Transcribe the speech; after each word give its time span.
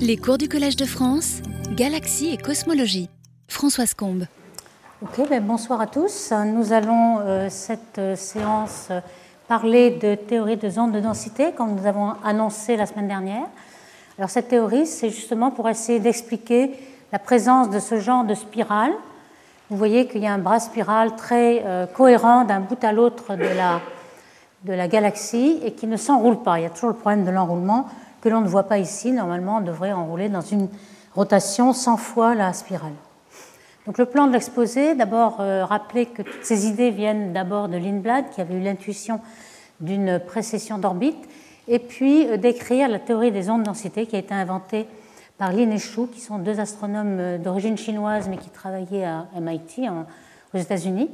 Les 0.00 0.16
cours 0.16 0.38
du 0.38 0.48
Collège 0.48 0.76
de 0.76 0.84
France, 0.84 1.40
Galaxie 1.72 2.28
et 2.32 2.36
Cosmologie. 2.36 3.08
Françoise 3.48 3.94
Combe. 3.94 4.26
Ben 5.30 5.42
bonsoir 5.42 5.80
à 5.80 5.86
tous. 5.86 6.32
Nous 6.46 6.72
allons, 6.72 7.20
euh, 7.20 7.48
cette 7.48 7.98
euh, 7.98 8.16
séance, 8.16 8.88
euh, 8.90 9.00
parler 9.48 9.90
de 9.90 10.14
théorie 10.14 10.56
de 10.56 10.78
ondes 10.78 10.92
de 10.92 11.00
densité, 11.00 11.52
comme 11.52 11.74
nous 11.74 11.86
avons 11.86 12.12
annoncé 12.24 12.76
la 12.76 12.86
semaine 12.86 13.08
dernière. 13.08 13.46
Alors, 14.18 14.30
cette 14.30 14.48
théorie, 14.48 14.86
c'est 14.86 15.10
justement 15.10 15.50
pour 15.50 15.68
essayer 15.68 16.00
d'expliquer 16.00 16.72
la 17.12 17.18
présence 17.18 17.70
de 17.70 17.78
ce 17.78 17.98
genre 17.98 18.24
de 18.24 18.34
spirale. 18.34 18.92
Vous 19.70 19.76
voyez 19.76 20.06
qu'il 20.06 20.22
y 20.22 20.26
a 20.26 20.32
un 20.32 20.38
bras 20.38 20.60
spiral 20.60 21.16
très 21.16 21.64
cohérent 21.94 22.44
d'un 22.44 22.60
bout 22.60 22.82
à 22.84 22.92
l'autre 22.92 23.34
de 23.34 23.42
la, 23.42 23.80
de 24.64 24.72
la 24.72 24.86
galaxie 24.86 25.60
et 25.64 25.72
qui 25.72 25.86
ne 25.86 25.96
s'enroule 25.96 26.42
pas. 26.42 26.60
Il 26.60 26.62
y 26.62 26.66
a 26.66 26.70
toujours 26.70 26.90
le 26.90 26.96
problème 26.96 27.24
de 27.24 27.30
l'enroulement 27.30 27.88
que 28.26 28.30
l'on 28.32 28.40
ne 28.40 28.48
voit 28.48 28.64
pas 28.64 28.78
ici. 28.78 29.12
Normalement, 29.12 29.58
on 29.58 29.60
devrait 29.60 29.92
enrouler 29.92 30.28
dans 30.28 30.40
une 30.40 30.68
rotation 31.14 31.72
100 31.72 31.96
fois 31.96 32.34
la 32.34 32.52
spirale. 32.52 32.94
Donc 33.86 33.98
le 33.98 34.06
plan 34.06 34.26
de 34.26 34.32
l'exposé, 34.32 34.96
d'abord 34.96 35.36
euh, 35.38 35.64
rappeler 35.64 36.06
que 36.06 36.22
toutes 36.22 36.42
ces 36.42 36.66
idées 36.66 36.90
viennent 36.90 37.32
d'abord 37.32 37.68
de 37.68 37.76
Lindblad, 37.76 38.30
qui 38.30 38.40
avait 38.40 38.54
eu 38.54 38.60
l'intuition 38.60 39.20
d'une 39.78 40.18
précession 40.18 40.78
d'orbite, 40.78 41.24
et 41.68 41.78
puis 41.78 42.26
euh, 42.26 42.36
décrire 42.36 42.88
la 42.88 42.98
théorie 42.98 43.30
des 43.30 43.48
ondes 43.48 43.62
densité 43.62 44.06
qui 44.06 44.16
a 44.16 44.18
été 44.18 44.34
inventée 44.34 44.88
par 45.38 45.52
Lin 45.52 45.70
et 45.70 45.78
Shu, 45.78 46.08
qui 46.08 46.18
sont 46.18 46.40
deux 46.40 46.58
astronomes 46.58 47.18
euh, 47.20 47.38
d'origine 47.38 47.78
chinoise 47.78 48.28
mais 48.28 48.38
qui 48.38 48.50
travaillaient 48.50 49.04
à 49.04 49.28
MIT 49.40 49.88
aux 50.52 50.58
États-Unis. 50.58 51.10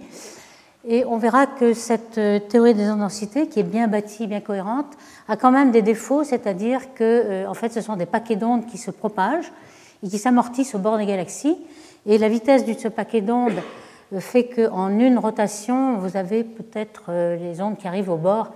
Et 0.85 1.05
on 1.05 1.17
verra 1.17 1.47
que 1.47 1.75
cette 1.75 2.21
théorie 2.49 2.75
des 2.75 2.89
ondes 2.91 2.99
densité, 2.99 3.47
qui 3.47 3.61
est 3.61 3.65
bien 3.65 3.87
bâtie, 3.87 4.27
bien 4.27 4.41
cohérente, 4.41 4.99
a 5.29 5.37
quand 5.37 5.53
même 5.53 5.71
des 5.71 5.83
défauts, 5.83 6.25
c'est-à-dire 6.25 6.93
que 6.95 7.47
en 7.47 7.55
fait, 7.55 7.73
ce 7.73 7.81
sont 7.81 7.95
des 7.95 8.07
paquets 8.07 8.35
d'ondes 8.35 8.67
qui 8.67 8.79
se 8.79 8.91
propagent 8.91 9.53
et 10.03 10.09
qui 10.09 10.19
s'amortissent 10.19 10.75
au 10.75 10.79
bord 10.79 10.99
des 10.99 11.07
galaxies. 11.07 11.57
Et 12.07 12.19
la 12.19 12.29
vitesse 12.29 12.65
de 12.65 12.73
ce 12.73 12.89
paquet 12.89 13.21
d'ondes 13.21 13.63
fait 14.21 14.45
qu'en 14.45 14.99
une 14.99 15.19
rotation, 15.19 15.97
vous 15.99 16.17
avez 16.17 16.45
peut-être 16.45 17.05
euh, 17.09 17.37
les 17.37 17.61
ondes 17.61 17.79
qui 17.79 17.87
arrivent 17.87 18.11
au 18.11 18.17
bord 18.17 18.53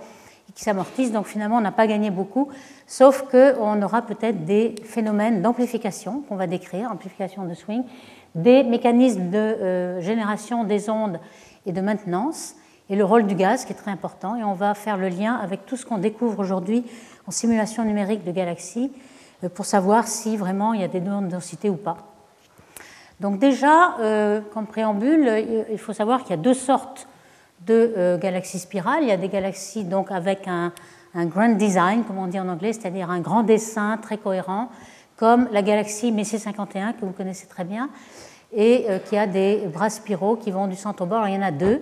et 0.49 0.53
qui 0.53 0.63
s'amortissent. 0.63 1.11
Donc 1.11 1.25
finalement, 1.25 1.57
on 1.57 1.61
n'a 1.61 1.71
pas 1.71 1.87
gagné 1.87 2.11
beaucoup, 2.11 2.49
sauf 2.85 3.23
qu'on 3.23 3.81
aura 3.81 4.01
peut-être 4.01 4.45
des 4.45 4.75
phénomènes 4.83 5.41
d'amplification 5.41 6.23
qu'on 6.27 6.35
va 6.35 6.47
décrire, 6.47 6.91
amplification 6.91 7.45
de 7.45 7.53
swing, 7.53 7.83
des 8.35 8.63
mécanismes 8.63 9.29
de 9.29 9.37
euh, 9.37 10.01
génération 10.01 10.63
des 10.63 10.89
ondes 10.89 11.19
et 11.67 11.73
de 11.73 11.81
maintenance, 11.81 12.55
et 12.89 12.95
le 12.95 13.03
rôle 13.03 13.27
du 13.27 13.35
gaz 13.35 13.65
qui 13.65 13.73
est 13.73 13.75
très 13.75 13.91
important. 13.91 14.35
Et 14.35 14.43
on 14.43 14.53
va 14.53 14.73
faire 14.73 14.97
le 14.97 15.09
lien 15.09 15.35
avec 15.35 15.65
tout 15.65 15.75
ce 15.75 15.85
qu'on 15.85 15.97
découvre 15.97 16.39
aujourd'hui 16.39 16.85
en 17.27 17.31
simulation 17.31 17.83
numérique 17.83 18.23
de 18.23 18.31
galaxies 18.31 18.91
euh, 19.43 19.49
pour 19.49 19.65
savoir 19.65 20.07
si 20.07 20.37
vraiment 20.37 20.73
il 20.73 20.81
y 20.81 20.83
a 20.83 20.87
des 20.87 21.01
ondes 21.01 21.25
de 21.25 21.31
densité 21.31 21.69
ou 21.69 21.75
pas. 21.75 21.97
Donc 23.19 23.39
déjà, 23.39 23.97
euh, 23.99 24.41
comme 24.53 24.67
préambule, 24.67 25.27
euh, 25.27 25.63
il 25.71 25.77
faut 25.77 25.93
savoir 25.93 26.21
qu'il 26.21 26.31
y 26.31 26.39
a 26.39 26.41
deux 26.41 26.53
sortes 26.53 27.07
de 27.65 28.17
galaxies 28.21 28.59
spirales. 28.59 29.01
Il 29.01 29.09
y 29.09 29.11
a 29.11 29.17
des 29.17 29.27
galaxies 29.27 29.83
donc 29.83 30.11
avec 30.11 30.47
un, 30.47 30.71
grand 31.15 31.49
design, 31.49 32.03
comme 32.03 32.19
on 32.19 32.27
dit 32.27 32.39
en 32.39 32.47
anglais, 32.47 32.71
c'est-à-dire 32.71 33.09
un 33.09 33.19
grand 33.19 33.41
dessin 33.41 33.97
très 33.97 34.17
cohérent, 34.17 34.69
comme 35.17 35.49
la 35.51 35.63
galaxie 35.63 36.11
Messier 36.11 36.37
51 36.37 36.93
que 36.93 37.03
vous 37.03 37.11
connaissez 37.11 37.47
très 37.47 37.63
bien, 37.63 37.89
et 38.55 38.85
qui 39.09 39.17
a 39.17 39.27
des 39.27 39.63
bras 39.73 39.89
spiraux 39.89 40.35
qui 40.35 40.51
vont 40.51 40.67
du 40.67 40.75
centre 40.75 41.03
au 41.03 41.05
bord. 41.05 41.27
il 41.27 41.35
y 41.35 41.37
en 41.37 41.41
a 41.41 41.51
deux 41.51 41.81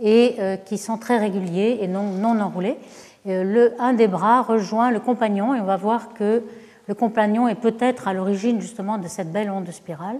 et 0.00 0.36
qui 0.66 0.78
sont 0.78 0.98
très 0.98 1.18
réguliers 1.18 1.78
et 1.80 1.88
non, 1.88 2.02
non 2.02 2.38
enroulés. 2.40 2.76
Le, 3.24 3.72
un 3.78 3.94
des 3.94 4.06
bras 4.06 4.42
rejoint 4.42 4.90
le 4.90 5.00
compagnon 5.00 5.54
et 5.54 5.60
on 5.60 5.64
va 5.64 5.76
voir 5.76 6.14
que 6.14 6.42
le 6.86 6.94
compagnon 6.94 7.48
est 7.48 7.54
peut-être 7.54 8.08
à 8.08 8.14
l'origine 8.14 8.60
justement 8.60 8.98
de 8.98 9.08
cette 9.08 9.32
belle 9.32 9.50
onde 9.50 9.64
de 9.64 9.72
spirale. 9.72 10.18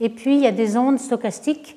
Et 0.00 0.08
puis 0.08 0.36
il 0.36 0.42
y 0.42 0.46
a 0.46 0.52
des 0.52 0.76
ondes 0.76 0.98
stochastiques 0.98 1.76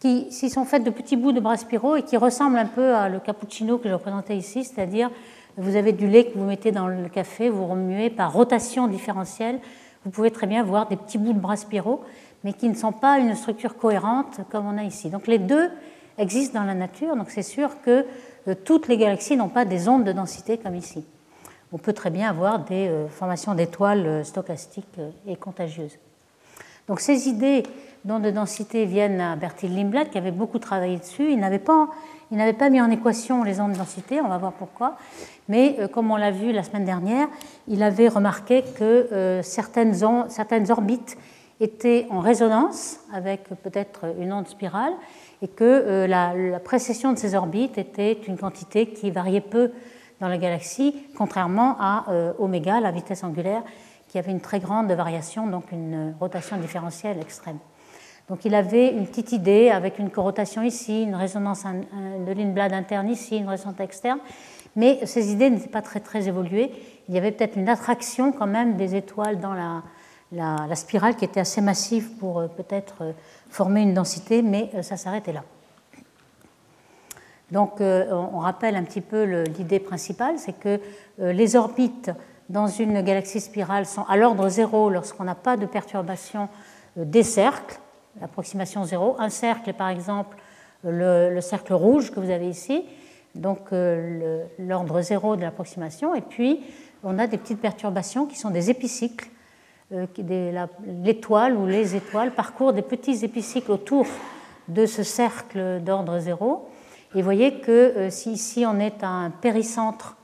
qui 0.00 0.30
s'y 0.30 0.48
sont 0.48 0.64
faites 0.64 0.84
de 0.84 0.90
petits 0.90 1.16
bouts 1.16 1.32
de 1.32 1.40
bras 1.40 1.56
spiraux 1.56 1.96
et 1.96 2.02
qui 2.02 2.16
ressemblent 2.16 2.58
un 2.58 2.66
peu 2.66 2.94
à 2.94 3.08
le 3.08 3.18
cappuccino 3.18 3.78
que 3.78 3.88
je 3.88 3.94
représentais 3.94 4.36
ici, 4.36 4.64
c'est-à-dire 4.64 5.10
vous 5.56 5.74
avez 5.74 5.92
du 5.92 6.06
lait 6.06 6.26
que 6.26 6.38
vous 6.38 6.44
mettez 6.44 6.70
dans 6.70 6.86
le 6.86 7.08
café, 7.08 7.48
vous 7.48 7.66
remuez 7.66 8.10
par 8.10 8.32
rotation 8.32 8.86
différentielle. 8.86 9.58
Vous 10.04 10.10
pouvez 10.10 10.30
très 10.30 10.46
bien 10.46 10.62
voir 10.62 10.86
des 10.86 10.96
petits 10.96 11.18
bouts 11.18 11.32
de 11.32 11.40
bras 11.40 11.56
spiraux, 11.56 12.02
mais 12.44 12.52
qui 12.52 12.68
ne 12.68 12.74
sont 12.74 12.92
pas 12.92 13.18
une 13.18 13.34
structure 13.34 13.76
cohérente 13.76 14.40
comme 14.50 14.66
on 14.66 14.78
a 14.78 14.84
ici. 14.84 15.10
Donc 15.10 15.26
les 15.26 15.38
deux 15.38 15.70
existent 16.18 16.60
dans 16.60 16.66
la 16.66 16.74
nature, 16.74 17.16
donc 17.16 17.30
c'est 17.30 17.42
sûr 17.42 17.80
que 17.82 18.04
euh, 18.48 18.54
toutes 18.64 18.88
les 18.88 18.96
galaxies 18.96 19.36
n'ont 19.36 19.48
pas 19.48 19.64
des 19.64 19.88
ondes 19.88 20.04
de 20.04 20.12
densité 20.12 20.58
comme 20.58 20.74
ici 20.74 21.04
on 21.72 21.78
peut 21.78 21.92
très 21.92 22.10
bien 22.10 22.30
avoir 22.30 22.60
des 22.60 22.88
euh, 22.88 23.08
formations 23.08 23.54
d'étoiles 23.54 24.06
euh, 24.06 24.24
stochastiques 24.24 24.98
et 25.26 25.36
contagieuses. 25.36 25.98
Donc 26.86 27.00
ces 27.00 27.28
idées 27.28 27.62
dont 28.04 28.20
de 28.20 28.30
densité 28.30 28.86
viennent 28.86 29.20
à 29.20 29.36
Bertil 29.36 29.74
Lindblad, 29.74 30.08
qui 30.10 30.16
avait 30.16 30.30
beaucoup 30.30 30.58
travaillé 30.58 30.96
dessus. 30.96 31.30
Il 31.30 31.38
n'avait 31.38 31.58
pas, 31.58 31.88
pas 32.58 32.70
mis 32.70 32.80
en 32.80 32.90
équation 32.90 33.44
les 33.44 33.60
ondes 33.60 33.72
de 33.72 33.76
densité, 33.76 34.20
on 34.22 34.28
va 34.28 34.38
voir 34.38 34.52
pourquoi. 34.52 34.96
Mais 35.48 35.76
comme 35.92 36.10
on 36.10 36.16
l'a 36.16 36.30
vu 36.30 36.52
la 36.52 36.62
semaine 36.62 36.86
dernière, 36.86 37.28
il 37.66 37.82
avait 37.82 38.08
remarqué 38.08 38.64
que 38.78 39.40
certaines, 39.42 39.92
certaines 40.30 40.70
orbites 40.70 41.18
étaient 41.60 42.06
en 42.10 42.20
résonance 42.20 43.00
avec 43.12 43.48
peut-être 43.62 44.14
une 44.18 44.32
onde 44.32 44.48
spirale 44.48 44.92
et 45.42 45.48
que 45.48 46.06
la, 46.06 46.34
la 46.34 46.60
précession 46.60 47.12
de 47.12 47.18
ces 47.18 47.34
orbites 47.34 47.78
était 47.78 48.12
une 48.12 48.36
quantité 48.36 48.86
qui 48.88 49.10
variait 49.10 49.40
peu 49.40 49.72
dans 50.20 50.28
la 50.28 50.38
galaxie, 50.38 50.94
contrairement 51.16 51.76
à 51.78 52.06
euh, 52.10 52.32
oméga, 52.38 52.80
la 52.80 52.90
vitesse 52.90 53.24
angulaire, 53.24 53.62
qui 54.08 54.18
avait 54.18 54.32
une 54.32 54.40
très 54.40 54.58
grande 54.58 54.90
variation, 54.90 55.46
donc 55.46 55.70
une 55.72 56.14
rotation 56.18 56.56
différentielle 56.56 57.18
extrême. 57.20 57.58
Donc 58.28 58.44
il 58.44 58.54
avait 58.54 58.90
une 58.90 59.06
petite 59.06 59.32
idée 59.32 59.70
avec 59.70 59.98
une 59.98 60.10
corrotation 60.10 60.62
ici, 60.62 61.02
une 61.02 61.14
résonance 61.14 61.64
de 61.64 62.32
Lindblad 62.32 62.72
interne 62.72 63.08
ici, 63.08 63.38
une 63.38 63.48
résonance 63.48 63.80
externe, 63.80 64.18
mais 64.76 65.04
ces 65.06 65.32
idées 65.32 65.50
n'étaient 65.50 65.68
pas 65.68 65.82
très, 65.82 66.00
très 66.00 66.28
évoluées. 66.28 66.70
Il 67.08 67.14
y 67.14 67.18
avait 67.18 67.32
peut-être 67.32 67.56
une 67.56 67.68
attraction 67.68 68.32
quand 68.32 68.46
même 68.46 68.76
des 68.76 68.96
étoiles 68.96 69.40
dans 69.40 69.54
la, 69.54 69.82
la, 70.32 70.74
spirale 70.74 71.16
qui 71.16 71.24
était 71.24 71.40
assez 71.40 71.60
massive 71.60 72.10
pour 72.18 72.40
euh, 72.40 72.48
peut-être 72.48 73.02
euh, 73.02 73.12
former 73.50 73.82
une 73.82 73.94
densité, 73.94 74.42
mais 74.42 74.70
ça 74.82 74.96
s'arrêtait 74.96 75.32
là. 75.32 75.42
Donc 77.50 77.80
euh, 77.80 78.06
on 78.12 78.38
rappelle 78.38 78.76
un 78.76 78.82
petit 78.82 79.00
peu 79.00 79.24
l'idée 79.44 79.80
principale, 79.80 80.38
c'est 80.38 80.52
que 80.52 80.80
euh, 81.20 81.32
les 81.32 81.56
orbites 81.56 82.10
dans 82.48 82.66
une 82.66 83.00
galaxie 83.02 83.40
spirale 83.40 83.86
sont 83.86 84.04
à 84.04 84.16
l'ordre 84.16 84.48
zéro 84.48 84.90
lorsqu'on 84.90 85.24
n'a 85.24 85.34
pas 85.34 85.56
de 85.56 85.66
perturbation 85.66 86.48
euh, 86.98 87.04
des 87.04 87.22
cercles, 87.22 87.78
l'approximation 88.20 88.84
zéro. 88.84 89.16
Un 89.18 89.30
cercle 89.30 89.70
est 89.70 89.74
par 89.74 89.88
exemple 89.88 90.36
le, 90.84 91.40
cercle 91.40 91.72
rouge 91.72 92.12
que 92.12 92.20
vous 92.20 92.30
avez 92.30 92.48
ici, 92.48 92.84
donc 93.34 93.70
l'ordre 93.72 95.00
zéro 95.00 95.34
de 95.34 95.42
l'approximation, 95.42 96.14
et 96.14 96.20
puis 96.20 96.60
on 97.02 97.18
a 97.18 97.26
des 97.26 97.36
petites 97.36 97.60
perturbations 97.60 98.26
qui 98.26 98.38
sont 98.38 98.50
des 98.50 98.70
épicycles. 98.70 99.28
L'étoile 99.90 101.56
ou 101.56 101.66
les 101.66 101.96
étoiles 101.96 102.32
parcourent 102.32 102.72
des 102.72 102.82
petits 102.82 103.24
épicycles 103.24 103.70
autour 103.70 104.06
de 104.68 104.84
ce 104.84 105.02
cercle 105.02 105.80
d'ordre 105.80 106.18
zéro 106.18 106.68
et 107.14 107.18
vous 107.18 107.24
voyez 107.24 107.60
que 107.60 107.70
euh, 107.70 108.10
si 108.10 108.32
ici 108.32 108.64
on 108.66 108.78
est 108.78 109.02
à 109.02 109.08
un 109.08 109.30
péricentre 109.30 110.16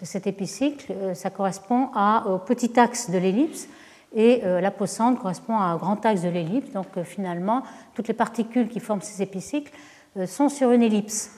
de 0.00 0.04
cet 0.04 0.26
épicycle, 0.26 0.92
euh, 0.92 1.14
ça 1.14 1.30
correspond 1.30 1.90
au 2.26 2.38
petit 2.38 2.78
axe 2.78 3.08
de 3.08 3.18
l'ellipse 3.18 3.68
et 4.16 4.40
euh, 4.44 4.60
l'apocentre 4.60 5.20
correspond 5.20 5.56
à 5.56 5.64
un 5.64 5.76
grand 5.76 6.04
axe 6.04 6.22
de 6.22 6.28
l'ellipse. 6.28 6.72
Donc 6.72 7.00
finalement, 7.04 7.62
toutes 7.94 8.08
les 8.08 8.14
particules 8.14 8.68
qui 8.68 8.80
forment 8.80 9.02
ces 9.02 9.22
épicycles 9.22 9.72
sont 10.26 10.48
sur 10.48 10.70
une 10.70 10.82
ellipse. 10.82 11.30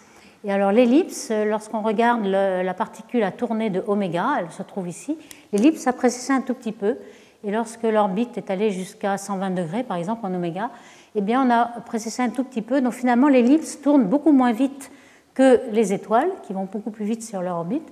Et 0.44 0.52
alors 0.52 0.70
l'ellipse, 0.70 1.30
lorsqu'on 1.30 1.80
regarde 1.80 2.26
la 2.26 2.74
particule 2.74 3.22
à 3.22 3.32
tourner 3.32 3.70
de 3.70 3.82
oméga, 3.86 4.36
elle 4.38 4.50
se 4.50 4.62
trouve 4.62 4.86
ici, 4.86 5.16
l'ellipse 5.52 5.86
a 5.86 5.94
précessé 5.94 6.32
un 6.32 6.42
tout 6.42 6.52
petit 6.52 6.72
peu. 6.72 6.98
Et 7.46 7.52
lorsque 7.52 7.84
l'orbite 7.84 8.36
est 8.36 8.50
allée 8.50 8.72
jusqu'à 8.72 9.16
120 9.16 9.50
degrés, 9.50 9.84
par 9.84 9.96
exemple 9.96 10.26
en 10.26 10.34
oméga, 10.34 10.70
eh 11.14 11.20
bien, 11.20 11.46
on 11.46 11.50
a 11.50 11.66
précisé 11.86 12.20
un 12.20 12.30
tout 12.30 12.42
petit 12.42 12.60
peu. 12.60 12.80
Donc 12.80 12.92
finalement, 12.92 13.28
l'ellipse 13.28 13.80
tourne 13.80 14.02
beaucoup 14.02 14.32
moins 14.32 14.50
vite 14.50 14.90
que 15.32 15.60
les 15.70 15.92
étoiles, 15.92 16.30
qui 16.44 16.52
vont 16.52 16.64
beaucoup 16.64 16.90
plus 16.90 17.04
vite 17.04 17.22
sur 17.22 17.42
leur 17.42 17.58
orbite. 17.58 17.88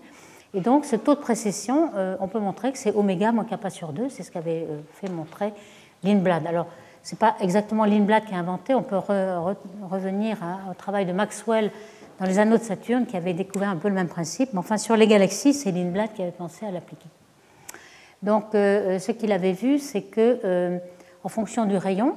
Et 0.55 0.61
donc, 0.61 0.85
ce 0.85 0.97
taux 0.97 1.15
de 1.15 1.21
précession, 1.21 1.91
euh, 1.95 2.17
on 2.19 2.27
peut 2.27 2.41
montrer 2.41 2.73
que 2.73 2.79
c'est 2.79 2.95
oméga 2.97 3.31
moins 3.31 3.45
kappa 3.45 3.71
sur 3.71 3.93
2. 3.93 4.09
C'est 4.09 4.25
ce 4.25 4.33
qu'avait 4.33 4.67
euh, 4.69 4.81
fait 4.93 5.09
montrer 5.09 5.53
Lindblad. 6.03 6.49
Alors, 6.49 6.67
ce 7.05 7.15
n'est 7.15 7.19
pas 7.19 7.37
exactement 7.41 7.85
Lindblad 7.85 8.25
qui 8.25 8.35
a 8.35 8.39
inventé. 8.39 8.75
On 8.75 8.83
peut 8.83 8.99
revenir 9.89 10.39
au 10.69 10.75
travail 10.75 11.07
de 11.07 11.13
Maxwell 11.13 11.71
dans 12.19 12.27
les 12.27 12.41
anneaux 12.41 12.59
de 12.59 12.63
Saturne, 12.63 13.07
qui 13.07 13.17
avait 13.17 13.35
découvert 13.35 13.69
un 13.69 13.77
peu 13.77 13.89
le 13.89 13.95
même 13.95 14.09
principe. 14.09 14.53
Mais 14.53 14.59
enfin, 14.59 14.79
sur 14.79 14.97
les 14.97 15.07
galaxies, 15.07 15.55
c'est 15.55 15.71
Lindblad 15.71 16.13
qui 16.13 16.23
avait 16.23 16.33
pensé 16.33 16.67
à 16.67 16.73
l'appliquer. 16.73 17.09
Donc, 18.25 18.55
euh, 18.55 18.99
ce 18.99 19.13
qu'il 19.13 19.33
avait 19.33 19.53
vu, 19.53 19.79
c'est 19.79 20.03
que, 20.03 20.81
en 21.23 21.29
fonction 21.29 21.67
du 21.67 21.77
rayon, 21.77 22.17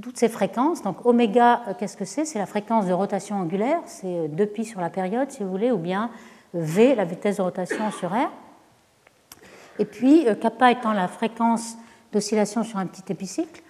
toutes 0.00 0.16
ces 0.16 0.28
fréquences. 0.28 0.82
Donc 0.82 1.04
oméga, 1.04 1.62
euh, 1.68 1.74
qu'est-ce 1.78 1.96
que 1.96 2.04
c'est? 2.04 2.24
C'est 2.24 2.38
la 2.38 2.46
fréquence 2.46 2.86
de 2.86 2.92
rotation 2.92 3.36
angulaire, 3.36 3.80
c'est 3.86 4.28
2pi 4.28 4.60
euh, 4.60 4.64
sur 4.64 4.80
la 4.80 4.90
période 4.90 5.30
si 5.30 5.42
vous 5.42 5.50
voulez, 5.50 5.70
ou 5.70 5.76
bien 5.76 6.10
V, 6.54 6.94
la 6.94 7.04
vitesse 7.04 7.36
de 7.36 7.42
rotation 7.42 7.90
sur 7.90 8.10
R. 8.10 8.30
Et 9.78 9.84
puis, 9.84 10.26
kappa 10.40 10.70
étant 10.70 10.92
la 10.92 11.08
fréquence 11.08 11.76
d'oscillation 12.12 12.62
sur 12.62 12.78
un 12.78 12.86
petit 12.86 13.10
épicycle, 13.10 13.62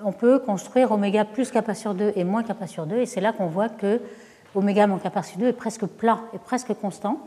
on 0.00 0.10
peut 0.10 0.40
construire 0.40 0.90
oméga 0.90 1.24
plus 1.24 1.52
kappa 1.52 1.74
sur 1.74 1.94
2 1.94 2.12
et 2.16 2.24
moins 2.24 2.42
kappa 2.42 2.66
sur 2.66 2.86
2, 2.86 2.96
et 2.96 3.06
c'est 3.06 3.20
là 3.20 3.32
qu'on 3.32 3.46
voit 3.46 3.68
que 3.68 4.00
oméga 4.56 4.88
moins 4.88 4.98
kappa 4.98 5.22
sur 5.22 5.38
2 5.38 5.46
est 5.46 5.52
presque 5.52 5.86
plat 5.86 6.20
et 6.32 6.38
presque 6.38 6.74
constant. 6.74 7.20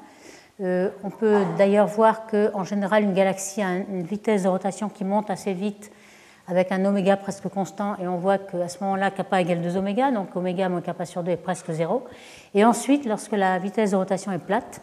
Euh, 0.59 0.89
on 1.03 1.11
peut 1.11 1.43
d'ailleurs 1.57 1.87
voir 1.87 2.25
qu'en 2.25 2.63
général, 2.63 3.03
une 3.03 3.13
galaxie 3.13 3.61
a 3.61 3.75
une 3.75 4.01
vitesse 4.01 4.43
de 4.43 4.47
rotation 4.47 4.89
qui 4.89 5.03
monte 5.03 5.29
assez 5.29 5.53
vite 5.53 5.91
avec 6.47 6.71
un 6.71 6.83
oméga 6.85 7.17
presque 7.17 7.47
constant, 7.49 7.95
et 8.01 8.07
on 8.07 8.17
voit 8.17 8.37
qu'à 8.37 8.69
ce 8.69 8.81
moment-là, 8.83 9.11
kappa 9.11 9.41
égale 9.41 9.61
2 9.61 9.75
oméga, 9.75 10.11
donc 10.11 10.33
oméga 10.35 10.69
moins 10.69 10.81
kappa 10.81 11.05
sur 11.05 11.21
2 11.21 11.31
est 11.31 11.37
presque 11.37 11.71
0. 11.71 12.05
Et 12.53 12.63
ensuite, 12.63 13.05
lorsque 13.05 13.33
la 13.33 13.59
vitesse 13.59 13.91
de 13.91 13.97
rotation 13.97 14.31
est 14.31 14.39
plate, 14.39 14.81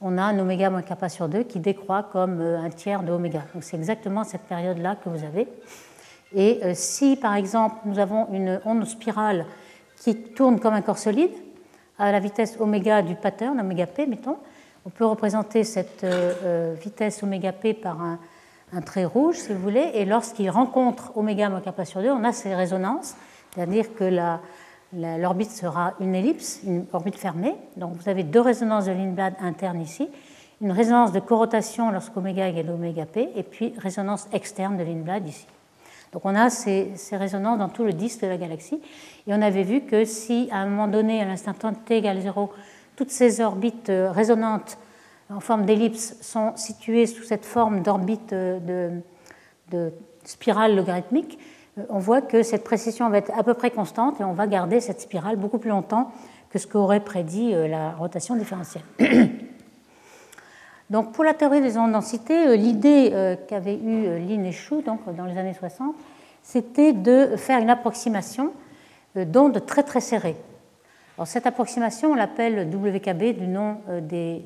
on 0.00 0.16
a 0.16 0.22
un 0.22 0.38
oméga 0.38 0.70
moins 0.70 0.82
kappa 0.82 1.10
sur 1.10 1.28
2 1.28 1.44
qui 1.44 1.60
décroît 1.60 2.02
comme 2.02 2.40
euh, 2.40 2.58
un 2.58 2.70
tiers 2.70 3.02
de 3.02 3.12
oméga. 3.12 3.42
Donc 3.52 3.62
c'est 3.62 3.76
exactement 3.76 4.24
cette 4.24 4.42
période-là 4.42 4.96
que 4.96 5.10
vous 5.10 5.22
avez. 5.22 5.46
Et 6.34 6.60
euh, 6.64 6.72
si, 6.74 7.16
par 7.16 7.34
exemple, 7.34 7.76
nous 7.84 7.98
avons 7.98 8.26
une 8.32 8.60
onde 8.64 8.84
spirale 8.86 9.44
qui 9.96 10.16
tourne 10.16 10.58
comme 10.58 10.74
un 10.74 10.82
corps 10.82 10.98
solide, 10.98 11.30
à 11.98 12.10
la 12.10 12.20
vitesse 12.20 12.56
oméga 12.58 13.02
du 13.02 13.14
pattern, 13.14 13.60
oméga 13.60 13.86
p, 13.86 14.06
mettons, 14.06 14.38
on 14.84 14.90
peut 14.90 15.06
représenter 15.06 15.64
cette 15.64 16.04
euh, 16.04 16.34
euh, 16.44 16.74
vitesse 16.80 17.22
oméga 17.22 17.52
p 17.52 17.74
par 17.74 18.00
un, 18.00 18.18
trait 18.84 19.04
rouge, 19.04 19.36
si 19.36 19.52
vous 19.52 19.60
voulez, 19.60 19.90
et 19.94 20.06
lorsqu'il 20.06 20.48
rencontre 20.48 21.14
oméga 21.14 21.50
moins 21.50 21.60
kappa 21.60 21.84
sur 21.84 22.00
2, 22.00 22.10
on 22.10 22.24
a 22.24 22.32
ces 22.32 22.54
résonances, 22.54 23.16
c'est-à-dire 23.54 23.94
que 23.94 24.10
l'orbite 24.94 25.50
sera 25.50 25.92
une 26.00 26.14
ellipse, 26.14 26.60
une 26.66 26.86
orbite 26.94 27.16
fermée. 27.16 27.54
Donc 27.76 27.94
vous 27.96 28.08
avez 28.08 28.22
deux 28.22 28.40
résonances 28.40 28.86
de 28.86 28.92
Lindblad 28.92 29.34
interne 29.42 29.78
ici, 29.78 30.08
une 30.62 30.72
résonance 30.72 31.12
de 31.12 31.20
corotation 31.20 31.90
lorsqu'oméga 31.90 32.48
égale 32.48 32.70
oméga 32.70 33.04
p, 33.04 33.28
et 33.36 33.42
puis 33.42 33.74
résonance 33.76 34.26
externe 34.32 34.78
de 34.78 34.84
Lindblad 34.84 35.28
ici. 35.28 35.46
Donc 36.12 36.24
on 36.24 36.34
a 36.34 36.48
ces, 36.50 36.92
résonances 37.12 37.58
dans 37.58 37.68
tout 37.68 37.84
le 37.84 37.92
disque 37.92 38.22
de 38.22 38.28
la 38.28 38.38
galaxie. 38.38 38.80
Et 39.26 39.34
on 39.34 39.42
avait 39.42 39.62
vu 39.64 39.82
que 39.82 40.04
si 40.04 40.48
à 40.50 40.58
un 40.58 40.66
moment 40.66 40.88
donné, 40.88 41.20
à 41.20 41.24
l'instant 41.24 41.52
t 41.52 41.96
égale 41.96 42.20
0, 42.20 42.50
toutes 43.02 43.10
ces 43.10 43.40
orbites 43.40 43.90
euh, 43.90 44.12
résonantes 44.12 44.78
en 45.28 45.40
forme 45.40 45.66
d'ellipse 45.66 46.14
sont 46.20 46.52
situées 46.54 47.06
sous 47.06 47.24
cette 47.24 47.44
forme 47.44 47.82
d'orbite 47.82 48.32
euh, 48.32 49.00
de, 49.72 49.92
spirale 50.22 50.76
logarithmique, 50.76 51.36
euh, 51.78 51.82
on 51.88 51.98
voit 51.98 52.20
que 52.20 52.44
cette 52.44 52.62
précision 52.62 53.10
va 53.10 53.18
être 53.18 53.32
à 53.36 53.42
peu 53.42 53.54
près 53.54 53.72
constante 53.72 54.20
et 54.20 54.24
on 54.24 54.34
va 54.34 54.46
garder 54.46 54.78
cette 54.78 55.00
spirale 55.00 55.34
beaucoup 55.34 55.58
plus 55.58 55.70
longtemps 55.70 56.12
que 56.48 56.60
ce 56.60 56.68
qu'aurait 56.68 57.00
prédit 57.00 57.52
la 57.66 57.90
rotation 57.90 58.36
différentielle. 58.36 58.84
Donc 60.90 61.10
pour 61.10 61.24
la 61.24 61.34
théorie 61.34 61.60
des 61.60 61.76
ondes 61.78 61.90
densité, 61.90 62.56
l'idée 62.56 63.36
qu'avait 63.48 63.78
eue 63.78 64.18
Lin 64.28 64.44
et 64.44 64.52
Chou 64.52 64.82
donc, 64.82 65.00
dans 65.16 65.24
les 65.24 65.38
années 65.38 65.54
60, 65.54 65.96
c'était 66.42 66.92
de 66.92 67.34
faire 67.36 67.58
une 67.58 67.70
approximation 67.70 68.52
d'ondes 69.16 69.64
très 69.66 69.82
très 69.82 70.00
serrées. 70.00 70.36
Alors 71.16 71.26
cette 71.26 71.46
approximation, 71.46 72.12
on 72.12 72.14
l'appelle 72.14 72.68
WKB 72.74 73.38
du 73.38 73.46
nom 73.46 73.78
des, 74.00 74.42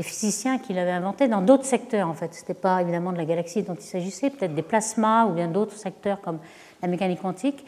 physiciens 0.00 0.58
qui 0.58 0.72
l'avaient 0.72 0.90
inventé 0.90 1.28
dans 1.28 1.42
d'autres 1.42 1.64
secteurs 1.64 2.08
en 2.08 2.14
fait. 2.14 2.34
Ce 2.34 2.40
n'était 2.40 2.54
pas 2.54 2.80
évidemment 2.80 3.12
de 3.12 3.18
la 3.18 3.26
galaxie 3.26 3.62
dont 3.62 3.74
il 3.74 3.82
s'agissait, 3.82 4.30
peut-être 4.30 4.54
des 4.54 4.62
plasmas 4.62 5.26
ou 5.26 5.32
bien 5.32 5.48
d'autres 5.48 5.76
secteurs 5.76 6.20
comme 6.20 6.38
la 6.80 6.88
mécanique 6.88 7.20
quantique. 7.20 7.64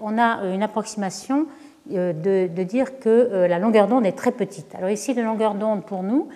On 0.00 0.18
a 0.18 0.44
une 0.46 0.62
approximation 0.62 1.46
de, 1.86 2.62
dire 2.62 2.98
que 2.98 3.46
la 3.48 3.58
longueur 3.58 3.86
d'onde 3.86 4.06
est 4.06 4.16
très 4.16 4.32
petite. 4.32 4.74
Alors 4.74 4.90
ici, 4.90 5.14
la 5.14 5.22
longueur 5.22 5.54
d'onde 5.54 5.84
pour 5.84 6.02
nous, 6.02 6.28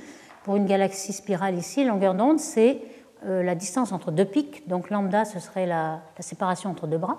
pour 0.45 0.57
une 0.57 0.67
galaxie 0.67 1.13
spirale 1.13 1.57
ici, 1.57 1.85
longueur 1.85 2.15
d'onde, 2.15 2.39
c'est 2.39 2.81
euh, 3.27 3.43
la 3.43 3.55
distance 3.55 3.93
entre 3.93 4.11
deux 4.11 4.25
pics. 4.25 4.67
Donc 4.69 4.91
lambda, 4.91 5.25
ce 5.25 5.39
serait 5.39 5.67
la, 5.67 6.01
séparation 6.21 6.71
entre 6.71 6.87
deux 6.87 6.99
bras. 6.99 7.19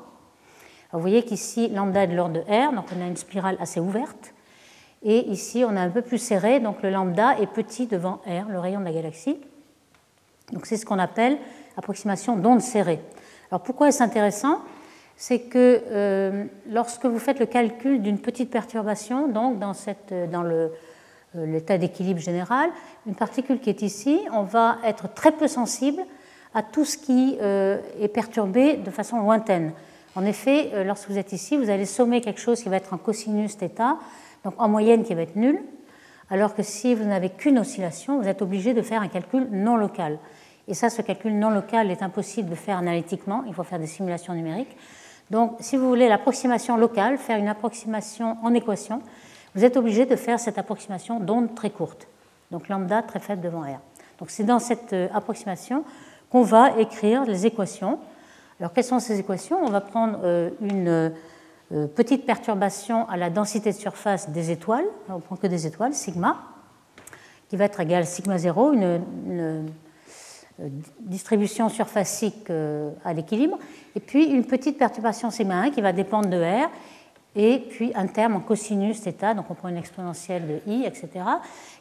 Vous 0.98 1.02
voyez 1.02 1.24
qu'ici, 1.24 1.70
lambda 1.70 2.04
est 2.04 2.08
de 2.08 2.16
l'ordre 2.16 2.36
de 2.36 2.42
R, 2.42 2.72
donc 2.74 2.86
on 2.96 3.02
a 3.02 3.08
une 3.08 3.18
spirale 3.18 3.58
assez 3.60 3.80
ouverte. 3.80 4.34
Et 5.02 5.28
ici, 5.30 5.66
on 5.68 5.76
a 5.76 5.82
un 5.82 5.90
peu 5.90 6.02
plus 6.02 6.20
serré, 6.20 6.60
donc 6.60 6.82
le 6.82 6.90
lambda 6.90 7.38
est 7.40 7.48
petit 7.48 7.88
devant 7.88 8.22
R, 8.26 8.48
le 8.50 8.60
rayon 8.60 8.80
de 8.80 8.86
la 8.86 8.94
galaxie. 8.94 9.38
Donc 10.52 10.66
c'est 10.66 10.78
ce 10.78 10.86
qu'on 10.86 11.00
appelle 11.00 11.38
approximation 11.78 12.38
d'onde 12.38 12.62
serrée. 12.62 13.00
Alors 13.52 13.62
pourquoi 13.62 13.90
est-ce 13.90 14.04
intéressant? 14.04 14.60
C'est 15.16 15.42
que 15.42 15.82
euh, 15.92 16.46
lorsque 16.72 17.06
vous 17.06 17.20
faites 17.20 17.40
le 17.40 17.46
calcul 17.46 18.02
d'une 18.02 18.20
petite 18.20 18.50
perturbation, 18.50 19.28
donc 19.28 19.60
dans, 19.60 19.74
cette, 19.74 20.14
dans 20.32 20.44
le, 20.44 20.72
euh, 21.36 21.46
l'état 21.46 21.78
d'équilibre 21.78 22.20
général, 22.20 22.70
une 23.08 23.16
particule 23.16 23.60
qui 23.60 23.70
est 23.70 23.82
ici, 23.82 24.22
on 24.32 24.44
va 24.44 24.78
être 24.84 25.14
très 25.14 25.32
peu 25.32 25.48
sensible 25.48 26.02
à 26.54 26.62
tout 26.62 26.86
ce 26.86 26.98
qui 26.98 27.38
euh, 27.42 27.80
est 28.00 28.08
perturbé 28.08 28.78
de 28.78 28.92
façon 28.92 29.20
lointaine. 29.20 29.74
En 30.16 30.26
effet, 30.26 30.72
euh, 30.74 30.84
lorsque 30.84 31.10
vous 31.10 31.18
êtes 31.18 31.34
ici, 31.34 31.58
vous 31.58 31.70
allez 31.70 31.86
sommer 31.86 32.22
quelque 32.22 32.40
chose 32.40 32.62
qui 32.62 32.70
va 32.70 32.78
être 32.78 32.94
en 32.94 32.98
cosinus 32.98 33.58
θ, 33.58 33.70
donc 34.44 34.54
en 34.58 34.70
moyenne 34.70 35.04
qui 35.04 35.14
va 35.16 35.22
être 35.22 35.36
nulle, 35.36 35.62
alors 36.30 36.56
que 36.56 36.64
si 36.64 36.96
vous 36.96 37.04
n'avez 37.04 37.30
qu'une 37.30 37.60
oscillation, 37.60 38.20
vous 38.20 38.28
êtes 38.28 38.42
obligé 38.42 38.74
de 38.74 38.82
faire 38.82 39.02
un 39.02 39.08
calcul 39.08 39.48
non 39.52 39.76
local. 39.76 40.20
Et 40.68 40.74
ça, 40.74 40.90
ce 40.90 41.02
calcul 41.02 41.38
non 41.38 41.50
local 41.50 41.92
est 41.92 42.02
impossible 42.02 42.50
de 42.50 42.56
faire 42.56 42.78
analytiquement, 42.78 43.44
il 43.48 43.54
faut 43.54 43.64
faire 43.64 43.80
des 43.80 43.88
simulations 43.88 44.34
numériques. 44.34 44.76
Donc, 45.30 45.56
si 45.60 45.78
vous 45.78 45.88
voulez 45.88 46.08
l'approximation 46.08 46.78
locale, 46.78 47.18
faire 47.18 47.38
une 47.38 47.48
approximation 47.48 48.38
en 48.44 48.54
équation, 48.54 49.02
vous 49.56 49.64
êtes 49.64 49.78
obligé 49.78 50.06
de 50.06 50.16
faire 50.16 50.40
cette 50.40 50.58
approximation 50.58 51.20
d'onde 51.20 51.54
très 51.54 51.70
courte, 51.70 52.08
donc 52.52 52.70
lambda 52.70 53.02
très 53.04 53.20
faible 53.20 53.42
devant 53.42 53.62
R. 53.62 53.80
Donc 54.20 54.30
c'est 54.30 54.44
dans 54.44 54.60
cette 54.60 54.94
euh, 54.94 55.08
approximation 55.14 55.84
qu'on 56.30 56.44
va 56.44 56.80
écrire 56.80 57.26
les 57.26 57.46
équations. 57.46 58.00
Alors 58.64 58.72
quelles 58.72 58.86
sont 58.86 59.02
ces 59.02 59.20
équations? 59.20 59.58
On 59.62 59.70
va 59.72 59.82
prendre 59.82 60.20
euh, 60.24 60.50
une 60.62 60.88
euh, 60.88 61.88
petite 61.88 62.26
perturbation 62.26 63.10
à 63.10 63.18
la 63.18 63.30
densité 63.30 63.74
de 63.74 63.76
surface 63.76 64.30
des 64.30 64.52
étoiles, 64.52 64.86
on 65.10 65.20
prend 65.20 65.36
que 65.36 65.48
des 65.48 65.68
étoiles, 65.68 65.94
sigma, 65.94 66.38
qui 67.50 67.58
va 67.58 67.66
être 67.66 67.82
égale 67.82 68.06
sigma 68.06 68.38
0, 68.38 68.72
une, 68.72 69.02
une 69.28 69.66
distribution 71.02 71.68
surfacique 71.68 72.50
à 73.04 73.12
l'équilibre, 73.14 73.60
et 73.98 74.00
puis 74.00 74.28
une 74.28 74.46
petite 74.46 74.78
perturbation 74.78 75.30
sigma 75.30 75.56
1 75.56 75.72
qui 75.72 75.82
va 75.82 75.92
dépendre 75.92 76.30
de 76.30 76.42
R. 76.42 76.70
Et 77.36 77.66
puis 77.70 77.92
un 77.96 78.08
terme 78.08 78.38
en 78.38 78.40
cosinus 78.40 79.02
θ, 79.02 79.36
donc 79.36 79.48
on 79.50 79.56
prend 79.56 79.68
une 79.68 79.78
exponentielle 79.78 80.48
de 80.48 80.72
i, 80.72 80.86
etc., 80.86 81.10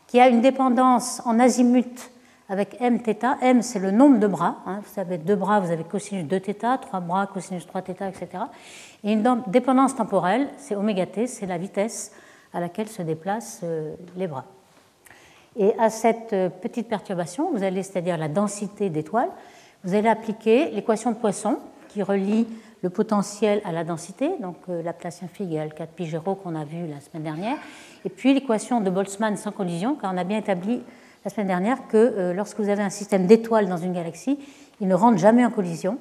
qui 0.09 0.19
a 0.19 0.27
une 0.27 0.41
dépendance 0.41 1.23
en 1.27 1.39
azimut 1.39 2.11
avec 2.52 2.80
mθ. 2.80 3.26
m, 3.42 3.62
c'est 3.62 3.80
le 3.80 3.92
nombre 3.92 4.20
de 4.20 4.28
bras. 4.28 4.58
Hein. 4.66 4.82
Vous 4.82 5.00
avez 5.00 5.18
deux 5.18 5.36
bras, 5.36 5.60
vous 5.60 5.72
avez 5.72 5.84
cosinus 5.84 6.26
2θ, 6.26 6.80
trois 6.80 7.00
bras, 7.00 7.28
cosinus 7.28 7.66
3θ, 7.68 8.10
etc. 8.10 8.44
Et 9.04 9.12
une 9.12 9.44
dépendance 9.48 9.96
temporelle, 9.96 10.48
c'est 10.58 10.76
oméga 10.76 11.06
t, 11.06 11.28
c'est 11.28 11.46
la 11.46 11.58
vitesse 11.58 12.14
à 12.54 12.60
laquelle 12.60 12.88
se 12.88 13.02
déplacent 13.02 13.62
euh, 13.64 13.96
les 14.16 14.28
bras. 14.28 14.46
Et 15.58 15.74
à 15.78 15.90
cette 15.90 16.34
euh, 16.34 16.50
petite 16.50 16.88
perturbation, 16.88 17.52
vous 17.52 17.64
allez, 17.64 17.84
c'est-à-dire 17.84 18.18
la 18.18 18.30
densité 18.30 18.90
d'étoiles, 18.90 19.30
vous 19.84 19.94
allez 19.94 20.08
appliquer 20.08 20.72
l'équation 20.72 21.12
de 21.12 21.18
Poisson 21.18 21.60
qui 21.90 22.02
relie 22.02 22.48
le 22.84 22.90
potentiel 22.90 23.62
à 23.66 23.72
la 23.72 23.84
densité, 23.84 24.30
donc 24.40 24.58
euh, 24.70 24.82
la 24.84 24.94
place 24.94 25.22
infime 25.24 25.52
égale 25.52 25.74
4 25.74 25.90
pi 25.92 26.06
0 26.06 26.36
qu'on 26.36 26.56
a 26.56 26.64
vu 26.64 26.88
la 26.88 27.02
semaine 27.02 27.24
dernière, 27.24 27.58
et 28.06 28.10
puis 28.10 28.34
l'équation 28.34 28.82
de 28.82 28.90
Boltzmann 28.90 29.36
sans 29.36 29.52
collision, 29.52 29.96
car 29.96 30.14
on 30.14 30.18
a 30.18 30.24
bien 30.24 30.38
établi 30.38 30.82
la 31.25 31.31
semaine 31.31 31.47
dernière 31.47 31.87
que 31.89 31.97
euh, 31.97 32.33
lorsque 32.33 32.59
vous 32.61 32.69
avez 32.69 32.83
un 32.83 32.91
système 32.91 33.27
d'étoiles 33.27 33.69
dans 33.69 33.77
une 33.77 33.93
galaxie, 33.93 34.39
ils 34.81 34.89
ne 34.89 34.95
rentrent 34.95 35.19
jamais 35.19 35.45
en 35.45 35.51
collision. 35.51 35.99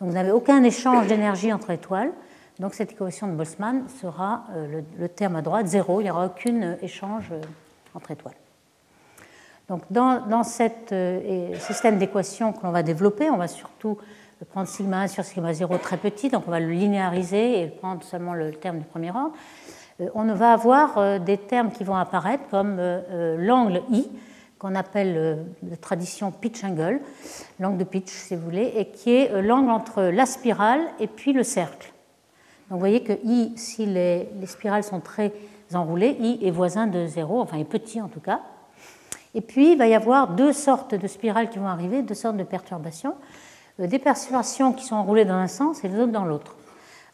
Donc 0.00 0.08
vous 0.10 0.14
n'avez 0.14 0.30
aucun 0.30 0.62
échange 0.62 1.06
d'énergie 1.06 1.52
entre 1.52 1.70
étoiles. 1.70 2.12
Donc 2.58 2.74
cette 2.74 2.92
équation 2.92 3.26
de 3.26 3.32
Boltzmann 3.32 3.84
sera 4.00 4.44
euh, 4.54 4.82
le, 4.98 5.08
terme 5.08 5.36
à 5.36 5.42
droite, 5.42 5.66
zéro, 5.66 6.00
il 6.00 6.04
n'y 6.04 6.10
aura 6.10 6.26
aucun 6.26 6.76
échange 6.82 7.32
entre 7.94 8.10
étoiles. 8.10 8.34
Donc 9.68 9.82
dans, 9.90 10.26
dans 10.26 10.42
ce 10.42 10.68
système 11.58 11.98
d'équations 11.98 12.52
que 12.52 12.64
l'on 12.64 12.72
va 12.72 12.82
développer, 12.82 13.30
on 13.30 13.38
va 13.38 13.48
surtout 13.48 13.96
prendre 14.44 14.68
sigma 14.68 15.02
1 15.02 15.08
sur 15.08 15.24
sigma 15.24 15.52
0 15.52 15.78
très 15.78 15.96
petit, 15.96 16.28
donc 16.28 16.44
on 16.46 16.50
va 16.50 16.60
le 16.60 16.70
linéariser 16.70 17.62
et 17.62 17.66
prendre 17.68 18.02
seulement 18.02 18.34
le 18.34 18.52
terme 18.52 18.78
du 18.78 18.84
premier 18.84 19.10
ordre. 19.10 19.32
Euh, 20.00 20.08
on 20.14 20.24
va 20.34 20.52
avoir 20.52 20.98
euh, 20.98 21.18
des 21.18 21.38
termes 21.38 21.70
qui 21.70 21.84
vont 21.84 21.96
apparaître 21.96 22.44
comme 22.50 22.76
euh, 22.78 23.36
l'angle 23.38 23.82
I, 23.90 24.08
qu'on 24.62 24.76
appelle 24.76 25.44
de 25.60 25.74
tradition 25.74 26.30
pitch 26.30 26.62
angle, 26.62 27.00
l'angle 27.58 27.78
de 27.78 27.84
pitch 27.84 28.10
si 28.10 28.36
vous 28.36 28.42
voulez, 28.42 28.72
et 28.76 28.86
qui 28.86 29.12
est 29.12 29.42
l'angle 29.42 29.70
entre 29.70 30.04
la 30.04 30.24
spirale 30.24 30.80
et 31.00 31.08
puis 31.08 31.32
le 31.32 31.42
cercle. 31.42 31.92
Donc 32.70 32.76
vous 32.76 32.78
voyez 32.78 33.02
que 33.02 33.12
I, 33.24 33.52
si 33.56 33.86
les, 33.86 34.28
les 34.40 34.46
spirales 34.46 34.84
sont 34.84 35.00
très 35.00 35.32
enroulées, 35.74 36.16
I 36.20 36.38
est 36.46 36.52
voisin 36.52 36.86
de 36.86 37.08
0, 37.08 37.40
enfin 37.40 37.58
est 37.58 37.64
petit 37.64 38.00
en 38.00 38.06
tout 38.06 38.20
cas. 38.20 38.40
Et 39.34 39.40
puis 39.40 39.72
il 39.72 39.78
va 39.78 39.88
y 39.88 39.94
avoir 39.94 40.28
deux 40.28 40.52
sortes 40.52 40.94
de 40.94 41.06
spirales 41.08 41.50
qui 41.50 41.58
vont 41.58 41.66
arriver, 41.66 42.02
deux 42.02 42.14
sortes 42.14 42.36
de 42.36 42.44
perturbations. 42.44 43.16
Euh, 43.80 43.88
des 43.88 43.98
perturbations 43.98 44.72
qui 44.72 44.84
sont 44.84 44.94
enroulées 44.94 45.24
dans 45.24 45.34
un 45.34 45.48
sens 45.48 45.82
et 45.82 45.88
les 45.88 45.98
autres 45.98 46.12
dans 46.12 46.24
l'autre. 46.24 46.54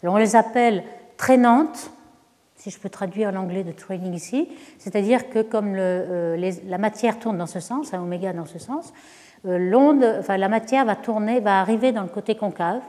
Alors 0.02 0.16
on 0.16 0.18
les 0.18 0.36
appelle 0.36 0.84
traînantes, 1.16 1.90
si 2.58 2.70
je 2.70 2.78
peux 2.78 2.88
traduire 2.88 3.32
l'anglais 3.32 3.64
de 3.64 3.72
training 3.72 4.12
ici, 4.12 4.48
c'est-à-dire 4.78 5.30
que 5.30 5.42
comme 5.42 5.74
euh, 5.76 6.52
la 6.66 6.78
matière 6.78 7.18
tourne 7.18 7.38
dans 7.38 7.46
ce 7.46 7.60
sens, 7.60 7.94
à 7.94 8.02
oméga 8.02 8.32
dans 8.32 8.46
ce 8.46 8.58
sens, 8.58 8.92
l'onde, 9.44 10.04
enfin, 10.18 10.36
la 10.36 10.48
matière 10.48 10.84
va 10.84 10.96
tourner, 10.96 11.40
va 11.40 11.60
arriver 11.60 11.92
dans 11.92 12.02
le 12.02 12.08
côté 12.08 12.34
concave, 12.34 12.82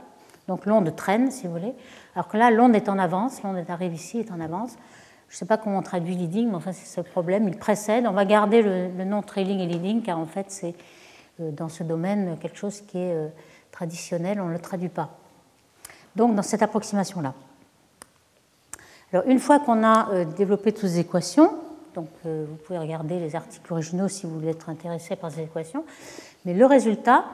donc 0.48 0.66
l'onde 0.66 0.96
traîne, 0.96 1.30
si 1.30 1.46
vous 1.46 1.54
voulez, 1.54 1.74
alors 2.16 2.28
que 2.28 2.38
là, 2.38 2.50
l'onde 2.50 2.76
est 2.76 2.90
en 2.90 2.98
avance, 2.98 3.44
l'onde 3.44 3.64
arrive 3.70 3.94
ici, 3.94 4.20
est 4.20 4.32
en 4.32 4.40
avance. 4.40 4.72
Je 5.30 5.36
ne 5.36 5.38
sais 5.38 5.46
pas 5.46 5.58
comment 5.58 5.78
on 5.78 5.84
traduit 5.84 6.16
leading, 6.16 6.50
mais 6.50 6.56
enfin, 6.56 6.72
c'est 6.72 6.88
ce 6.88 7.02
problème, 7.02 7.48
il 7.48 7.56
précède. 7.56 8.08
On 8.08 8.14
va 8.14 8.26
garder 8.26 8.64
le, 8.64 9.06
nom 9.06 9.22
trailing 9.22 9.60
et 9.60 9.68
leading, 9.68 10.02
car 10.02 10.18
en 10.18 10.26
fait, 10.26 10.48
c'est 10.50 10.74
dans 11.38 11.70
ce 11.70 11.84
domaine 11.84 12.36
quelque 12.42 12.58
chose 12.58 12.82
qui 12.82 12.98
est 12.98 13.16
traditionnel, 13.72 14.42
on 14.42 14.48
ne 14.48 14.54
le 14.54 14.60
traduit 14.60 14.90
pas. 14.90 15.12
Donc, 16.16 16.34
dans 16.34 16.42
cette 16.42 16.64
approximation-là. 16.64 17.36
Alors, 19.12 19.26
une 19.28 19.40
fois 19.40 19.60
qu'on 19.60 19.84
a 19.84 20.26
développé 20.38 20.72
toutes 20.72 20.90
ces 20.90 21.00
équations, 21.00 21.52
donc 21.96 22.10
euh, 22.26 22.46
vous 22.48 22.56
pouvez 22.56 22.80
regarder 22.80 23.20
les 23.20 23.36
articles 23.36 23.72
originaux 23.72 24.08
si 24.08 24.26
vous 24.26 24.34
voulez 24.34 24.50
être 24.50 24.70
intéressé 24.70 25.16
par 25.16 25.32
ces 25.32 25.42
équations. 25.42 25.84
Mais 26.46 26.54
le 26.54 26.66
résultat, 26.66 27.26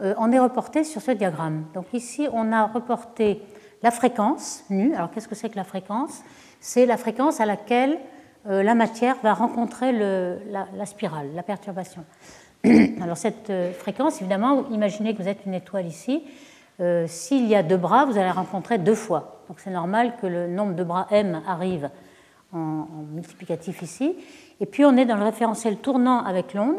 euh, 0.00 0.14
on 0.18 0.32
est 0.32 0.38
reporté 0.38 0.84
sur 0.84 1.00
ce 1.00 1.10
diagramme. 1.10 1.64
Donc 1.74 1.86
ici, 1.92 2.26
on 2.32 2.52
a 2.52 2.66
reporté 2.66 3.42
la 3.82 3.90
fréquence 3.90 4.64
nue. 4.70 4.94
Alors 4.94 5.10
qu'est-ce 5.10 5.28
que 5.28 5.34
c'est 5.34 5.50
que 5.50 5.56
la 5.56 5.64
fréquence? 5.64 6.22
C'est 6.60 6.86
la 6.86 6.96
fréquence 6.96 7.40
à 7.40 7.46
laquelle 7.46 7.98
euh, 8.48 8.62
la 8.62 8.74
matière 8.74 9.16
va 9.22 9.34
rencontrer 9.34 9.92
la, 9.92 10.86
spirale, 10.86 11.28
la 11.34 11.42
perturbation. 11.42 12.04
Alors 13.00 13.16
cette 13.16 13.52
fréquence, 13.78 14.20
évidemment, 14.20 14.68
imaginez 14.70 15.14
que 15.14 15.22
vous 15.22 15.28
êtes 15.28 15.46
une 15.46 15.54
étoile 15.54 15.86
ici. 15.86 16.24
S'il 17.06 17.46
y 17.46 17.56
a 17.56 17.62
deux 17.62 17.76
bras, 17.76 18.04
vous 18.04 18.18
allez 18.18 18.30
rencontrer 18.30 18.78
deux 18.78 18.94
fois. 18.94 19.42
Donc 19.48 19.60
c'est 19.60 19.70
normal 19.70 20.14
que 20.20 20.26
le 20.26 20.46
nombre 20.46 20.74
de 20.74 20.84
bras 20.84 21.06
m 21.10 21.40
arrive 21.46 21.90
en, 22.52 22.86
multiplicatif 23.12 23.82
ici. 23.82 24.16
Et 24.60 24.66
puis 24.66 24.84
on 24.84 24.96
est 24.96 25.06
dans 25.06 25.16
le 25.16 25.24
référentiel 25.24 25.78
tournant 25.78 26.24
avec 26.24 26.54
l'onde, 26.54 26.78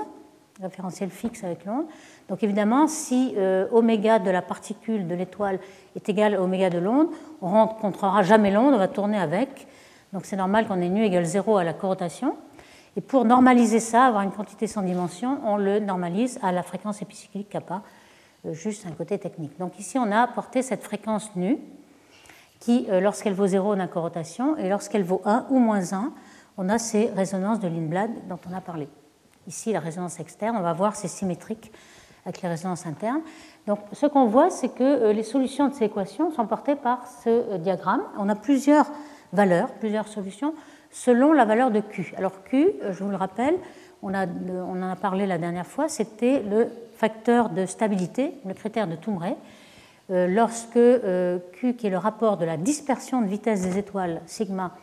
référentiel 0.62 1.10
fixe 1.10 1.44
avec 1.44 1.66
l'onde. 1.66 1.86
Donc 2.28 2.44
évidemment, 2.44 2.88
si 2.88 3.34
euh, 3.38 3.68
oméga 3.72 4.20
de 4.20 4.30
la 4.30 4.42
particule 4.42 5.08
de 5.08 5.16
l'étoile 5.16 5.60
est 5.96 6.08
égal 6.10 6.36
à 6.36 6.42
oméga 6.42 6.70
de 6.70 6.78
l'onde, 6.78 7.08
on 7.42 7.48
ne 7.48 7.54
rencontrera 7.54 8.22
jamais 8.24 8.52
l'onde, 8.52 8.74
on 8.74 8.78
va 8.78 8.88
tourner 8.88 9.18
avec. 9.18 9.68
Donc 10.14 10.26
c'est 10.26 10.36
normal 10.36 10.68
qu'on 10.68 10.82
ait 10.82 10.90
nu 10.90 11.04
égale 11.04 11.26
0 11.26 11.58
à 11.58 11.64
la 11.64 11.74
corotation. 11.74 12.36
Et 12.98 13.02
pour 13.02 13.24
normaliser 13.24 13.80
ça, 13.80 14.06
avoir 14.06 14.24
une 14.24 14.32
quantité 14.32 14.68
sans 14.68 14.82
dimension, 14.82 15.40
on 15.46 15.58
le 15.58 15.80
normalise 15.80 16.40
à 16.42 16.52
la 16.52 16.64
fréquence 16.64 17.02
épicyclique 17.02 17.50
kappa, 17.50 17.76
euh, 17.76 17.80
juste 18.52 18.86
un 18.86 18.92
côté 18.92 19.18
technique. 19.18 19.58
Donc 19.60 19.80
ici, 19.80 19.98
on 19.98 20.12
a 20.12 20.22
apporté 20.22 20.62
cette 20.62 20.84
fréquence 20.84 21.36
nue 21.36 21.58
qui, 22.60 22.88
euh, 22.90 23.00
lorsqu'elle 23.00 23.34
vaut 23.34 23.48
0, 23.48 23.74
on 23.74 23.80
a 23.80 23.88
corotation, 23.88 24.58
et 24.58 24.70
lorsqu'elle 24.70 25.04
vaut 25.04 25.22
1 25.26 25.48
ou 25.50 25.60
moins 25.60 25.94
1, 25.94 26.12
on 26.58 26.70
a 26.70 26.78
ces 26.78 27.08
résonances 27.08 27.60
de 27.60 27.68
Lindblad 27.68 28.12
dont 28.28 28.40
on 28.50 28.54
a 28.54 28.62
parlé. 28.62 28.90
Ici, 29.48 29.72
la 29.72 29.80
résonance 29.80 30.20
externe, 30.20 30.58
on 30.58 30.62
va 30.62 30.74
voir, 30.74 30.96
c'est 30.96 31.08
symétrique 31.08 31.72
avec 32.26 32.42
les 32.42 32.50
résonances 32.50 32.86
internes. 32.86 33.22
Donc, 33.66 33.80
ce 33.94 34.06
qu'on 34.06 34.26
voit, 34.26 34.50
c'est 34.50 34.70
que 34.70 34.84
euh, 34.84 35.14
les 35.14 35.24
solutions 35.24 35.70
de 35.70 35.74
ces 35.74 35.86
équations 35.86 36.32
sont 36.32 36.46
portées 36.46 36.76
par 36.76 37.08
ce 37.24 37.30
euh, 37.30 37.58
diagramme. 37.58 38.04
On 38.18 38.28
a 38.28 38.36
plusieurs 38.36 38.86
valeurs, 39.32 39.72
plusieurs 39.76 40.08
solutions, 40.08 40.54
selon 40.92 41.32
la 41.32 41.46
valeur 41.46 41.72
de 41.72 41.80
Q. 41.80 42.14
Alors, 42.18 42.44
Q, 42.44 42.74
je 42.92 43.04
vous 43.04 43.10
le 43.10 43.16
rappelle, 43.16 43.56
on, 44.02 44.14
a, 44.14 44.26
on 44.28 44.82
en 44.82 44.90
a 44.90 44.96
parlé 44.96 45.26
la 45.26 45.38
dernière 45.38 45.68
fois, 45.68 45.88
c'était 45.88 46.42
le 46.42 46.68
facteur 47.00 47.50
de 47.50 47.66
stabilité, 47.66 48.34
le 48.46 48.54
critère 48.54 48.86
de 48.86 48.96
Toumray. 48.96 49.38
Euh, 50.12 50.28
lorsque 50.28 50.76
euh, 50.76 51.40
Q, 51.54 51.76
qui 51.76 51.88
est 51.88 51.90
le 51.90 51.98
rapport 51.98 52.36
de 52.36 52.44
la 52.44 52.58
dispersion 52.58 53.22
de 53.22 53.28
vitesse 53.28 53.62
des 53.62 53.78
étoiles 53.78 54.22
sigma, 54.26 54.76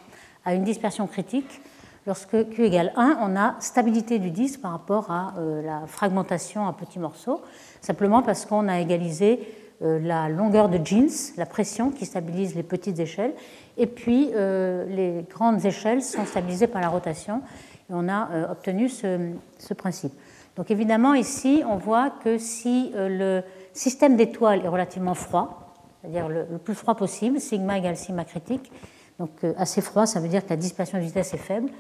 a 0.47 0.55
une 0.55 0.65
dispersion 0.65 1.07
critique, 1.07 1.61
lorsque 2.07 2.49
Q 2.51 2.65
égale 2.65 2.93
1, 2.97 3.19
on 3.21 3.37
a 3.37 3.57
stabilité 3.61 4.19
du 4.19 4.31
disque 4.31 4.63
par 4.63 4.71
rapport 4.71 5.11
à 5.11 5.35
euh, 5.37 5.61
la 5.61 5.87
fragmentation 5.87 6.63
en 6.63 6.73
petits 6.73 6.99
morceaux, 6.99 7.43
simplement 7.83 8.23
parce 8.23 8.47
qu'on 8.47 8.67
a 8.69 8.81
égalisé 8.81 9.41
la 9.83 10.31
longueur 10.31 10.71
de 10.71 10.83
jeans, 10.83 11.11
la 11.37 11.45
pression 11.45 11.91
qui 11.91 12.07
stabilise 12.07 12.55
les 12.55 12.63
petites 12.63 12.99
échelles, 12.99 13.35
et 13.77 13.87
puis 13.87 14.31
les 14.33 15.27
grandes 15.29 15.67
échelles 15.67 16.01
sont 16.01 16.25
stabilisées 16.25 16.67
par 16.67 16.81
la 16.81 16.89
rotation, 16.89 17.43
et 17.91 17.93
on 17.93 18.09
a 18.09 18.51
obtenu 18.51 18.89
ce 18.89 19.75
principe. 19.77 20.15
Donc 20.57 20.71
évidemment, 20.71 21.15
ici, 21.15 21.63
on 21.69 21.77
voit 21.77 22.11
que 22.11 22.39
si 22.39 22.93
le 22.95 23.43
système 23.73 24.17
d'étoiles 24.17 24.65
est 24.65 24.69
relativement 24.69 25.15
froid, 25.15 25.67
c'est-à-dire 26.07 26.29
le, 26.29 26.59
plus 26.59 26.75
froid 26.75 26.95
possible, 26.95 27.41
sigma 27.41 27.79
égale 27.79 27.97
sigma 27.97 28.25
critique. 28.25 28.71
Donc 29.19 29.31
euh, 29.43 29.55
assez 29.57 29.81
froid, 29.81 30.07
ça 30.07 30.21
veut 30.21 30.29
dire 30.29 30.45
que 30.45 30.51
la 30.51 30.57
dispersion 30.57 30.99
de 30.99 31.03
vitesse 31.03 31.35
est 31.35 31.39
faible. 31.39 31.71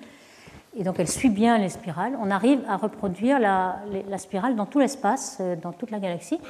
Et 0.76 0.82
donc 0.82 0.96
elle 0.98 1.08
suit 1.08 1.30
bien 1.30 1.58
les 1.58 1.68
spirales. 1.68 2.16
On 2.20 2.30
arrive 2.30 2.60
à 2.68 2.76
reproduire 2.76 3.38
la, 3.38 3.78
spirale 4.18 4.56
dans 4.56 4.66
tout 4.66 4.78
l'espace, 4.78 5.38
euh, 5.40 5.54
dans 5.54 5.72
toute 5.72 5.90
la 5.90 6.00
galaxie. 6.00 6.40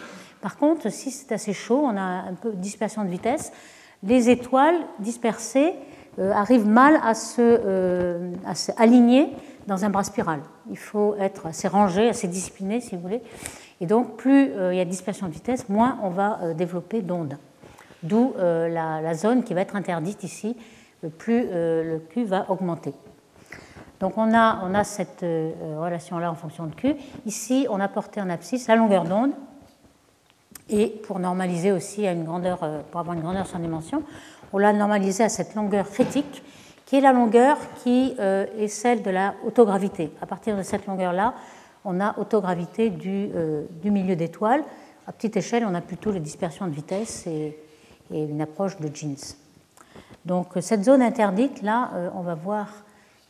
Par 0.40 0.56
contre, 0.56 0.90
si 0.90 1.10
c'est 1.10 1.32
assez 1.32 1.52
chaud, 1.52 1.82
on 1.84 1.96
a 1.96 2.00
un 2.00 2.34
peu 2.34 2.50
de 2.50 2.56
dispersion 2.56 3.04
de 3.04 3.08
vitesse. 3.08 3.52
Les 4.02 4.30
étoiles 4.30 4.78
dispersées 4.98 5.74
euh, 6.18 6.32
arrivent 6.32 6.66
mal 6.66 6.98
à 7.02 7.14
se, 7.14 8.30
à 8.46 8.54
se 8.54 8.72
aligner 8.78 9.32
dans 9.66 9.84
un 9.84 9.90
bras 9.90 10.04
spiral. 10.04 10.40
Il 10.70 10.78
faut 10.78 11.14
être 11.18 11.46
assez 11.46 11.68
rangé, 11.68 12.08
assez 12.08 12.28
discipliné, 12.28 12.80
si 12.80 12.96
vous 12.96 13.02
voulez. 13.02 13.22
Et 13.80 13.86
donc, 13.86 14.16
plus 14.16 14.52
euh, 14.52 14.72
il 14.72 14.78
y 14.78 14.80
a 14.80 14.84
dispersion 14.84 15.26
de 15.26 15.32
vitesse, 15.32 15.68
moins 15.68 15.98
on 16.02 16.10
va 16.10 16.38
euh, 16.42 16.54
développer 16.54 17.02
d'ondes. 17.02 17.36
D'où 18.02 18.34
euh, 18.38 18.68
la, 18.68 19.14
zone 19.14 19.42
qui 19.42 19.54
va 19.54 19.62
être 19.62 19.76
interdite 19.76 20.22
ici, 20.22 20.56
plus 21.18 21.46
le 21.50 21.98
Q 22.10 22.24
va 22.24 22.50
augmenter. 22.50 22.92
Donc 24.00 24.16
on 24.16 24.34
a, 24.34 24.60
on 24.64 24.74
a 24.74 24.84
cette 24.84 25.22
relation-là 25.22 26.30
en 26.30 26.34
fonction 26.34 26.66
de 26.66 26.74
Q. 26.74 26.94
Ici, 27.26 27.66
on 27.70 27.80
a 27.80 27.88
porté 27.88 28.20
en 28.20 28.28
abscisse 28.28 28.66
la 28.68 28.76
longueur 28.76 29.04
d'onde. 29.04 29.32
Et 30.68 30.88
pour 30.88 31.18
normaliser 31.18 31.72
aussi 31.72 32.06
à 32.06 32.12
une 32.12 32.24
grandeur, 32.24 32.58
pour 32.90 33.00
avoir 33.00 33.14
une 33.16 33.22
grandeur 33.22 33.46
sans 33.46 33.58
dimension, 33.58 34.02
on 34.52 34.58
l'a 34.58 34.72
normalisé 34.72 35.24
à 35.24 35.28
cette 35.28 35.54
longueur 35.54 35.88
critique, 35.88 36.42
qui 36.86 36.96
est 36.96 37.00
la 37.00 37.12
longueur 37.12 37.58
qui 37.82 38.14
est 38.18 38.68
celle 38.68 39.02
de 39.02 39.10
la 39.10 39.34
autogravité. 39.44 40.12
À 40.22 40.26
partir 40.26 40.56
de 40.56 40.62
cette 40.62 40.86
longueur-là, 40.86 41.34
on 41.86 42.00
a 42.00 42.18
autogravité 42.18 42.90
du, 42.90 43.30
euh, 43.34 43.64
du 43.80 43.90
milieu 43.90 44.16
d'étoiles. 44.16 44.64
À 45.06 45.12
petite 45.12 45.36
échelle, 45.36 45.64
on 45.64 45.74
a 45.74 45.80
plutôt 45.80 46.10
les 46.10 46.20
dispersions 46.20 46.66
de 46.66 46.72
vitesse 46.72 47.26
et, 47.26 47.56
une 48.10 48.40
approche 48.40 48.78
de 48.78 48.88
jeans. 48.94 49.16
Donc 50.24 50.52
cette 50.60 50.84
zone 50.84 51.02
interdite, 51.02 51.62
là, 51.62 51.90
euh, 51.94 52.08
on 52.14 52.20
va 52.20 52.34
voir 52.34 52.68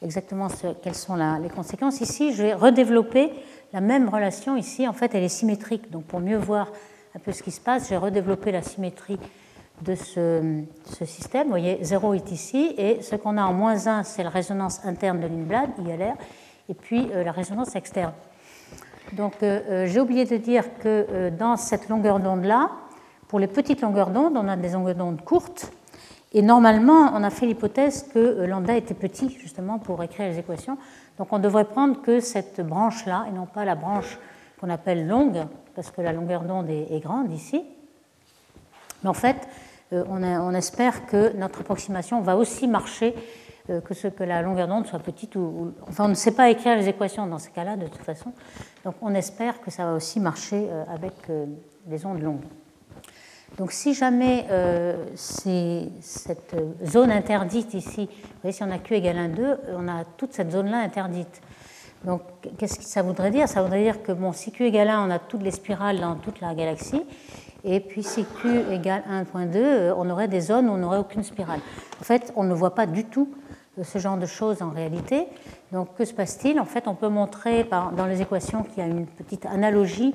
exactement 0.02 0.48
quelles 0.82 0.94
sont 0.94 1.16
les 1.40 1.48
conséquences. 1.48 2.02
Ici, 2.02 2.34
je 2.34 2.42
vais 2.42 2.54
redévelopper 2.54 3.30
la 3.72 3.80
même 3.80 4.10
relation. 4.10 4.54
Ici, 4.54 4.86
en 4.86 4.92
fait, 4.92 5.14
elle 5.14 5.22
est 5.22 5.30
symétrique. 5.30 5.90
Donc 5.90 6.04
pour 6.04 6.20
mieux 6.20 6.36
voir 6.36 6.68
un 7.14 7.18
peu 7.18 7.32
ce 7.32 7.42
qui 7.42 7.50
se 7.50 7.60
passe, 7.60 7.88
j'ai 7.88 7.96
redéveloppé 7.96 8.52
la 8.52 8.60
symétrie 8.60 9.18
de 9.82 9.94
ce, 9.94 10.64
système. 11.04 11.44
Vous 11.44 11.50
voyez, 11.50 11.78
0 11.82 12.14
est 12.14 12.32
ici, 12.32 12.74
et 12.78 13.02
ce 13.02 13.16
qu'on 13.16 13.36
a 13.36 13.42
en 13.42 13.52
moins 13.52 13.86
1, 13.86 14.02
c'est 14.04 14.22
la 14.22 14.30
résonance 14.30 14.84
interne 14.84 15.20
de 15.20 15.26
Lindblad, 15.26 15.70
ILR, 15.78 16.14
et 16.68 16.74
puis 16.74 17.08
euh, 17.12 17.22
la 17.22 17.32
résonance 17.32 17.76
externe. 17.76 18.12
Donc 19.12 19.34
euh, 19.42 19.60
euh, 19.68 19.86
j'ai 19.86 20.00
oublié 20.00 20.24
de 20.24 20.36
dire 20.36 20.64
que 20.78 21.30
dans 21.30 21.56
cette 21.56 21.88
longueur 21.88 22.18
d'onde-là, 22.20 22.70
pour 23.28 23.38
les 23.38 23.46
petites 23.46 23.80
longueurs 23.80 24.10
d'onde, 24.10 24.36
on 24.36 24.48
a 24.48 24.56
des 24.56 24.70
longueurs 24.70 24.94
d'onde 24.94 25.22
courtes. 25.22 25.72
Et 26.32 26.42
normalement, 26.42 27.12
on 27.14 27.22
a 27.22 27.30
fait 27.30 27.46
l'hypothèse 27.46 28.08
que 28.12 28.44
lambda 28.44 28.76
était 28.76 28.94
petit, 28.94 29.30
justement, 29.40 29.78
pour 29.78 30.02
écrire 30.02 30.28
les 30.28 30.38
équations. 30.38 30.76
Donc 31.18 31.28
on 31.32 31.38
devrait 31.38 31.64
prendre 31.64 32.02
que 32.02 32.20
cette 32.20 32.60
branche-là, 32.60 33.26
et 33.28 33.32
non 33.32 33.46
pas 33.46 33.64
la 33.64 33.74
branche 33.74 34.18
qu'on 34.60 34.70
appelle 34.70 35.06
longue, 35.06 35.46
parce 35.74 35.90
que 35.90 36.00
la 36.00 36.12
longueur 36.12 36.42
d'onde 36.42 36.68
est, 36.68 37.00
grande 37.00 37.30
ici. 37.32 37.64
Mais 39.02 39.10
en 39.10 39.14
fait, 39.14 39.36
on, 39.92 40.54
espère 40.54 41.06
que 41.06 41.36
notre 41.36 41.60
approximation 41.60 42.20
va 42.20 42.36
aussi 42.36 42.66
marcher 42.66 43.14
euh, 43.68 43.80
que 43.80 43.94
ce 43.94 44.06
que 44.06 44.22
la 44.22 44.42
longueur 44.42 44.68
d'onde 44.68 44.86
soit 44.86 45.00
petite 45.00 45.34
ou, 45.34 45.72
Enfin, 45.88 46.04
on 46.04 46.08
ne 46.08 46.14
sait 46.14 46.32
pas 46.32 46.50
écrire 46.50 46.76
les 46.76 46.88
équations 46.88 47.26
dans 47.26 47.40
ce 47.40 47.50
cas-là, 47.50 47.76
de 47.76 47.86
toute 47.86 48.02
façon. 48.02 48.32
Donc, 48.84 48.94
on 49.02 49.12
espère 49.14 49.60
que 49.60 49.72
ça 49.72 49.86
va 49.86 49.94
aussi 49.94 50.20
marcher 50.20 50.68
euh, 50.70 50.84
avec 50.88 51.14
euh, 51.30 51.46
les 51.88 52.06
ondes 52.06 52.22
longues. 52.22 52.44
Donc, 53.58 53.72
si 53.72 53.94
jamais 53.94 54.46
cette 55.14 56.56
zone 56.84 57.10
interdite 57.10 57.72
ici, 57.72 58.04
vous 58.04 58.40
voyez, 58.42 58.52
si 58.52 58.62
on 58.62 58.70
a 58.70 58.78
Q 58.78 58.94
égale 58.94 59.16
1, 59.16 59.28
2, 59.30 59.58
on 59.78 59.88
a 59.88 60.04
toute 60.04 60.34
cette 60.34 60.50
zone-là 60.50 60.78
interdite. 60.78 61.40
Donc, 62.04 62.20
qu'est-ce 62.58 62.78
que 62.78 62.84
ça 62.84 63.02
voudrait 63.02 63.30
dire? 63.30 63.48
Ça 63.48 63.62
voudrait 63.62 63.82
dire 63.82 64.02
que 64.02 64.12
bon, 64.12 64.32
si 64.32 64.52
Q 64.52 64.64
égale 64.64 64.90
1, 64.90 65.06
on 65.06 65.10
a 65.10 65.18
toutes 65.18 65.42
les 65.42 65.52
spirales 65.52 66.00
dans 66.00 66.16
toute 66.16 66.40
la 66.40 66.54
galaxie. 66.54 67.02
Et 67.64 67.80
puis 67.80 68.02
si 68.02 68.24
Q 68.24 68.60
égale 68.70 69.02
1.2, 69.10 69.92
on 69.96 70.08
aurait 70.10 70.28
des 70.28 70.40
zones 70.40 70.68
où 70.68 70.72
on 70.72 70.78
n'aurait 70.78 70.98
aucune 70.98 71.22
spirale. 71.22 71.60
En 72.00 72.04
fait, 72.04 72.32
on 72.36 72.44
ne 72.44 72.54
voit 72.54 72.74
pas 72.74 72.86
du 72.86 73.04
tout 73.04 73.28
ce 73.82 73.98
genre 73.98 74.16
de 74.16 74.26
choses 74.26 74.62
en 74.62 74.70
réalité. 74.70 75.26
Donc 75.72 75.94
que 75.96 76.04
se 76.04 76.14
passe-t-il? 76.14 76.60
En 76.60 76.64
fait, 76.64 76.88
on 76.88 76.94
peut 76.94 77.08
montrer 77.08 77.64
dans 77.96 78.06
les 78.06 78.22
équations 78.22 78.62
qu'il 78.62 78.78
y 78.78 78.86
a 78.86 78.88
une 78.88 79.06
petite 79.06 79.46
analogie 79.46 80.14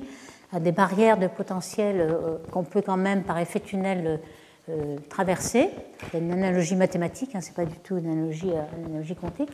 à 0.52 0.60
des 0.60 0.72
barrières 0.72 1.18
de 1.18 1.26
potentiel 1.26 2.00
euh, 2.00 2.36
qu'on 2.50 2.62
peut 2.62 2.82
quand 2.82 2.96
même 2.96 3.22
par 3.22 3.38
effet 3.38 3.60
tunnel 3.60 4.20
euh, 4.68 4.96
traverser. 5.08 5.70
C'est 6.10 6.18
une 6.18 6.30
analogie 6.30 6.76
mathématique, 6.76 7.34
hein, 7.34 7.40
ce 7.40 7.48
n'est 7.48 7.54
pas 7.54 7.64
du 7.64 7.76
tout 7.78 7.96
une 7.96 8.10
analogie, 8.10 8.50
euh, 8.50 8.62
une 8.78 8.86
analogie 8.86 9.16
quantique. 9.16 9.50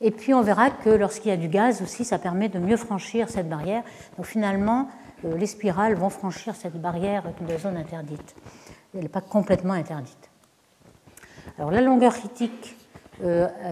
Et 0.00 0.12
puis 0.12 0.32
on 0.32 0.42
verra 0.42 0.70
que 0.70 0.90
lorsqu'il 0.90 1.30
y 1.30 1.34
a 1.34 1.36
du 1.36 1.48
gaz 1.48 1.82
aussi, 1.82 2.04
ça 2.04 2.18
permet 2.18 2.48
de 2.48 2.60
mieux 2.60 2.76
franchir 2.76 3.28
cette 3.28 3.48
barrière. 3.48 3.82
Donc 4.16 4.26
finalement, 4.26 4.88
les 5.24 5.46
spirales 5.46 5.94
vont 5.94 6.10
franchir 6.10 6.54
cette 6.54 6.80
barrière 6.80 7.24
de 7.40 7.56
zone 7.58 7.76
interdite. 7.76 8.34
Elle 8.94 9.02
n'est 9.02 9.08
pas 9.08 9.20
complètement 9.20 9.74
interdite. 9.74 10.30
Alors 11.58 11.70
la 11.70 11.80
longueur 11.80 12.14
critique, 12.14 12.76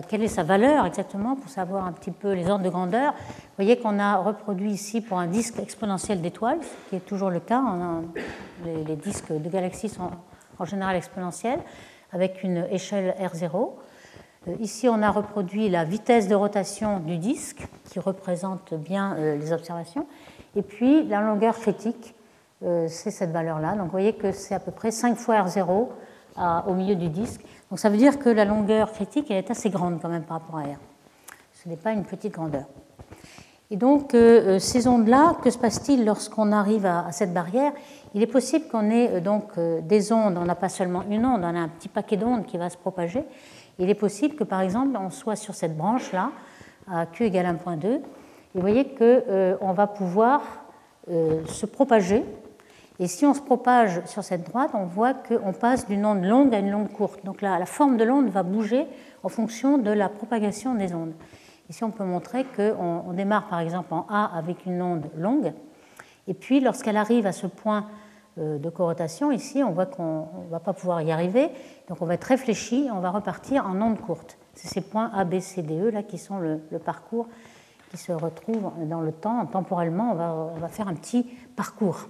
quelle 0.09 0.23
est 0.25 0.29
sa 0.29 0.43
valeur 0.43 0.87
exactement 0.87 1.37
pour 1.37 1.49
savoir 1.49 1.87
un 1.87 1.93
petit 1.93 2.11
peu 2.11 2.33
les 2.33 2.50
ordres 2.50 2.65
de 2.65 2.69
grandeur? 2.71 3.12
Vous 3.12 3.65
voyez 3.65 3.79
qu'on 3.79 3.99
a 4.00 4.17
reproduit 4.17 4.73
ici 4.73 5.00
pour 5.00 5.19
un 5.19 5.29
disque 5.29 5.61
exponentiel 5.61 6.21
d'étoiles, 6.21 6.59
ce 6.62 6.91
qui 6.91 6.97
est 6.97 7.07
toujours 7.07 7.31
le 7.31 7.41
cas. 7.41 7.62
les, 8.65 8.97
disques 8.97 9.33
de 9.33 9.49
galaxies 9.49 9.88
sont 9.88 10.11
en 10.59 10.65
général 10.65 10.97
exponentiels, 10.97 11.61
avec 12.12 12.43
une 12.43 12.67
échelle 12.71 13.15
R0. 13.21 13.71
Euh, 14.49 14.55
ici, 14.61 14.88
on 14.88 15.03
a 15.03 15.11
reproduit 15.11 15.69
la 15.69 15.85
vitesse 15.85 16.29
de 16.29 16.35
rotation 16.35 17.00
du 17.00 17.19
disque, 17.19 17.67
qui 17.85 17.99
représente 17.99 18.75
bien 18.75 19.15
euh, 19.17 19.37
les 19.37 19.53
observations. 19.53 20.07
Et 20.57 20.63
puis, 20.63 21.05
la 21.05 21.21
longueur 21.21 21.55
critique, 21.55 22.15
euh, 22.65 22.87
c'est 22.89 23.11
cette 23.11 23.31
valeur-là. 23.31 23.73
Donc, 23.73 23.85
vous 23.85 23.91
voyez 23.91 24.15
que 24.15 24.33
c'est 24.33 24.55
à 24.55 24.59
peu 24.59 24.73
près 24.73 24.91
5 24.91 25.17
fois 25.17 25.43
R0 25.43 25.89
au 26.67 26.75
milieu 26.75 26.97
du 26.97 27.09
disque. 27.09 27.43
Donc, 27.71 27.79
ça 27.79 27.89
veut 27.89 27.97
dire 27.97 28.19
que 28.19 28.29
la 28.29 28.45
longueur 28.45 28.93
critique 28.93 29.31
est 29.31 29.51
assez 29.51 29.71
grande 29.71 30.01
quand 30.03 30.09
même 30.09 30.25
par 30.25 30.41
rapport 30.41 30.59
à 30.59 30.63
R. 30.63 30.79
Ce 31.53 31.69
n'est 31.69 31.77
pas 31.77 31.93
une 31.93 32.05
petite 32.05 32.33
grandeur. 32.33 32.65
Et 33.71 33.77
donc, 33.77 34.13
ces 34.13 34.87
ondes-là, 34.87 35.37
que 35.43 35.49
se 35.49 35.57
passe-t-il 35.57 36.05
lorsqu'on 36.05 36.53
arrive 36.53 36.85
à, 36.85 37.11
cette 37.11 37.33
barrière? 37.33 37.73
Il 38.13 38.23
est 38.23 38.27
possible 38.27 38.67
qu'on 38.69 38.91
ait 38.91 39.23
donc 39.23 39.59
des 39.59 40.13
ondes, 40.13 40.37
on 40.37 40.45
n'a 40.45 40.55
pas 40.55 40.69
seulement 40.69 41.05
une 41.09 41.25
onde, 41.25 41.41
on 41.41 41.55
a 41.55 41.59
un 41.59 41.69
petit 41.69 41.89
paquet 41.89 42.19
d'ondes 42.19 42.45
qui 42.45 42.59
va 42.59 42.69
se 42.69 42.77
propager, 42.77 43.25
il 43.79 43.91
est 43.91 43.95
possible 43.95 44.37
que, 44.37 44.45
par 44.45 44.61
exemple, 44.61 44.97
on 45.01 45.11
soit 45.11 45.37
sur 45.37 45.55
cette 45.55 45.77
branche-là, 45.77 46.31
à 46.91 47.07
Q 47.07 47.25
égale 47.25 47.47
1.2, 47.47 47.87
et 47.87 48.01
vous 48.57 48.63
voyez 48.63 48.87
qu'on 48.87 49.05
euh, 49.05 49.57
va 49.61 49.87
pouvoir 49.87 50.41
euh, 51.11 51.45
se 51.45 51.67
propager. 51.67 52.25
Et 52.99 53.07
si 53.07 53.27
on 53.27 53.35
se 53.35 53.43
propage 53.43 54.03
sur 54.07 54.25
cette 54.25 54.45
droite, 54.45 54.71
on 54.73 54.87
voit 54.87 55.13
qu'on 55.13 55.53
passe 55.53 55.87
d'une 55.87 56.07
onde 56.07 56.25
longue 56.25 56.55
à 56.55 56.59
une 56.61 56.75
onde 56.75 56.91
courte. 56.91 57.23
Donc 57.25 57.43
là, 57.43 57.59
la 57.59 57.67
forme 57.67 57.99
de 57.99 58.05
l'onde 58.05 58.31
va 58.31 58.43
bouger 58.43 58.87
en 59.23 59.29
fonction 59.29 59.77
de 59.77 59.91
la 59.91 60.09
propagation 60.09 60.75
des 60.75 60.95
ondes. 60.95 61.13
Ici, 61.69 61.85
on 61.85 61.91
peut 61.91 62.05
montrer 62.05 62.45
qu'on 62.57 63.03
on 63.07 63.13
démarre 63.13 63.49
par 63.49 63.61
exemple 63.61 63.93
en 63.93 64.07
A 64.09 64.31
avec 64.35 64.65
une 64.65 64.81
onde 64.81 65.05
longue, 65.19 65.53
et 66.27 66.35
puis 66.35 66.61
lorsqu'elle 66.61 66.97
arrive 66.97 67.27
à 67.27 67.33
ce 67.33 67.47
point 67.47 67.87
euh, 68.39 68.59
de 68.59 68.71
corotation, 68.71 69.33
ici, 69.33 69.63
on 69.63 69.73
voit 69.73 69.87
qu'on 69.87 70.29
ne 70.45 70.51
va 70.51 70.61
pas 70.61 70.73
pouvoir 70.73 71.03
y 71.03 71.13
arriver. 71.13 71.51
Donc 71.89 72.01
on 72.01 72.07
va 72.07 72.15
être 72.15 72.25
réfléchi 72.25 72.87
et 72.87 72.91
on 72.91 73.01
va 73.01 73.11
repartir 73.11 73.67
en 73.67 73.81
ondes 73.81 74.01
courtes. 74.01 74.39
C'est 74.55 74.69
ces 74.69 74.81
points 74.81 75.11
A, 75.15 75.25
B, 75.25 75.41
C, 75.41 75.63
D, 75.63 75.79
E 75.79 75.91
là, 75.91 76.03
qui 76.03 76.19
sont 76.19 76.39
le, 76.39 76.59
parcours 76.85 77.27
se 77.97 78.12
retrouve 78.12 78.71
dans 78.87 79.00
le 79.00 79.12
temps. 79.12 79.45
Temporellement, 79.47 80.12
on 80.12 80.15
va, 80.15 80.33
on 80.57 80.59
va, 80.59 80.69
faire 80.69 80.88
un 80.88 80.95
petit 80.95 81.25
parcours. 81.57 82.09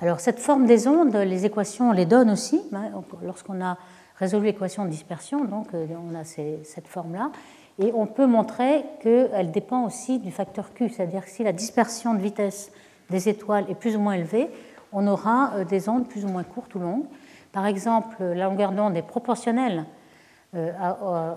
Alors 0.00 0.20
cette 0.20 0.40
forme 0.40 0.66
des 0.66 0.88
ondes, 0.88 1.14
les 1.14 1.46
équations 1.46 1.90
on 1.90 1.92
les 1.92 2.06
donne 2.06 2.30
aussi. 2.30 2.60
Hein, 2.74 2.90
lorsqu'on 3.22 3.64
a 3.64 3.78
résolu 4.16 4.46
l'équation 4.46 4.84
de 4.84 4.90
dispersion, 4.90 5.44
donc 5.44 5.68
euh, 5.74 5.86
on 6.10 6.14
a 6.14 6.24
cette 6.24 6.88
forme-là. 6.88 7.30
Et 7.78 7.92
on 7.94 8.06
peut 8.06 8.26
montrer 8.26 8.84
qu'elle 9.00 9.50
dépend 9.50 9.84
aussi 9.84 10.18
du 10.18 10.30
facteur 10.30 10.74
Q, 10.74 10.90
c'est-à-dire 10.90 11.24
que 11.24 11.30
si 11.30 11.42
la 11.42 11.52
dispersion 11.52 12.14
de 12.14 12.20
vitesse 12.20 12.70
des 13.10 13.28
étoiles 13.28 13.64
est 13.68 13.74
plus 13.74 13.96
ou 13.96 14.00
moins 14.00 14.14
élevée, 14.14 14.50
on 14.92 15.06
aura 15.06 15.52
euh, 15.54 15.64
des 15.64 15.88
ondes 15.88 16.06
plus 16.06 16.24
ou 16.24 16.28
moins 16.28 16.44
courtes 16.44 16.74
ou 16.74 16.78
longues. 16.78 17.06
Par 17.52 17.66
exemple, 17.66 18.22
la 18.22 18.44
longueur 18.44 18.72
d'onde 18.72 18.96
est 18.96 19.02
proportionnelle 19.02 19.84
euh, 20.54 20.72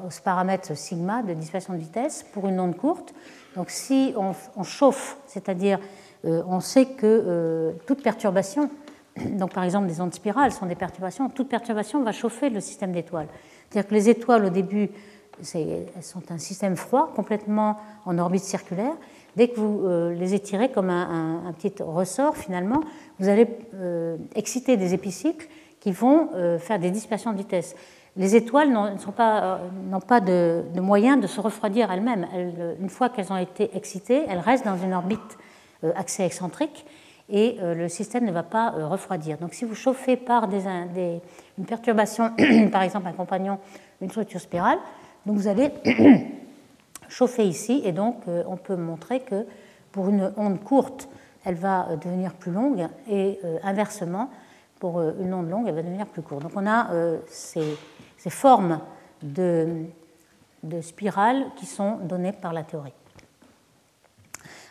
au 0.05 0.09
paramètre 0.23 0.75
sigma 0.75 1.23
de 1.23 1.33
dispersion 1.33 1.73
de 1.73 1.79
vitesse 1.79 2.25
pour 2.33 2.47
une 2.47 2.59
onde 2.59 2.75
courte. 2.75 3.13
Donc 3.55 3.69
si 3.69 4.13
on, 4.17 4.63
chauffe, 4.63 5.17
c'est-à-dire 5.27 5.79
euh, 6.25 6.43
on 6.47 6.59
sait 6.59 6.85
que 6.85 7.73
toute 7.85 8.03
perturbation, 8.03 8.69
donc 9.31 9.53
par 9.53 9.63
exemple 9.63 9.87
des 9.87 10.01
ondes 10.01 10.13
spirales 10.13 10.51
sont 10.51 10.65
des 10.65 10.75
perturbations, 10.75 11.29
toute 11.29 11.49
perturbation 11.49 12.03
va 12.03 12.11
chauffer 12.11 12.49
le 12.49 12.59
système 12.59 12.91
d'étoiles. 12.91 13.27
C'est-à-dire 13.69 13.89
que 13.89 13.95
les 13.95 14.09
étoiles 14.09 14.45
au 14.45 14.49
début, 14.49 14.89
elles 15.53 15.85
sont 16.01 16.31
un 16.31 16.37
système 16.37 16.75
froid, 16.75 17.11
complètement 17.15 17.77
en 18.05 18.17
orbite 18.17 18.43
circulaire, 18.43 18.95
dès 19.35 19.49
que 19.49 19.59
vous 19.59 19.81
euh, 19.85 20.13
les 20.13 20.33
étirez 20.33 20.69
comme 20.69 20.89
un, 20.89 21.53
petit 21.57 21.73
ressort, 21.81 22.37
finalement, 22.37 22.81
vous 23.19 23.27
allez 23.27 23.47
euh, 23.75 24.17
exciter 24.35 24.77
des 24.77 24.93
épicycles 24.93 25.47
qui 25.79 25.91
vont 25.91 26.29
euh, 26.33 26.57
faire 26.57 26.79
des 26.79 26.91
dispersions 26.91 27.31
de 27.31 27.37
vitesse. 27.37 27.75
Les 28.17 28.35
étoiles 28.35 28.71
n'ont 28.71 29.11
pas, 29.15 29.59
pas 30.07 30.21
de, 30.21 30.63
moyen 30.75 31.17
de 31.17 31.27
se 31.27 31.41
refroidir 31.41 31.91
elles-mêmes. 31.91 32.27
une 32.79 32.89
fois 32.89 33.09
qu'elles 33.09 33.33
ont 33.33 33.37
été 33.37 33.75
excitées, 33.75 34.23
elles 34.29 34.39
restent 34.39 34.65
dans 34.65 34.77
une 34.77 34.93
orbite 34.93 35.37
axée 35.95 36.23
excentrique 36.23 36.85
et 37.27 37.57
le 37.59 37.89
système 37.89 38.23
ne 38.23 38.31
va 38.31 38.43
pas 38.43 38.69
refroidir. 38.69 39.37
Donc 39.37 39.53
si 39.53 39.65
vous 39.65 39.75
chauffez 39.75 40.15
par 40.15 40.47
une 40.49 41.65
perturbation, 41.65 42.31
par 42.71 42.83
exemple 42.83 43.07
un 43.07 43.13
compagnon, 43.13 43.59
une 43.99 44.09
structure 44.09 44.39
spirale, 44.39 44.77
donc 45.25 45.37
vous 45.37 45.47
allez 45.47 45.71
chauffer 47.09 47.45
ici, 47.45 47.81
et 47.83 47.91
donc 47.91 48.17
euh, 48.27 48.43
on 48.47 48.57
peut 48.57 48.75
montrer 48.75 49.21
que 49.21 49.45
pour 49.91 50.09
une 50.09 50.31
onde 50.37 50.61
courte, 50.63 51.09
elle 51.45 51.55
va 51.55 51.87
euh, 51.89 51.95
devenir 51.97 52.33
plus 52.33 52.51
longue, 52.51 52.87
et 53.09 53.39
euh, 53.43 53.57
inversement, 53.63 54.29
pour 54.79 55.01
une 55.01 55.33
onde 55.33 55.49
longue, 55.49 55.67
elle 55.67 55.75
va 55.75 55.81
devenir 55.81 56.05
plus 56.05 56.21
courte. 56.21 56.43
Donc 56.43 56.51
on 56.55 56.67
a 56.67 56.89
ces, 57.27 57.77
formes 58.29 58.79
de, 59.21 59.85
de, 60.63 60.81
spirales 60.81 61.45
qui 61.55 61.65
sont 61.65 61.97
données 61.97 62.33
par 62.33 62.53
la 62.53 62.63
théorie. 62.63 62.93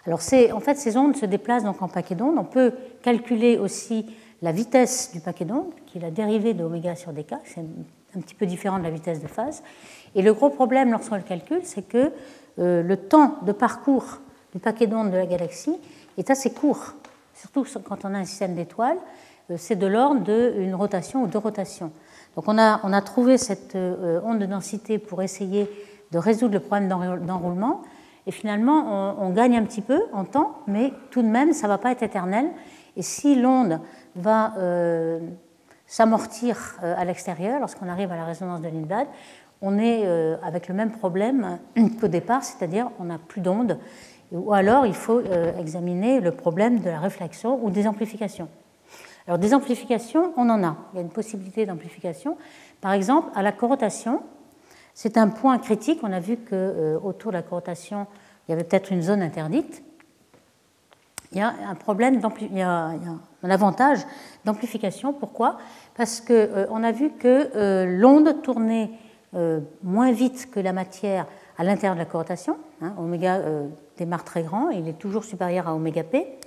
Alors 0.06 0.20
en 0.52 0.60
fait, 0.60 0.74
ces 0.76 0.96
ondes 0.96 1.16
se 1.16 1.26
déplacent 1.26 1.64
donc 1.64 1.80
en 1.80 1.88
paquet 1.88 2.14
d'ondes. 2.14 2.36
On 2.38 2.44
peut 2.44 2.74
calculer 3.02 3.58
aussi 3.58 4.14
la 4.42 4.52
vitesse 4.52 5.12
du 5.12 5.20
paquet 5.20 5.46
d'ondes, 5.46 5.72
qui 5.86 5.98
est 5.98 6.00
la 6.02 6.10
dérivée 6.10 6.52
de 6.52 6.64
oméga 6.64 6.94
sur 6.96 7.12
dk, 7.12 7.34
c'est 7.44 7.60
un 7.60 8.20
petit 8.20 8.34
peu 8.34 8.46
différent 8.46 8.78
de 8.78 8.84
la 8.84 8.90
vitesse 8.90 9.22
de 9.22 9.26
phase. 9.26 9.62
Et 10.14 10.22
le 10.22 10.34
gros 10.34 10.50
problème 10.50 10.92
lorsqu'on 10.92 11.16
le 11.16 11.22
calcule, 11.22 11.62
c'est 11.64 11.88
que 11.88 12.12
euh, 12.58 12.82
le 12.82 12.96
temps 12.96 13.38
de 13.42 13.52
parcours 13.52 14.20
du 14.52 14.60
paquet 14.60 14.86
d'ondes 14.86 15.10
de 15.10 15.16
la 15.16 15.26
galaxie 15.26 15.76
est 16.18 16.30
assez 16.30 16.52
court, 16.52 16.94
surtout 17.34 17.64
quand 17.82 18.04
on 18.04 18.14
a 18.14 18.18
un 18.18 18.24
système 18.24 18.54
d'étoiles, 18.54 18.98
euh, 19.50 19.56
c'est 19.58 19.76
de 19.76 19.86
l'ordre 19.86 20.20
d'une 20.20 20.74
rotation 20.74 21.22
ou 21.22 21.26
deux 21.26 21.38
rotations. 21.38 21.90
Donc 22.36 22.44
on 22.48 22.58
a, 22.58 22.80
on 22.82 22.92
a 22.92 23.00
trouvé 23.00 23.38
cette 23.38 23.76
euh, 23.76 24.20
onde 24.24 24.38
de 24.38 24.46
densité 24.46 24.98
pour 24.98 25.22
essayer 25.22 25.70
de 26.12 26.18
résoudre 26.18 26.54
le 26.54 26.60
problème 26.60 26.88
d'enroulement, 26.88 27.82
et 28.26 28.30
finalement 28.30 29.16
on, 29.20 29.30
gagne 29.30 29.56
un 29.56 29.64
petit 29.64 29.80
peu 29.80 30.00
en 30.12 30.24
temps, 30.24 30.58
mais 30.66 30.92
tout 31.10 31.22
de 31.22 31.26
même 31.26 31.52
ça 31.52 31.66
ne 31.66 31.72
va 31.72 31.78
pas 31.78 31.90
être 31.90 32.02
éternel. 32.02 32.46
Et 32.96 33.02
si 33.02 33.34
l'onde 33.34 33.80
va 34.14 34.54
s'amortir 35.86 36.76
à 36.80 37.04
l'extérieur 37.04 37.58
lorsqu'on 37.58 37.88
arrive 37.88 38.12
à 38.12 38.16
la 38.16 38.24
résonance 38.24 38.60
de 38.60 38.68
Lindblad, 38.68 39.08
on 39.64 39.78
est 39.78 40.02
euh, 40.04 40.36
avec 40.42 40.68
le 40.68 40.74
même 40.74 40.92
problème 40.92 41.58
qu'au 42.00 42.08
départ, 42.08 42.44
c'est-à-dire 42.44 42.90
on 43.00 43.04
n'a 43.04 43.18
plus 43.18 43.40
d'ondes, 43.40 43.78
ou 44.30 44.52
alors 44.52 44.86
il 44.86 44.94
faut 44.94 45.20
euh, 45.20 45.58
examiner 45.58 46.20
le 46.20 46.32
problème 46.32 46.80
de 46.80 46.90
la 46.90 47.00
réflexion 47.00 47.58
ou 47.64 47.70
des 47.70 47.86
amplifications. 47.86 48.48
Alors 49.26 49.38
des 49.38 49.54
amplifications, 49.54 50.32
on 50.36 50.48
en 50.50 50.62
a. 50.62 50.76
Il 50.92 50.96
y 50.96 50.98
a 50.98 51.02
une 51.02 51.10
possibilité 51.10 51.66
d'amplification. 51.66 52.36
Par 52.80 52.92
exemple, 52.92 53.30
à 53.34 53.42
la 53.42 53.52
corotation, 53.52 54.22
c'est 54.94 55.16
un 55.16 55.28
point 55.28 55.58
critique. 55.58 56.00
On 56.02 56.12
a 56.12 56.20
vu 56.20 56.36
qu'autour 56.36 57.28
euh, 57.28 57.32
de 57.32 57.36
la 57.36 57.42
corotation, 57.42 58.06
il 58.46 58.52
y 58.52 58.54
avait 58.54 58.64
peut-être 58.64 58.92
une 58.92 59.02
zone 59.02 59.22
interdite. 59.22 59.82
Il 61.32 61.38
y 61.38 61.40
a 61.40 61.52
un 61.68 61.74
problème, 61.74 62.20
il 62.40 62.58
y 62.58 62.62
a, 62.62 62.92
un 63.42 63.50
avantage 63.50 63.98
d'amplification. 64.44 65.12
Pourquoi? 65.12 65.58
Parce 65.96 66.20
qu'on 66.20 66.84
a 66.84 66.92
vu 66.92 67.10
que 67.10 67.86
l'onde 67.86 68.42
tournait 68.42 68.90
euh, 69.34 69.58
moins 69.82 70.12
vite 70.12 70.48
que 70.52 70.60
la 70.60 70.72
matière 70.72 71.26
à 71.58 71.64
l'intérieur 71.64 71.94
de 71.94 71.98
la 71.98 72.04
corotation. 72.04 72.56
Hein, 72.80 72.94
oméga 72.98 73.36
euh, 73.36 73.66
démarre 73.96 74.22
très 74.22 74.42
grand, 74.42 74.70
il 74.70 74.86
est 74.88 74.98
toujours 74.98 75.24
supérieur 75.24 75.68
à 75.68 75.74
oméga 75.74 76.04
p. 76.04 76.38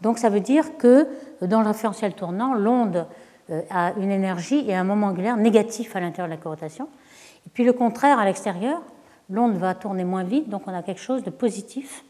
Donc 0.00 0.18
ça 0.18 0.28
veut 0.28 0.40
dire 0.40 0.76
que 0.76 1.08
euh, 1.42 1.46
dans 1.46 1.60
le 1.60 1.66
référentiel 1.66 2.14
tournant, 2.14 2.54
l'onde 2.54 3.06
a 3.68 3.92
une 4.00 4.10
énergie 4.10 4.64
et 4.66 4.74
un 4.74 4.84
moment 4.84 5.08
angulaire 5.08 5.36
négatif 5.36 5.94
à 5.96 6.00
l'intérieur 6.00 6.28
de 6.28 6.32
la 6.34 6.40
corotation. 6.40 6.88
Et 7.46 7.50
puis 7.52 7.62
le 7.62 7.74
contraire 7.74 8.18
à 8.18 8.24
l'extérieur, 8.24 8.80
l'onde 9.28 9.56
va 9.56 9.74
tourner 9.74 10.04
moins 10.04 10.24
vite, 10.24 10.48
donc 10.48 10.62
on 10.66 10.74
a 10.74 10.82
quelque 10.82 11.00
chose 11.00 11.22
de 11.22 11.30
positif. 11.30 12.04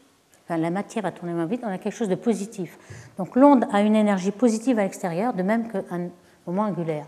Enfin, 0.45 0.57
la 0.57 0.69
matière 0.69 1.03
va 1.03 1.11
tourner 1.11 1.33
moins 1.33 1.45
vite, 1.45 1.61
on 1.63 1.69
a 1.69 1.77
quelque 1.77 1.95
chose 1.95 2.09
de 2.09 2.15
positif. 2.15 2.77
Donc 3.17 3.35
l'onde 3.35 3.65
a 3.71 3.81
une 3.81 3.95
énergie 3.95 4.31
positive 4.31 4.79
à 4.79 4.83
l'extérieur, 4.83 5.33
de 5.33 5.43
même 5.43 5.69
qu'un 5.69 6.09
moment 6.45 6.63
angulaire. 6.63 7.05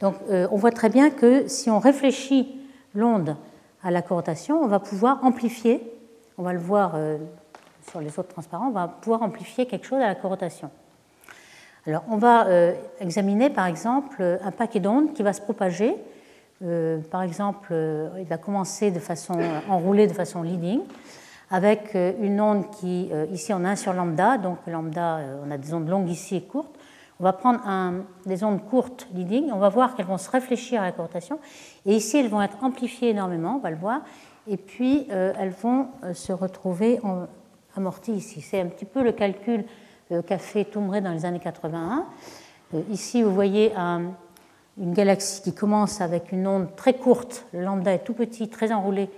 Donc 0.00 0.14
euh, 0.30 0.48
on 0.50 0.56
voit 0.56 0.70
très 0.70 0.88
bien 0.88 1.10
que 1.10 1.46
si 1.46 1.70
on 1.70 1.78
réfléchit 1.78 2.60
l'onde 2.94 3.36
à 3.82 3.90
la 3.90 4.02
corotation, 4.02 4.62
on 4.62 4.66
va 4.66 4.80
pouvoir 4.80 5.22
amplifier, 5.24 5.82
on 6.38 6.42
va 6.42 6.52
le 6.52 6.58
voir 6.58 6.92
euh, 6.94 7.18
sur 7.90 8.00
les 8.00 8.18
autres 8.18 8.28
transparents, 8.28 8.68
on 8.68 8.72
va 8.72 8.88
pouvoir 8.88 9.22
amplifier 9.22 9.66
quelque 9.66 9.86
chose 9.86 10.00
à 10.00 10.06
la 10.06 10.14
corotation. 10.14 10.70
Alors 11.86 12.02
on 12.08 12.16
va 12.16 12.46
euh, 12.46 12.74
examiner 13.00 13.50
par 13.50 13.66
exemple 13.66 14.22
un 14.42 14.50
paquet 14.50 14.80
d'ondes 14.80 15.12
qui 15.12 15.22
va 15.22 15.32
se 15.32 15.42
propager. 15.42 15.94
par 17.10 17.22
exemple, 17.22 17.74
il 18.18 18.24
va 18.24 18.38
commencer 18.38 18.90
de 18.90 19.00
façon 19.00 19.34
enroulé 19.68 20.06
de 20.06 20.14
façon 20.14 20.42
leading, 20.42 20.80
avec 21.50 21.94
une 21.94 22.40
onde 22.40 22.70
qui, 22.70 23.10
ici 23.30 23.52
on 23.52 23.64
a 23.64 23.70
un 23.70 23.76
sur 23.76 23.92
lambda, 23.92 24.38
donc 24.38 24.58
lambda, 24.66 25.20
on 25.46 25.50
a 25.50 25.58
des 25.58 25.74
ondes 25.74 25.88
longues 25.88 26.08
ici 26.08 26.36
et 26.36 26.42
courtes. 26.42 26.74
On 27.20 27.24
va 27.24 27.32
prendre 27.32 27.60
des 28.24 28.42
ondes 28.44 28.64
courtes 28.64 29.06
leading, 29.14 29.50
on 29.52 29.58
va 29.58 29.68
voir 29.68 29.94
qu'elles 29.94 30.06
vont 30.06 30.18
se 30.18 30.30
réfléchir 30.30 30.80
à 30.80 30.86
la 30.86 30.92
cotation, 30.92 31.38
et 31.84 31.94
ici 31.94 32.16
elles 32.16 32.30
vont 32.30 32.40
être 32.40 32.64
amplifiées 32.64 33.10
énormément, 33.10 33.56
on 33.56 33.60
va 33.60 33.70
le 33.70 33.76
voir, 33.76 34.00
et 34.48 34.56
puis 34.56 35.06
elles 35.10 35.54
vont 35.62 35.88
se 36.14 36.32
retrouver 36.32 36.98
amorties 37.76 38.12
ici. 38.12 38.40
C'est 38.40 38.60
un 38.60 38.66
petit 38.66 38.84
peu 38.84 39.02
le 39.02 39.12
calcul 39.12 39.64
qu'a 40.26 40.38
fait 40.38 40.64
Toumré 40.64 41.00
dans 41.00 41.12
les 41.12 41.24
années 41.24 41.40
81. 41.40 42.04
Ici, 42.90 43.22
vous 43.22 43.32
voyez 43.32 43.72
une 44.78 44.92
galaxie 44.92 45.42
qui 45.42 45.54
commence 45.54 46.00
avec 46.00 46.32
une 46.32 46.46
onde 46.46 46.74
très 46.76 46.94
courte, 46.94 47.46
le 47.52 47.62
lambda 47.62 47.92
est 47.92 48.04
tout 48.04 48.14
petit, 48.14 48.48
très 48.48 48.72
enroulé, 48.72 49.08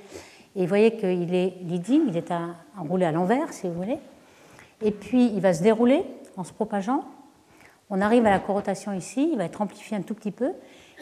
et 0.54 0.62
vous 0.62 0.68
voyez 0.68 0.96
qu'il 0.96 1.34
est 1.34 1.54
leading, 1.62 2.02
il 2.08 2.16
est 2.16 2.32
enroulé 2.78 3.06
à 3.06 3.12
l'envers, 3.12 3.52
si 3.52 3.66
vous 3.66 3.74
voulez, 3.74 3.98
et 4.82 4.90
puis 4.90 5.26
il 5.26 5.40
va 5.40 5.54
se 5.54 5.62
dérouler 5.62 6.04
en 6.36 6.44
se 6.44 6.52
propageant. 6.52 7.04
On 7.88 8.00
arrive 8.00 8.26
à 8.26 8.30
la 8.30 8.38
corotation 8.38 8.92
ici, 8.92 9.30
il 9.32 9.38
va 9.38 9.44
être 9.44 9.62
amplifié 9.62 9.96
un 9.96 10.02
tout 10.02 10.14
petit 10.14 10.32
peu, 10.32 10.52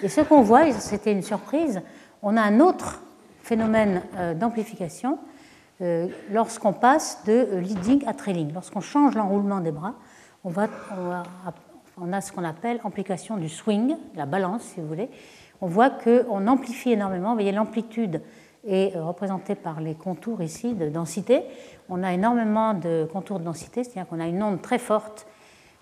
et 0.02 0.08
ce 0.08 0.20
qu'on 0.20 0.42
voit, 0.42 0.70
c'était 0.72 1.12
une 1.12 1.22
surprise, 1.22 1.80
on 2.22 2.36
a 2.36 2.42
un 2.42 2.60
autre 2.60 3.02
phénomène 3.42 4.02
euh, 4.16 4.34
d'amplification 4.34 5.14
euh, 5.14 5.33
lorsqu'on 6.30 6.72
passe 6.72 7.24
de 7.26 7.56
leading 7.56 8.04
à 8.06 8.14
trailing. 8.14 8.52
Lorsqu'on 8.52 8.80
change 8.80 9.14
l'enroulement 9.14 9.60
des 9.60 9.72
bras, 9.72 9.94
on 10.44 12.12
a 12.12 12.20
ce 12.20 12.32
qu'on 12.32 12.44
appelle 12.44 12.80
amplification 12.84 13.36
du 13.36 13.48
swing, 13.48 13.96
la 14.14 14.26
balance 14.26 14.62
si 14.62 14.80
vous 14.80 14.86
voulez. 14.86 15.10
On 15.60 15.66
voit 15.66 15.90
qu'on 15.90 16.46
amplifie 16.46 16.92
énormément. 16.92 17.30
Vous 17.30 17.36
voyez, 17.36 17.52
l'amplitude 17.52 18.20
est 18.66 18.96
euh, 18.96 19.04
représentée 19.04 19.54
par 19.54 19.80
les 19.80 19.94
contours 19.94 20.42
ici 20.42 20.74
de 20.74 20.88
densité. 20.88 21.42
On 21.88 22.02
a 22.02 22.12
énormément 22.12 22.74
de 22.74 23.08
contours 23.12 23.38
de 23.38 23.44
densité, 23.44 23.84
c'est-à-dire 23.84 24.08
qu'on 24.08 24.20
a 24.20 24.26
une 24.26 24.42
onde 24.42 24.62
très 24.62 24.78
forte 24.78 25.26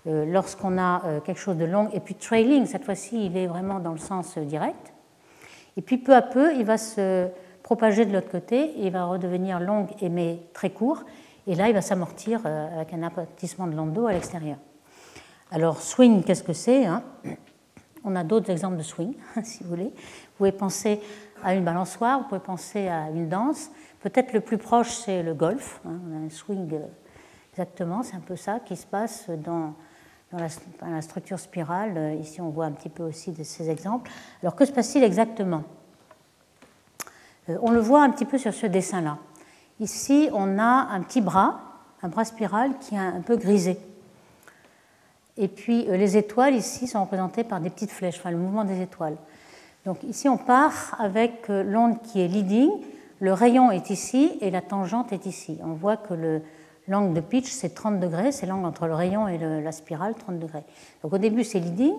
euh, 0.06 0.24
lorsqu'on 0.24 0.78
a 0.78 1.02
euh, 1.04 1.20
quelque 1.20 1.40
chose 1.40 1.56
de 1.56 1.64
long. 1.64 1.88
Et 1.92 2.00
puis 2.00 2.14
trailing, 2.14 2.66
cette 2.66 2.84
fois-ci, 2.84 3.26
il 3.26 3.36
est 3.36 3.46
vraiment 3.46 3.78
dans 3.78 3.92
le 3.92 3.98
sens 3.98 4.36
direct. 4.38 4.92
Et 5.76 5.82
puis 5.82 5.96
peu 5.96 6.14
à 6.14 6.22
peu, 6.22 6.54
il 6.54 6.64
va 6.64 6.76
se 6.76 7.28
propager 7.72 8.04
de 8.04 8.12
l'autre 8.12 8.30
côté, 8.30 8.74
il 8.76 8.90
va 8.90 9.06
redevenir 9.06 9.58
long 9.58 9.86
et 10.02 10.10
mais 10.10 10.40
très 10.52 10.68
court. 10.68 11.04
Et 11.46 11.54
là, 11.54 11.68
il 11.68 11.74
va 11.74 11.80
s'amortir 11.80 12.44
avec 12.44 12.92
un 12.92 13.02
aplatissement 13.02 13.66
de 13.66 13.74
l'onde 13.74 13.98
à 14.06 14.12
l'extérieur. 14.12 14.58
Alors, 15.50 15.80
swing, 15.80 16.22
qu'est-ce 16.22 16.42
que 16.42 16.52
c'est 16.52 16.84
hein? 16.84 17.02
On 18.04 18.14
a 18.14 18.24
d'autres 18.24 18.50
exemples 18.50 18.76
de 18.76 18.82
swing, 18.82 19.14
si 19.42 19.62
vous 19.62 19.70
voulez. 19.70 19.84
Vous 19.86 20.36
pouvez 20.36 20.52
penser 20.52 21.00
à 21.42 21.54
une 21.54 21.64
balançoire, 21.64 22.18
vous 22.18 22.28
pouvez 22.28 22.42
penser 22.42 22.88
à 22.88 23.08
une 23.08 23.30
danse. 23.30 23.70
Peut-être 24.00 24.34
le 24.34 24.40
plus 24.40 24.58
proche, 24.58 24.90
c'est 24.90 25.22
le 25.22 25.32
golf. 25.32 25.80
Hein. 25.86 25.98
On 26.06 26.14
a 26.14 26.26
un 26.26 26.28
swing, 26.28 26.74
euh, 26.74 26.84
exactement, 27.54 28.02
c'est 28.02 28.16
un 28.16 28.20
peu 28.20 28.36
ça 28.36 28.60
qui 28.60 28.76
se 28.76 28.86
passe 28.86 29.30
dans, 29.30 29.72
la, 30.32 31.00
structure 31.00 31.38
spirale. 31.38 31.94
Euh, 31.96 32.14
ici, 32.16 32.42
on 32.42 32.50
voit 32.50 32.66
un 32.66 32.72
petit 32.72 32.90
peu 32.90 33.02
aussi 33.02 33.32
de 33.32 33.42
ces 33.42 33.70
exemples. 33.70 34.10
Alors, 34.42 34.56
que 34.56 34.66
se 34.66 34.72
passe-t-il 34.72 35.02
exactement? 35.04 35.64
euh, 35.64 35.81
On 37.48 37.70
le 37.70 37.80
voit 37.80 38.02
un 38.02 38.10
petit 38.10 38.24
peu 38.24 38.38
sur 38.38 38.54
ce 38.54 38.66
dessin-là. 38.66 39.18
Ici, 39.80 40.28
on 40.32 40.58
a 40.58 40.88
un 40.90 41.00
petit 41.00 41.20
bras, 41.20 41.60
un 42.02 42.08
bras 42.08 42.24
spiral 42.24 42.72
qui 42.80 42.94
est 42.94 42.98
un 42.98 43.20
peu 43.20 43.36
grisé. 43.36 43.78
Et 45.36 45.48
puis 45.48 45.88
euh, 45.88 45.96
les 45.96 46.16
étoiles 46.16 46.54
ici 46.54 46.86
sont 46.86 47.02
représentées 47.02 47.44
par 47.44 47.60
des 47.60 47.70
petites 47.70 47.90
flèches, 47.90 48.22
le 48.24 48.36
mouvement 48.36 48.64
des 48.64 48.80
étoiles. 48.82 49.16
Donc 49.86 50.02
ici 50.04 50.28
on 50.28 50.36
part 50.36 50.96
avec 50.98 51.48
euh, 51.48 51.62
l'onde 51.62 52.00
qui 52.02 52.20
est 52.20 52.28
leading, 52.28 52.70
le 53.20 53.32
rayon 53.32 53.70
est 53.70 53.90
ici 53.90 54.32
et 54.40 54.50
la 54.50 54.60
tangente 54.60 55.12
est 55.12 55.26
ici. 55.26 55.58
On 55.64 55.72
voit 55.72 55.96
que 55.96 56.42
l'angle 56.86 57.14
de 57.14 57.20
pitch 57.20 57.50
c'est 57.50 57.74
30 57.74 57.98
degrés, 57.98 58.32
c'est 58.32 58.46
l'angle 58.46 58.66
entre 58.66 58.86
le 58.86 58.94
rayon 58.94 59.28
et 59.28 59.38
la 59.38 59.72
spirale, 59.72 60.14
30 60.14 60.38
degrés. 60.38 60.64
Donc 61.02 61.12
au 61.12 61.18
début 61.18 61.44
c'est 61.44 61.60
leading, 61.60 61.94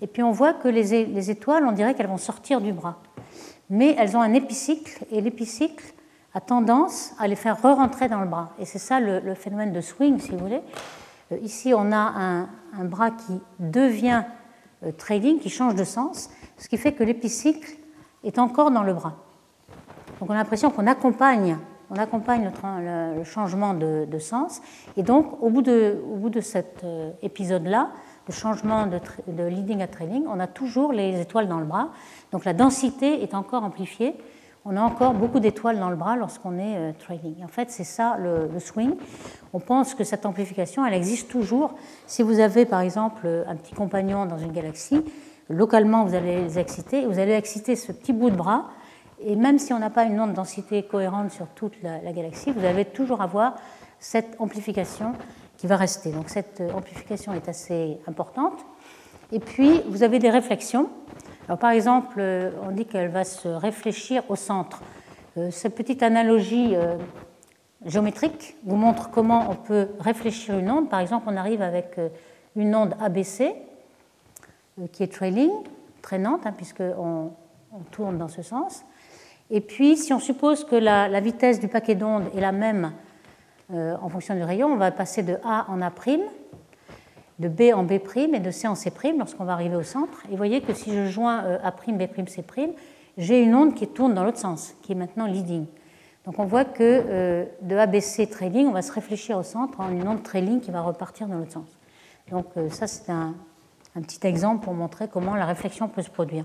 et 0.00 0.06
puis 0.06 0.22
on 0.22 0.30
voit 0.30 0.52
que 0.52 0.68
les, 0.68 1.30
étoiles, 1.30 1.64
on 1.64 1.72
dirait 1.72 1.94
qu'elles 1.94 2.06
vont 2.06 2.18
sortir 2.18 2.60
du 2.60 2.72
bras. 2.72 2.98
Mais 3.70 3.94
elles 3.98 4.16
ont 4.16 4.20
un 4.20 4.34
épicycle, 4.34 5.04
et 5.10 5.20
l'épicycle 5.20 5.84
a 6.34 6.40
tendance 6.40 7.12
à 7.18 7.28
les 7.28 7.36
faire 7.36 7.60
re-rentrer 7.60 8.08
dans 8.08 8.20
le 8.20 8.26
bras. 8.26 8.50
Et 8.58 8.64
c'est 8.64 8.78
ça 8.78 9.00
le, 9.00 9.34
phénomène 9.34 9.72
de 9.72 9.80
swing, 9.80 10.18
si 10.18 10.30
vous 10.30 10.38
voulez. 10.38 10.60
Euh, 11.32 11.38
ici, 11.42 11.72
on 11.74 11.92
a 11.92 12.46
un, 12.78 12.84
bras 12.84 13.10
qui 13.10 13.40
devient 13.58 14.22
euh, 14.84 14.92
trading, 14.92 15.38
qui 15.38 15.50
change 15.50 15.74
de 15.74 15.84
sens, 15.84 16.30
ce 16.56 16.68
qui 16.68 16.76
fait 16.76 16.92
que 16.92 17.02
l'épicycle 17.02 17.76
est 18.24 18.38
encore 18.38 18.70
dans 18.70 18.82
le 18.82 18.94
bras. 18.94 19.16
Donc 20.20 20.30
on 20.30 20.32
a 20.32 20.36
l'impression 20.36 20.70
qu'on 20.70 20.86
accompagne, 20.86 21.58
on 21.90 21.96
accompagne 21.96 22.50
le, 23.16 23.24
changement 23.24 23.74
de, 23.74 24.18
sens. 24.18 24.60
Et 24.96 25.02
donc, 25.02 25.42
au 25.42 25.50
bout 25.50 25.62
de, 25.62 26.02
au 26.10 26.16
bout 26.16 26.30
de 26.30 26.40
cet 26.40 26.82
euh, 26.84 27.10
épisode-là, 27.22 27.90
le 28.28 28.32
changement 28.34 28.86
de, 28.86 29.00
de, 29.26 29.42
leading 29.44 29.82
à 29.82 29.88
trading, 29.88 30.24
on 30.28 30.38
a 30.38 30.46
toujours 30.46 30.92
les 30.92 31.20
étoiles 31.20 31.48
dans 31.48 31.58
le 31.58 31.64
bras. 31.66 31.88
Donc 32.30 32.44
la 32.44 32.52
densité 32.52 33.22
est 33.22 33.34
encore 33.34 33.64
amplifiée 33.64 34.14
on 34.70 34.76
a 34.76 34.82
encore 34.82 35.14
beaucoup 35.14 35.40
d'étoiles 35.40 35.78
dans 35.78 35.88
le 35.88 35.96
bras 35.96 36.16
lorsqu'on 36.16 36.58
est 36.58 36.76
euh, 36.76 36.92
trading. 36.98 37.42
En 37.42 37.48
fait, 37.48 37.70
c'est 37.70 37.84
ça 37.84 38.18
le, 38.18 38.50
swing. 38.58 38.94
On 39.54 39.60
pense 39.60 39.94
que 39.94 40.04
cette 40.04 40.26
amplification, 40.26 40.84
elle 40.84 40.92
existe 40.92 41.30
toujours. 41.30 41.74
Si 42.06 42.22
vous 42.22 42.38
avez, 42.38 42.66
par 42.66 42.80
exemple, 42.80 43.26
un 43.46 43.56
petit 43.56 43.74
compagnon 43.74 44.26
dans 44.26 44.36
une 44.36 44.52
galaxie, 44.52 45.02
localement, 45.48 46.04
vous 46.04 46.14
allez 46.14 46.42
les 46.42 46.58
exciter, 46.58 47.06
vous 47.06 47.18
allez 47.18 47.32
exciter 47.32 47.76
ce 47.76 47.92
petit 47.92 48.12
bout 48.12 48.28
de 48.28 48.36
bras, 48.36 48.66
et 49.20 49.36
même 49.36 49.58
si 49.58 49.72
on 49.72 49.78
n'a 49.78 49.88
pas 49.88 50.04
une 50.04 50.20
onde 50.20 50.34
densité 50.34 50.82
cohérente 50.82 51.30
sur 51.30 51.46
toute 51.48 51.82
la, 51.82 52.12
galaxie, 52.12 52.52
vous 52.52 52.64
allez 52.66 52.84
toujours 52.84 53.22
avoir 53.22 53.54
cette 53.98 54.36
amplification 54.38 55.14
qui 55.58 55.66
va 55.66 55.76
rester. 55.76 56.10
Donc 56.10 56.30
cette 56.30 56.62
euh, 56.62 56.72
amplification 56.72 57.34
est 57.34 57.48
assez 57.48 57.98
importante. 58.06 58.64
Et 59.30 59.40
puis, 59.40 59.82
vous 59.88 60.02
avez 60.02 60.18
des 60.18 60.30
réflexions 60.30 60.88
par 61.60 61.70
exemple, 61.70 62.16
euh, 62.18 62.50
on 62.62 62.72
dit 62.72 62.84
qu'elle 62.84 63.08
va 63.08 63.24
se 63.24 63.48
réfléchir 63.48 64.22
au 64.28 64.36
centre. 64.36 64.82
Euh, 65.38 65.50
cette 65.50 65.74
petite 65.74 66.02
analogie 66.02 66.74
géométrique 67.86 68.56
vous 68.64 68.76
montre 68.76 69.10
comment 69.10 69.48
on 69.50 69.54
peut 69.54 69.88
réfléchir 69.98 70.58
une 70.58 70.70
onde. 70.70 70.90
Par 70.90 71.00
exemple, 71.00 71.24
on 71.26 71.36
arrive 71.38 71.62
avec 71.62 71.98
une 72.54 72.74
onde 72.74 72.94
ABC 73.00 73.54
qui 74.92 75.02
est 75.02 75.10
trailing, 75.10 75.50
traînante, 76.02 76.46
hein, 76.46 76.52
puisqu'on 76.54 77.32
on 77.72 77.78
tourne 77.90 78.18
dans 78.18 78.28
ce 78.28 78.42
sens. 78.42 78.84
Et 79.50 79.62
puis, 79.62 79.96
si 79.96 80.12
on 80.12 80.18
suppose 80.18 80.64
que 80.64 80.76
la, 80.76 81.20
vitesse 81.20 81.60
du 81.60 81.68
paquet 81.68 81.94
d'ondes 81.94 82.26
est 82.36 82.40
la 82.40 82.52
même 82.52 82.92
en 83.70 84.08
fonction 84.08 84.34
du 84.34 84.42
rayon, 84.42 84.68
on 84.68 84.76
va 84.76 84.90
passer 84.90 85.22
de 85.22 85.36
A 85.44 85.66
en 85.68 85.82
A', 85.82 85.92
de 87.38 87.48
B 87.48 87.72
en 87.72 87.84
B' 87.84 87.92
et 87.92 88.40
de 88.40 88.50
C 88.50 88.66
en 88.66 88.74
C' 88.74 88.90
lorsqu'on 89.16 89.44
va 89.44 89.52
arriver 89.52 89.76
au 89.76 89.82
centre. 89.82 90.22
Et 90.26 90.32
vous 90.32 90.36
voyez 90.36 90.60
que 90.60 90.72
si 90.72 90.92
je 90.92 91.06
joins 91.06 91.44
euh, 91.44 91.58
A', 91.62 91.70
B', 91.70 92.28
C', 92.28 92.44
j'ai 93.16 93.42
une 93.42 93.54
onde 93.54 93.74
qui 93.74 93.86
tourne 93.88 94.14
dans 94.14 94.24
l'autre 94.24 94.38
sens, 94.38 94.74
qui 94.82 94.92
est 94.92 94.94
maintenant 94.94 95.26
leading. 95.26 95.66
Donc 96.24 96.38
on 96.38 96.44
voit 96.44 96.64
que 96.64 96.82
euh, 96.82 97.44
de 97.62 97.76
ABC 97.76 98.28
trailing, 98.28 98.66
on 98.66 98.72
va 98.72 98.82
se 98.82 98.92
réfléchir 98.92 99.38
au 99.38 99.42
centre 99.42 99.80
en 99.80 99.90
une 99.90 100.06
onde 100.06 100.22
trailing 100.22 100.60
qui 100.60 100.70
va 100.70 100.82
repartir 100.82 101.26
dans 101.26 101.38
l'autre 101.38 101.52
sens. 101.52 101.78
Donc 102.30 102.46
euh, 102.56 102.68
ça, 102.70 102.86
c'est 102.86 103.10
un, 103.10 103.34
petit 103.94 104.24
exemple 104.26 104.64
pour 104.64 104.74
montrer 104.74 105.08
comment 105.08 105.34
la 105.34 105.46
réflexion 105.46 105.88
peut 105.88 106.02
se 106.02 106.10
produire. 106.10 106.44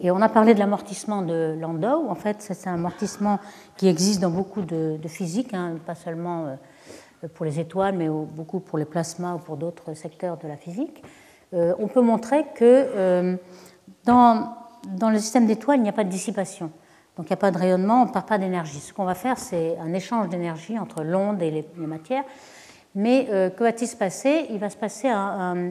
Et 0.00 0.10
on 0.10 0.20
a 0.20 0.28
parlé 0.28 0.54
de 0.54 0.58
l'amortissement 0.58 1.22
de 1.22 1.56
Landau. 1.58 2.08
En 2.08 2.14
fait, 2.14 2.36
c'est 2.40 2.68
un 2.68 2.74
amortissement 2.74 3.38
qui 3.76 3.88
existe 3.88 4.20
dans 4.20 4.30
beaucoup 4.30 4.62
de, 4.62 4.98
physique, 5.06 5.54
hein, 5.54 5.76
pas 5.86 5.94
seulement 5.94 6.56
pour 7.34 7.46
les 7.46 7.60
étoiles, 7.60 7.96
mais 7.96 8.08
beaucoup 8.08 8.60
pour 8.60 8.78
les 8.78 8.84
plasmas 8.84 9.34
ou 9.34 9.38
pour 9.38 9.56
d'autres 9.56 9.94
secteurs 9.94 10.36
de 10.36 10.48
la 10.48 10.56
physique, 10.56 11.02
euh, 11.54 11.74
on 11.78 11.88
peut 11.88 12.00
montrer 12.00 12.44
que 12.54 12.64
euh, 12.64 13.36
dans, 14.04 14.54
dans 14.88 15.10
le 15.10 15.18
système 15.18 15.46
d'étoiles, 15.46 15.78
il 15.78 15.82
n'y 15.82 15.88
a 15.88 15.92
pas 15.92 16.04
de 16.04 16.10
dissipation. 16.10 16.70
Donc 17.16 17.26
il 17.26 17.30
n'y 17.30 17.34
a 17.34 17.38
pas 17.38 17.52
de 17.52 17.58
rayonnement, 17.58 18.02
on 18.02 18.06
ne 18.06 18.10
part 18.10 18.26
pas 18.26 18.38
d'énergie. 18.38 18.80
Ce 18.80 18.92
qu'on 18.92 19.04
va 19.04 19.14
faire, 19.14 19.38
c'est 19.38 19.78
un 19.78 19.92
échange 19.92 20.28
d'énergie 20.28 20.78
entre 20.78 21.04
l'onde 21.04 21.40
et 21.42 21.50
les, 21.50 21.86
matières. 21.86 22.24
Mais 22.96 23.28
euh, 23.30 23.50
que 23.50 23.62
va-t-il 23.62 23.86
se 23.86 23.96
passer? 23.96 24.46
Il 24.50 24.58
va 24.58 24.68
se 24.68 24.76
passer 24.76 25.08
un, 25.08 25.70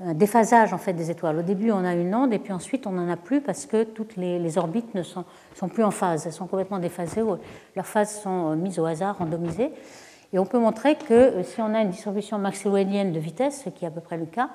déphasage 0.00 0.72
en 0.72 0.78
fait, 0.78 0.92
des 0.92 1.10
étoiles. 1.10 1.38
Au 1.38 1.42
début, 1.42 1.70
on 1.70 1.84
a 1.84 1.94
une 1.94 2.14
onde 2.14 2.32
et 2.32 2.38
puis 2.38 2.52
ensuite, 2.52 2.86
on 2.86 2.92
n'en 2.92 3.08
a 3.10 3.16
plus 3.16 3.40
parce 3.40 3.66
que 3.66 3.84
toutes 3.84 4.16
les, 4.16 4.58
orbites 4.58 4.94
ne 4.94 5.02
sont, 5.02 5.24
plus 5.72 5.84
en 5.84 5.90
phase. 5.90 6.26
Elles 6.26 6.32
sont 6.32 6.46
complètement 6.46 6.78
déphasées, 6.78 7.22
leurs 7.76 7.86
phases 7.86 8.20
sont 8.22 8.56
mises 8.56 8.78
au 8.78 8.86
hasard, 8.86 9.18
randomisées. 9.18 9.72
Et 10.32 10.38
on 10.38 10.46
peut 10.46 10.58
montrer 10.58 10.94
que 10.94 11.12
euh, 11.12 11.42
si 11.42 11.60
on 11.60 11.74
a 11.74 11.80
une 11.80 11.90
distribution 11.90 12.38
maxwellienne 12.38 13.12
de 13.12 13.18
vitesse, 13.18 13.62
ce 13.64 13.70
qui 13.70 13.84
est 13.84 13.88
à 13.88 13.90
peu 13.90 14.00
près 14.00 14.16
le 14.16 14.26
cas, 14.26 14.50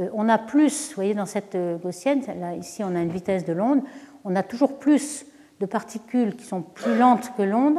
euh, 0.00 0.08
on 0.12 0.28
a 0.28 0.38
plus, 0.38 0.88
vous 0.88 0.94
voyez 0.96 1.14
dans 1.14 1.26
cette 1.26 1.54
euh, 1.54 1.76
gaussienne, 1.76 2.22
là, 2.40 2.54
ici 2.54 2.82
on 2.82 2.94
a 2.94 3.00
une 3.00 3.10
vitesse 3.10 3.44
de 3.44 3.52
l'onde, 3.52 3.82
on 4.24 4.34
a 4.34 4.42
toujours 4.42 4.78
plus 4.78 5.26
de 5.60 5.66
particules 5.66 6.34
qui 6.34 6.44
sont 6.44 6.60
plus 6.60 6.98
lentes 6.98 7.32
que 7.36 7.42
l'onde 7.42 7.78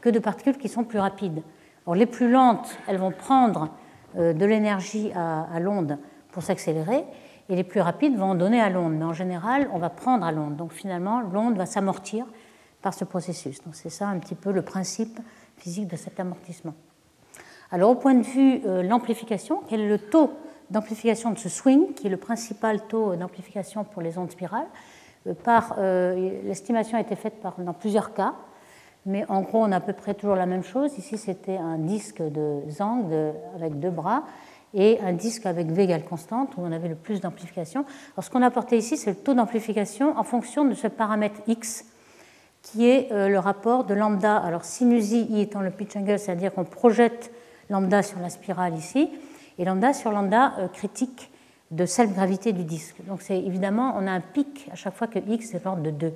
que 0.00 0.10
de 0.10 0.18
particules 0.18 0.58
qui 0.58 0.68
sont 0.68 0.84
plus 0.84 0.98
rapides. 0.98 1.42
Or, 1.86 1.94
les 1.94 2.06
plus 2.06 2.30
lentes, 2.30 2.76
elles 2.86 2.98
vont 2.98 3.10
prendre 3.10 3.70
de 4.14 4.44
l'énergie 4.44 5.10
à, 5.14 5.58
l'onde 5.60 5.98
s'accélérer, 6.42 7.04
et 7.48 7.56
les 7.56 7.64
plus 7.64 7.80
rapides 7.80 8.16
vont 8.16 8.34
donner 8.34 8.60
à 8.60 8.70
l'onde. 8.70 8.94
Mais 8.94 9.04
en 9.04 9.12
général, 9.12 9.68
on 9.72 9.78
va 9.78 9.90
prendre 9.90 10.24
à 10.24 10.32
l'onde. 10.32 10.56
Donc 10.56 10.72
finalement, 10.72 11.20
l'onde 11.20 11.56
va 11.56 11.66
s'amortir 11.66 12.26
par 12.82 12.94
ce 12.94 13.04
processus. 13.04 13.62
Donc 13.62 13.74
c'est 13.74 13.90
ça 13.90 14.08
un 14.08 14.18
petit 14.18 14.34
peu 14.34 14.52
le 14.52 14.62
principe 14.62 15.20
physique 15.56 15.88
de 15.88 15.96
cet 15.96 16.18
amortissement. 16.20 16.74
Alors 17.70 17.90
au 17.90 17.94
point 17.94 18.14
de 18.14 18.22
vue 18.22 18.60
de 18.60 18.80
l'amplification, 18.80 19.62
quel 19.68 19.80
est 19.80 19.88
le 19.88 19.98
taux 19.98 20.32
d'amplification 20.70 21.30
de 21.30 21.38
ce 21.38 21.48
swing, 21.48 21.94
qui 21.94 22.06
est 22.06 22.10
le 22.10 22.16
principal 22.16 22.80
taux 22.86 23.16
d'amplification 23.16 23.84
pour 23.84 24.02
les 24.02 24.18
ondes 24.18 24.30
spirales? 24.30 24.66
Par, 25.42 25.76
L'estimation 25.78 26.96
a 26.98 27.00
été 27.00 27.16
faite 27.16 27.40
par, 27.40 27.58
dans 27.58 27.72
plusieurs 27.72 28.14
cas 28.14 28.34
mais 29.06 29.24
en 29.28 29.42
gros, 29.42 29.62
on 29.62 29.70
a 29.70 29.76
à 29.76 29.80
peu 29.80 29.92
près 29.92 30.14
toujours 30.14 30.34
la 30.34 30.46
même 30.46 30.64
chose. 30.64 30.98
Ici, 30.98 31.16
c'était 31.16 31.56
un 31.56 31.78
disque 31.78 32.20
de 32.20 32.60
Zang 32.68 33.08
avec 33.54 33.78
deux 33.78 33.90
bras 33.90 34.24
et 34.74 34.98
un 35.00 35.12
disque 35.12 35.46
avec 35.46 35.68
V 35.68 35.84
égale 35.84 36.04
constante, 36.04 36.56
où 36.56 36.60
on 36.60 36.72
avait 36.72 36.88
le 36.88 36.94
plus 36.94 37.20
d'amplification. 37.20 37.84
Alors, 38.14 38.24
ce 38.24 38.30
qu'on 38.30 38.42
a 38.42 38.46
apporté 38.46 38.76
ici, 38.76 38.96
c'est 38.96 39.10
le 39.10 39.16
taux 39.16 39.34
d'amplification 39.34 40.16
en 40.18 40.24
fonction 40.24 40.64
de 40.64 40.74
ce 40.74 40.86
paramètre 40.88 41.40
X, 41.46 41.84
qui 42.62 42.86
est 42.86 43.10
euh, 43.12 43.28
le 43.28 43.38
rapport 43.38 43.84
de 43.84 43.94
lambda. 43.94 44.36
Alors, 44.36 44.64
sinus 44.64 45.12
I 45.12 45.40
étant 45.40 45.60
le 45.60 45.70
pitch 45.70 45.96
angle, 45.96 46.18
c'est-à-dire 46.18 46.52
qu'on 46.52 46.64
projette 46.64 47.32
lambda 47.70 48.02
sur 48.02 48.18
la 48.20 48.28
spirale 48.28 48.76
ici, 48.76 49.08
et 49.58 49.64
lambda 49.64 49.92
sur 49.92 50.10
lambda 50.10 50.54
euh, 50.58 50.68
critique 50.68 51.30
de 51.70 51.86
self-gravité 51.86 52.52
du 52.52 52.64
disque. 52.64 52.96
Donc, 53.06 53.28
évidemment, 53.30 53.94
on 53.96 54.06
a 54.06 54.10
un 54.10 54.20
pic 54.20 54.68
à 54.72 54.74
chaque 54.76 54.94
fois 54.94 55.06
que 55.06 55.18
X 55.18 55.54
est 55.54 55.60
de 55.60 55.64
l'ordre 55.64 55.82
de 55.82 55.90
2. 55.90 56.12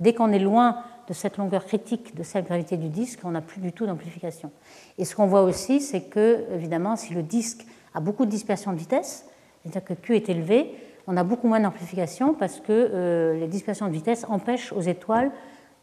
Dès 0.00 0.14
qu'on 0.14 0.30
est 0.32 0.38
loin 0.38 0.78
de 1.08 1.12
cette 1.12 1.38
longueur 1.38 1.64
critique 1.64 2.14
de 2.14 2.22
cette 2.22 2.46
gravité 2.46 2.76
du 2.76 2.88
disque, 2.88 3.20
on 3.24 3.32
n'a 3.32 3.40
plus 3.40 3.60
du 3.60 3.72
tout 3.72 3.86
d'amplification. 3.86 4.52
Et 4.96 5.04
ce 5.04 5.16
qu'on 5.16 5.26
voit 5.26 5.42
aussi, 5.42 5.80
c'est 5.80 6.02
que, 6.02 6.44
évidemment, 6.54 6.96
si 6.96 7.14
le 7.14 7.22
disque 7.22 7.66
beaucoup 8.00 8.24
de 8.24 8.30
dispersion 8.30 8.72
de 8.72 8.78
vitesse, 8.78 9.26
c'est-à-dire 9.62 9.84
que 9.84 9.94
Q 9.94 10.16
est 10.16 10.28
élevé, 10.28 10.74
on 11.06 11.16
a 11.16 11.24
beaucoup 11.24 11.48
moins 11.48 11.60
d'amplification 11.60 12.34
parce 12.34 12.60
que 12.60 12.70
euh, 12.70 13.38
les 13.38 13.48
dispersions 13.48 13.86
de 13.86 13.92
vitesse 13.92 14.26
empêchent 14.28 14.72
aux 14.72 14.80
étoiles 14.80 15.30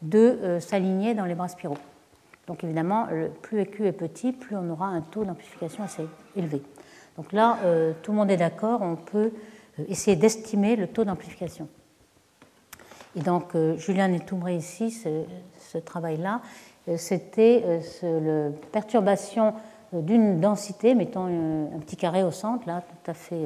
de 0.02 0.18
euh, 0.18 0.60
s'aligner 0.60 1.14
dans 1.14 1.24
les 1.24 1.34
bras 1.34 1.48
spiraux. 1.48 1.78
Donc 2.46 2.62
évidemment, 2.62 3.08
plus 3.42 3.64
Q 3.66 3.86
est 3.86 3.92
petit, 3.92 4.32
plus 4.32 4.56
on 4.56 4.70
aura 4.70 4.86
un 4.86 5.00
taux 5.00 5.24
d'amplification 5.24 5.82
assez 5.82 6.06
élevé. 6.36 6.62
Donc 7.16 7.32
là, 7.32 7.58
euh, 7.64 7.92
tout 8.02 8.12
le 8.12 8.18
monde 8.18 8.30
est 8.30 8.36
d'accord, 8.36 8.82
on 8.82 8.96
peut 8.96 9.32
essayer 9.88 10.16
d'estimer 10.16 10.76
le 10.76 10.86
taux 10.86 11.04
d'amplification. 11.04 11.68
Et 13.16 13.20
donc, 13.20 13.56
Julien 13.78 14.08
Netoubré 14.08 14.56
ici, 14.56 14.90
ce, 14.90 15.78
travail-là, 15.78 16.42
euh, 16.88 16.96
c'était 16.98 17.80
la 18.02 18.50
perturbation 18.72 19.54
d'une 19.92 20.40
densité, 20.40 20.94
mettons 20.94 21.26
un 21.26 21.78
petit 21.78 21.96
carré 21.96 22.22
au 22.22 22.30
centre, 22.30 22.66
là, 22.66 22.82
tout 22.82 23.10
à 23.10 23.14
fait 23.14 23.44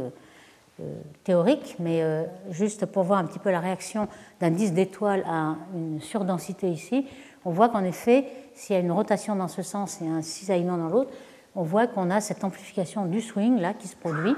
théorique, 1.25 1.77
mais 1.79 2.03
juste 2.51 2.87
pour 2.87 3.03
voir 3.03 3.19
un 3.19 3.25
petit 3.25 3.39
peu 3.39 3.51
la 3.51 3.61
réaction 3.61 4.09
d'un 4.41 4.51
disque 4.51 4.73
d'étoile 4.73 5.25
à 5.29 5.57
une 5.75 6.01
surdensité 6.01 6.71
ici, 6.71 7.07
on 7.45 7.51
voit 7.51 7.69
qu'en 7.69 7.85
effet, 7.85 8.27
s'il 8.55 8.75
y 8.75 8.79
a 8.79 8.83
une 8.83 8.93
rotation 8.93 9.37
dans 9.37 9.49
ce 9.49 9.63
sens 9.63 10.01
et 10.01 10.07
un 10.07 10.23
cisaillement 10.23 10.79
dans 10.79 10.89
l'autre, 10.89 11.11
on 11.55 11.63
voit 11.63 11.87
qu'on 11.87 12.11
a 12.11 12.21
cette 12.21 12.45
amplification 12.45 13.07
du 13.07 13.21
swing 13.21 13.59
là 13.59 13.75
qui 13.75 13.89
se 13.89 13.97
produit 13.97 14.35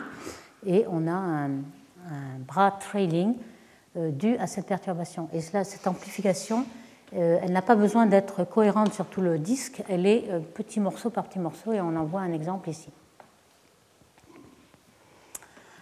et 0.66 0.84
on 0.90 1.06
a 1.06 1.12
un 1.12 1.50
bras 2.46 2.72
trailing 2.72 3.34
euh, 3.96 4.10
due 4.10 4.36
à 4.38 4.46
cette 4.46 4.66
perturbation. 4.66 5.28
Et 5.34 5.42
cela, 5.42 5.64
cette 5.64 5.86
amplification, 5.86 6.60
euh, 6.60 6.81
elle 7.14 7.52
n'a 7.52 7.62
pas 7.62 7.74
besoin 7.74 8.06
d'être 8.06 8.44
cohérente 8.44 8.94
sur 8.94 9.06
tout 9.06 9.20
le 9.20 9.38
disque, 9.38 9.82
elle 9.88 10.06
est 10.06 10.24
euh, 10.30 10.40
petit 10.40 10.80
morceau 10.80 11.10
par 11.10 11.24
petit 11.24 11.38
morceau, 11.38 11.72
et 11.72 11.80
on 11.80 11.94
en 11.96 12.04
voit 12.04 12.20
un 12.20 12.32
exemple 12.32 12.70
ici. 12.70 12.88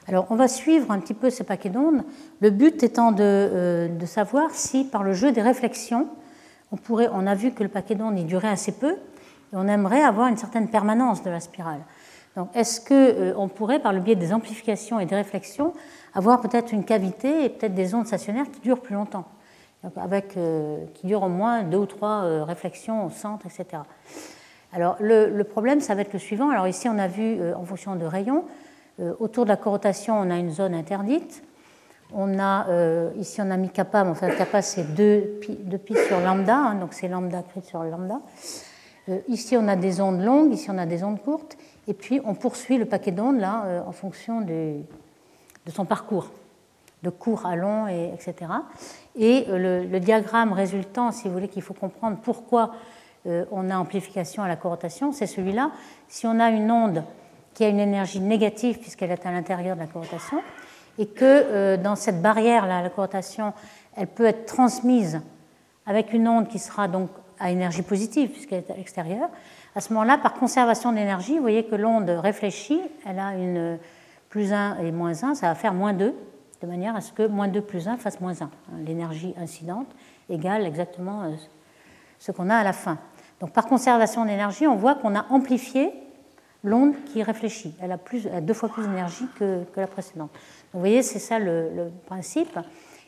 Alors, 0.09 0.27
on 0.31 0.35
va 0.35 0.49
suivre 0.49 0.91
un 0.91 0.99
petit 0.99 1.15
peu 1.15 1.31
ces 1.31 1.45
paquets 1.45 1.69
d'ondes, 1.69 2.03
le 2.41 2.51
but 2.51 2.83
étant 2.83 3.13
de, 3.13 3.89
savoir 4.07 4.51
si, 4.51 4.85
par 4.85 5.05
le 5.05 5.13
jeu 5.13 5.31
des 5.31 5.43
réflexions, 5.43 6.09
on, 6.73 6.77
pourrait, 6.77 7.09
on 7.13 7.27
a 7.27 7.37
vu 7.37 7.53
que 7.53 7.63
le 7.63 7.69
paquet 7.69 7.95
d'ondes 7.95 8.19
y 8.19 8.25
durait 8.25 8.49
assez 8.49 8.73
peu, 8.73 8.93
et 8.93 9.55
on 9.55 9.69
aimerait 9.69 10.03
avoir 10.03 10.27
une 10.27 10.37
certaine 10.37 10.69
permanence 10.69 11.23
de 11.23 11.31
la 11.31 11.39
spirale. 11.39 11.81
Donc, 12.37 12.49
est-ce 12.55 12.81
qu'on 12.81 13.49
pourrait, 13.49 13.79
par 13.79 13.93
le 13.93 14.01
biais 14.01 14.17
des 14.17 14.33
amplifications 14.33 14.99
et 14.99 15.07
des 15.07 15.15
réflexions, 15.15 15.75
avoir 16.13 16.41
peut-être 16.41 16.73
une 16.73 16.85
cavité 16.85 17.45
et 17.45 17.49
peut-être 17.49 17.75
des 17.75 17.95
ondes 17.95 18.07
stationnaires 18.07 18.51
qui 18.51 18.61
durent 18.61 18.81
plus 18.81 18.95
longtemps, 18.95 19.27
avec, 19.97 20.37
euh, 20.37 20.85
qui 20.95 21.07
durent 21.07 21.23
au 21.23 21.29
moins 21.29 21.63
deux 21.63 21.79
ou 21.79 21.87
trois 21.87 22.23
euh, 22.25 22.45
réflexions 22.45 23.07
au 23.07 23.11
centre, 23.11 23.47
etc. 23.47 23.83
Alors 24.73 24.97
le, 25.01 25.43
problème, 25.43 25.81
ça 25.81 25.95
va 25.95 26.03
être 26.03 26.13
le 26.13 26.19
suivant. 26.19 26.51
Alors 26.51 26.69
ici, 26.69 26.89
on 26.89 26.99
a 26.99 27.09
vu 27.09 27.41
euh, 27.41 27.55
en 27.57 27.65
fonction 27.65 27.97
de 27.97 28.05
rayons, 28.05 28.45
autour 29.19 29.45
de 29.45 29.49
la 29.49 29.57
corotation, 29.57 30.21
on 30.21 30.31
a 30.31 30.37
une 30.37 30.51
zone 30.51 30.75
interdite. 30.75 31.43
On 32.13 32.39
a, 32.39 32.67
ici, 33.17 33.41
on 33.41 33.51
a 33.51 33.57
mis 33.57 33.71
kappa, 33.71 34.05
mais 34.05 34.11
enfin, 34.11 34.29
kappa, 34.29 34.61
c'est 34.61 34.95
deux 34.95 35.39
pi, 35.41 35.55
pi, 35.55 35.95
sur 36.07 36.21
lambda, 36.21 36.55
hein, 36.55 36.75
donc 36.75 36.93
c'est 36.93 37.09
lambda 37.09 37.43
crit 37.43 37.63
sur 37.63 37.83
lambda. 37.83 38.21
ici, 39.27 39.57
on 39.57 39.69
a 39.69 39.77
des 39.77 40.03
ondes 40.03 40.21
longues, 40.21 40.53
ici, 40.53 40.71
on 40.71 40.77
a 40.77 40.85
des 40.85 41.03
ondes 41.03 41.23
courtes. 41.23 41.57
Et 41.89 41.95
puis, 41.95 42.21
on 42.27 42.35
poursuit 42.35 42.77
le 42.77 42.85
paquet 42.85 43.11
d'ondes, 43.11 43.41
là, 43.41 43.83
en 43.87 43.93
fonction 43.93 44.43
du, 44.43 44.75
de 45.65 45.71
son 45.71 45.87
parcours, 45.87 46.29
de 47.03 47.09
court 47.09 47.47
à 47.47 47.57
long, 47.57 47.89
et, 47.89 48.13
etc. 48.13 48.53
Et 49.21 49.45
euh, 49.51 49.85
le, 49.85 50.01
diagramme 50.01 50.55
résultant, 50.55 51.13
si 51.13 51.29
vous 51.29 51.35
voulez, 51.35 51.49
qu'il 51.49 51.63
faut 51.63 51.75
comprendre 51.75 52.17
pourquoi 52.23 52.73
euh, 53.27 53.45
on 53.53 53.69
a 53.69 53.77
amplification 53.77 54.43
à 54.43 54.49
la 54.49 54.57
corotation, 54.57 55.13
c'est 55.13 55.27
celui-là. 55.27 55.73
Si 56.09 56.27
on 56.27 56.41
a 56.41 56.49
une 56.49 56.71
onde 56.71 57.05
qui 57.53 57.65
a 57.65 57.69
une 57.69 57.79
énergie 57.79 58.21
négative 58.21 58.79
puisqu'elle 58.79 59.11
est 59.11 59.27
à 59.27 59.31
l'intérieur 59.31 59.77
de 59.77 59.81
la 59.83 59.87
corotation, 59.87 60.43
et 60.99 61.07
que 61.07 61.25
euh, 61.25 61.77
dans 61.77 61.97
cette 61.97 62.23
barrière-là, 62.23 62.81
la 62.81 62.89
corotation, 62.89 63.53
elle 63.95 64.07
peut 64.07 64.25
être 64.25 64.47
transmise 64.47 65.21
avec 65.87 66.15
une 66.15 66.27
onde 66.27 66.49
qui 66.49 66.59
sera 66.59 66.89
donc 66.89 67.11
à 67.39 67.51
énergie 67.51 67.83
positive 67.83 68.31
puisqu'elle 68.31 68.61
est 68.61 68.71
à 68.71 68.77
l'extérieur, 68.77 69.29
à 69.77 69.83
ce 69.83 69.93
moment-là, 69.93 70.17
par 70.17 70.33
conservation 70.33 70.93
d'énergie, 70.93 71.35
vous 71.35 71.43
voyez 71.43 71.65
que 71.65 71.77
l'onde 71.77 72.09
réfléchie, 72.09 72.81
elle 73.07 73.19
a 73.19 73.35
une 73.35 73.79
plus 74.31 74.53
1 74.53 74.79
et 74.79 74.93
moins 74.93 75.23
1, 75.23 75.35
ça 75.35 75.49
va 75.49 75.55
faire 75.55 75.75
moins 75.75 75.93
2, 75.93 76.15
de 76.61 76.67
manière 76.67 76.95
à 76.95 77.01
ce 77.01 77.13
que 77.13 77.27
moins 77.27 77.49
2 77.49 77.61
plus 77.61 77.89
1 77.89 77.97
fasse 77.97 78.21
moins 78.21 78.35
1. 78.41 78.51
L'énergie 78.85 79.35
incidente 79.39 79.89
égale 80.29 80.67
exactement 80.67 81.23
euh, 81.23 81.31
ce 82.19 82.33
qu'on 82.33 82.51
a 82.51 82.57
à 82.57 82.65
la 82.65 82.73
fin. 82.73 82.99
Donc 83.41 83.53
par 83.53 83.67
conservation 83.67 84.25
d'énergie, 84.25 84.67
on 84.67 84.77
voit 84.77 84.95
qu'on 84.95 85.15
a 85.15 85.27
amplifié 85.31 85.93
l'onde 86.63 86.93
qui 87.07 87.23
réfléchit. 87.23 87.75
Elle 87.81 87.93
a, 87.93 88.41
deux 88.41 88.53
fois 88.53 88.69
plus 88.69 88.87
d'énergie 88.87 89.25
que, 89.39 89.65
la 89.77 89.87
précédente. 89.87 90.31
Donc 90.31 90.75
vous 90.75 90.81
voyez, 90.81 91.03
c'est 91.03 91.19
ça 91.19 91.39
le, 91.39 91.91
principe. 92.07 92.59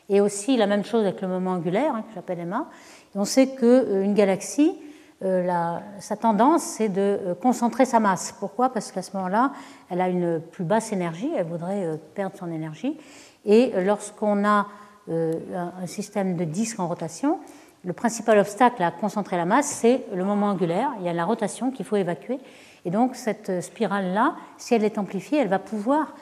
Et 0.09 0.19
aussi 0.19 0.57
la 0.57 0.67
même 0.67 0.83
chose 0.83 1.05
avec 1.05 1.21
le 1.21 1.27
moment 1.27 1.51
angulaire, 1.51 1.93
hein, 1.95 2.03
que 2.07 2.15
j'appelle 2.15 2.39
Emma. 2.39 2.67
on 3.15 3.25
sait 3.25 3.55
qu'une 3.55 3.67
euh, 3.67 4.13
galaxie, 4.13 4.75
euh, 5.23 5.77
sa 5.99 6.17
tendance, 6.17 6.63
c'est 6.63 6.89
de 6.89 7.37
concentrer 7.41 7.85
sa 7.85 7.99
masse. 7.99 8.35
Pourquoi? 8.37 8.69
Parce 8.69 8.91
qu'à 8.91 9.01
ce 9.01 9.15
moment-là, 9.15 9.53
elle 9.89 10.01
a 10.01 10.09
une 10.09 10.41
plus 10.41 10.65
basse 10.65 10.91
énergie, 10.91 11.31
elle 11.37 11.45
voudrait 11.45 11.97
perdre 12.15 12.35
son 12.35 12.51
énergie. 12.51 12.97
Et 13.45 13.73
lorsqu'on 13.83 14.45
a 14.45 14.67
un 15.09 15.85
système 15.85 16.35
de 16.37 16.43
disque 16.45 16.79
en 16.79 16.87
rotation, 16.87 17.39
le 17.83 17.91
principal 17.91 18.37
obstacle 18.39 18.81
à 18.81 18.91
concentrer 18.91 19.35
la 19.35 19.45
masse, 19.45 19.67
c'est 19.67 20.05
le 20.13 20.23
moment 20.23 20.47
angulaire. 20.47 20.91
Il 20.99 21.05
y 21.05 21.09
a 21.09 21.13
la 21.13 21.25
rotation 21.25 21.71
qu'il 21.71 21.85
faut 21.85 21.97
évacuer. 21.97 22.39
Et 22.85 22.91
donc, 22.91 23.15
cette 23.15 23.61
spirale-là, 23.61 24.35
si 24.57 24.73
elle 24.73 24.85
est 24.85 24.97
amplifiée, 24.97 25.39
elle 25.39 25.49
va 25.49 25.59
pouvoir 25.59 26.15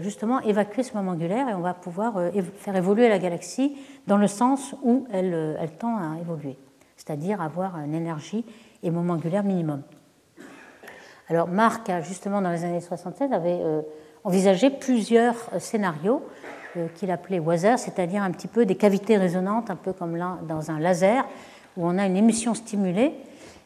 justement 0.00 0.40
évacuer 0.40 0.84
ce 0.84 0.94
moment 0.94 1.12
angulaire 1.12 1.48
et 1.48 1.54
on 1.54 1.60
va 1.60 1.74
pouvoir 1.74 2.14
faire 2.58 2.76
évoluer 2.76 3.08
la 3.08 3.18
galaxie 3.18 3.76
dans 4.06 4.18
le 4.18 4.28
sens 4.28 4.76
où 4.82 5.06
elle, 5.10 5.56
tend 5.78 5.96
à 5.96 6.20
évoluer 6.20 6.58
c'est-à-dire 7.04 7.40
avoir 7.40 7.78
une 7.78 7.94
énergie 7.94 8.44
et 8.82 8.90
moment 8.90 9.14
angulaire 9.14 9.42
minimum. 9.42 9.82
Alors 11.28 11.48
Marc, 11.48 11.90
justement, 12.02 12.40
dans 12.40 12.50
les 12.50 12.64
années 12.64 12.80
67, 12.80 13.32
avait 13.32 13.60
euh, 14.24 14.28
envisagé 14.28 14.70
plusieurs 14.70 15.34
euh, 15.52 15.58
scénarios 15.58 16.22
euh, 16.76 16.86
qu'il 16.94 17.10
appelait 17.10 17.38
Wazer, 17.38 17.78
c'est-à-dire 17.78 18.22
un 18.22 18.30
petit 18.30 18.48
peu 18.48 18.66
des 18.66 18.76
cavités 18.76 19.16
résonantes, 19.16 19.70
un 19.70 19.76
peu 19.76 19.92
comme 19.92 20.18
dans 20.48 20.70
un 20.70 20.78
laser, 20.78 21.24
où 21.76 21.86
on 21.86 21.98
a 21.98 22.06
une 22.06 22.16
émission 22.16 22.54
stimulée 22.54 23.12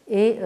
et 0.08 0.38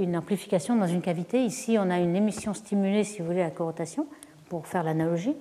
une 0.00 0.16
amplification 0.16 0.76
dans 0.76 0.86
une 0.86 1.02
cavité. 1.02 1.44
Ici, 1.44 1.76
on 1.78 1.90
a 1.90 1.98
une 1.98 2.16
émission 2.16 2.54
stimulée, 2.54 3.04
si 3.04 3.20
vous 3.20 3.26
voulez, 3.26 3.42
à 3.42 3.50
corotation, 3.50 4.06
pour 4.48 4.66
faire 4.66 4.82
l'analogie. 4.82 5.36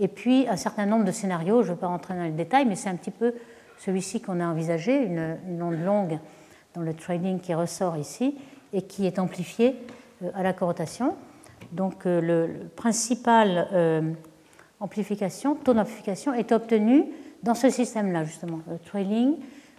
Et 0.00 0.08
puis, 0.08 0.48
un 0.48 0.56
certain 0.56 0.86
nombre 0.86 1.04
de 1.04 1.12
scénarios, 1.12 1.62
je 1.62 1.70
ne 1.70 1.74
vais 1.74 1.80
pas 1.80 1.86
rentrer 1.86 2.14
dans 2.14 2.24
les 2.24 2.30
détails, 2.30 2.66
mais 2.66 2.74
c'est 2.74 2.88
un 2.88 2.96
petit 2.96 3.12
peu 3.12 3.34
celui-ci 3.78 4.20
qu'on 4.20 4.40
a 4.40 4.46
envisagé, 4.46 4.96
une, 4.96 5.62
onde 5.62 5.80
longue 5.84 6.18
dans 6.74 6.82
le 6.82 6.94
training 6.94 7.38
qui 7.38 7.54
ressort 7.54 7.96
ici 7.96 8.36
et 8.72 8.82
qui 8.82 9.06
est 9.06 9.18
amplifiée 9.18 9.76
euh, 10.22 10.30
à 10.34 10.42
la 10.42 10.52
corotation. 10.52 11.14
Donc 11.74 12.06
euh, 12.06 12.20
le, 12.20 12.68
principal 12.76 13.68
euh, 13.72 14.12
amplification, 14.80 15.54
taux 15.54 15.74
d'amplification 15.74 16.32
est 16.32 16.52
obtenu 16.52 17.04
dans 17.42 17.54
ce 17.54 17.68
système-là 17.68 18.24
justement, 18.24 18.60
le 18.70 18.78
trailing 18.78 19.36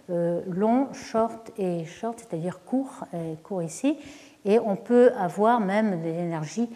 long, 0.08 0.92
short 0.92 1.50
et 1.58 1.84
short, 1.84 2.20
c'est-à-dire 2.20 2.60
court, 2.64 3.04
et 3.12 3.34
court 3.42 3.64
ici, 3.64 3.98
et 4.44 4.60
on 4.60 4.76
peut 4.76 5.10
avoir 5.18 5.58
même 5.58 6.00
des 6.00 6.10
énergies 6.10 6.68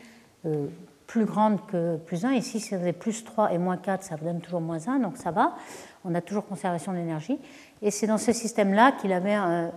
plus 1.11 1.24
grande 1.24 1.59
que 1.66 1.96
plus 1.96 2.24
1. 2.24 2.35
Ici, 2.35 2.61
si 2.61 2.68
vous 2.68 2.80
avez 2.80 2.92
plus 2.92 3.24
3 3.24 3.52
et 3.52 3.59
moins 3.59 3.76
4, 3.76 4.04
ça 4.04 4.14
vous 4.14 4.24
donne 4.24 4.40
toujours 4.40 4.61
moins 4.61 4.87
1, 4.87 5.00
donc 5.00 5.16
ça 5.16 5.33
va. 5.33 5.56
On 6.04 6.14
a 6.14 6.20
toujours 6.20 6.46
conservation 6.46 6.92
d'énergie. 6.92 7.37
Et 7.83 7.90
c'est 7.90 8.06
dans 8.06 8.16
ce 8.16 8.33
système-là 8.33 8.92
qu'il 8.92 9.12
avait 9.12 9.35
euh, 9.35 9.68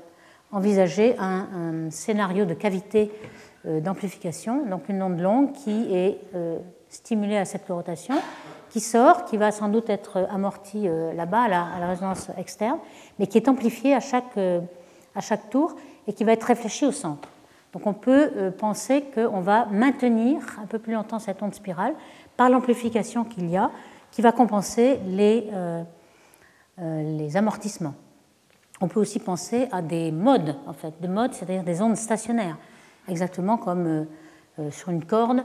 envisagé 0.51 1.15
un, 1.17 1.89
scénario 1.89 2.45
de 2.45 2.53
cavité 2.53 3.11
euh, 3.11 3.52
d'amplification, 3.65 4.65
donc 4.65 4.89
une 4.89 5.01
onde 5.01 5.19
longue 5.19 5.51
qui 5.53 5.93
est 5.93 6.19
euh, 6.35 6.59
stimulée 6.89 7.37
à 7.37 7.45
cette 7.45 7.67
rotation, 7.67 8.15
qui 8.69 8.79
sort, 8.79 9.25
qui 9.25 9.37
va 9.37 9.51
sans 9.51 9.69
doute 9.69 9.89
être 9.89 10.27
amortie 10.29 10.87
là-bas 11.15 11.43
à 11.43 11.47
la, 11.47 11.87
résonance 11.87 12.29
externe, 12.37 12.79
mais 13.19 13.27
qui 13.27 13.37
est 13.37 13.47
amplifiée 13.47 13.93
à 13.93 13.99
chaque, 13.99 14.37
à 14.37 15.21
chaque 15.21 15.49
tour 15.49 15.75
et 16.07 16.13
qui 16.13 16.23
va 16.23 16.33
être 16.33 16.43
réfléchie 16.43 16.85
au 16.85 16.91
centre. 16.91 17.29
Donc 17.73 17.87
on 17.87 17.93
peut 17.93 18.31
euh, 18.35 18.51
penser 18.51 19.03
qu'on 19.13 19.41
va 19.41 19.65
maintenir 19.65 20.41
un 20.61 20.67
peu 20.67 20.79
plus 20.79 20.93
longtemps 20.93 21.19
cette 21.19 21.41
onde 21.41 21.55
spirale 21.55 21.95
par 22.37 22.49
l'amplification 22.49 23.23
qu'il 23.23 23.49
y 23.49 23.57
a, 23.57 23.71
qui 24.11 24.21
va 24.21 24.31
compenser 24.31 24.99
les, 25.07 25.49
euh, 25.51 25.83
euh, 26.79 27.17
les 27.17 27.35
amortissements. 27.35 27.95
On 28.79 28.87
peut 28.87 28.99
aussi 28.99 29.19
penser 29.19 29.67
à 29.71 29.81
des 29.81 30.11
modes, 30.11 30.55
en 30.67 30.73
fait, 30.73 30.93
des 31.01 31.07
modes, 31.07 31.33
c'est-à-dire 31.33 31.63
des 31.63 31.81
ondes 31.81 31.97
stationnaires, 31.97 32.57
exactement 33.07 33.57
comme 33.57 34.05
sur 34.71 34.89
une 34.89 35.03
corde. 35.03 35.43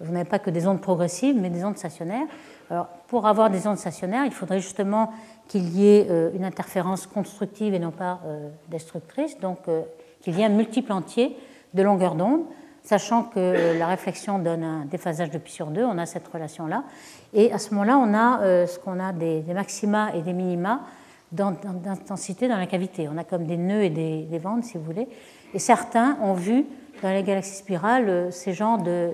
Vous 0.00 0.12
n'avez 0.12 0.28
pas 0.28 0.38
que 0.38 0.50
des 0.50 0.66
ondes 0.66 0.80
progressives, 0.80 1.36
mais 1.38 1.50
des 1.50 1.64
ondes 1.64 1.76
stationnaires. 1.76 2.26
Alors, 2.70 2.88
pour 3.08 3.26
avoir 3.26 3.50
des 3.50 3.66
ondes 3.66 3.78
stationnaires, 3.78 4.24
il 4.24 4.32
faudrait 4.32 4.60
justement 4.60 5.12
qu'il 5.48 5.68
y 5.76 5.86
ait 5.86 6.08
une 6.34 6.44
interférence 6.44 7.06
constructive 7.06 7.74
et 7.74 7.78
non 7.78 7.90
pas 7.90 8.20
destructrice, 8.68 9.38
donc 9.38 9.58
qu'il 10.20 10.38
y 10.38 10.42
ait 10.42 10.46
un 10.46 10.50
multiple 10.50 10.92
entier 10.92 11.36
de 11.74 11.82
longueur 11.82 12.14
d'onde, 12.14 12.44
sachant 12.82 13.24
que 13.24 13.78
la 13.78 13.86
réflexion 13.86 14.38
donne 14.38 14.64
un 14.64 14.84
déphasage 14.84 15.30
de 15.30 15.38
pi 15.38 15.52
sur 15.52 15.66
2, 15.66 15.84
on 15.84 15.98
a 15.98 16.06
cette 16.06 16.26
relation-là. 16.26 16.84
Et 17.32 17.52
à 17.52 17.58
ce 17.58 17.74
moment-là, 17.74 17.98
on 17.98 18.14
a 18.14 18.42
euh, 18.42 18.66
ce 18.66 18.78
qu'on 18.78 18.98
a 18.98 19.12
des, 19.12 19.42
maxima 19.54 20.14
et 20.14 20.22
des 20.22 20.32
minima 20.32 20.80
d'intensité 21.32 22.48
dans 22.48 22.56
la 22.56 22.66
cavité. 22.66 23.08
On 23.08 23.16
a 23.16 23.22
comme 23.22 23.44
des 23.44 23.56
nœuds 23.56 23.84
et 23.84 23.90
des, 23.90 24.22
des 24.22 24.38
ventes, 24.38 24.64
si 24.64 24.76
vous 24.76 24.82
voulez. 24.82 25.06
Et 25.54 25.60
certains 25.60 26.18
ont 26.22 26.34
vu 26.34 26.66
dans 27.02 27.12
les 27.12 27.22
galaxies 27.22 27.56
spirales 27.56 28.08
euh, 28.08 28.30
ces 28.30 28.52
genres 28.52 28.78
de, 28.78 29.12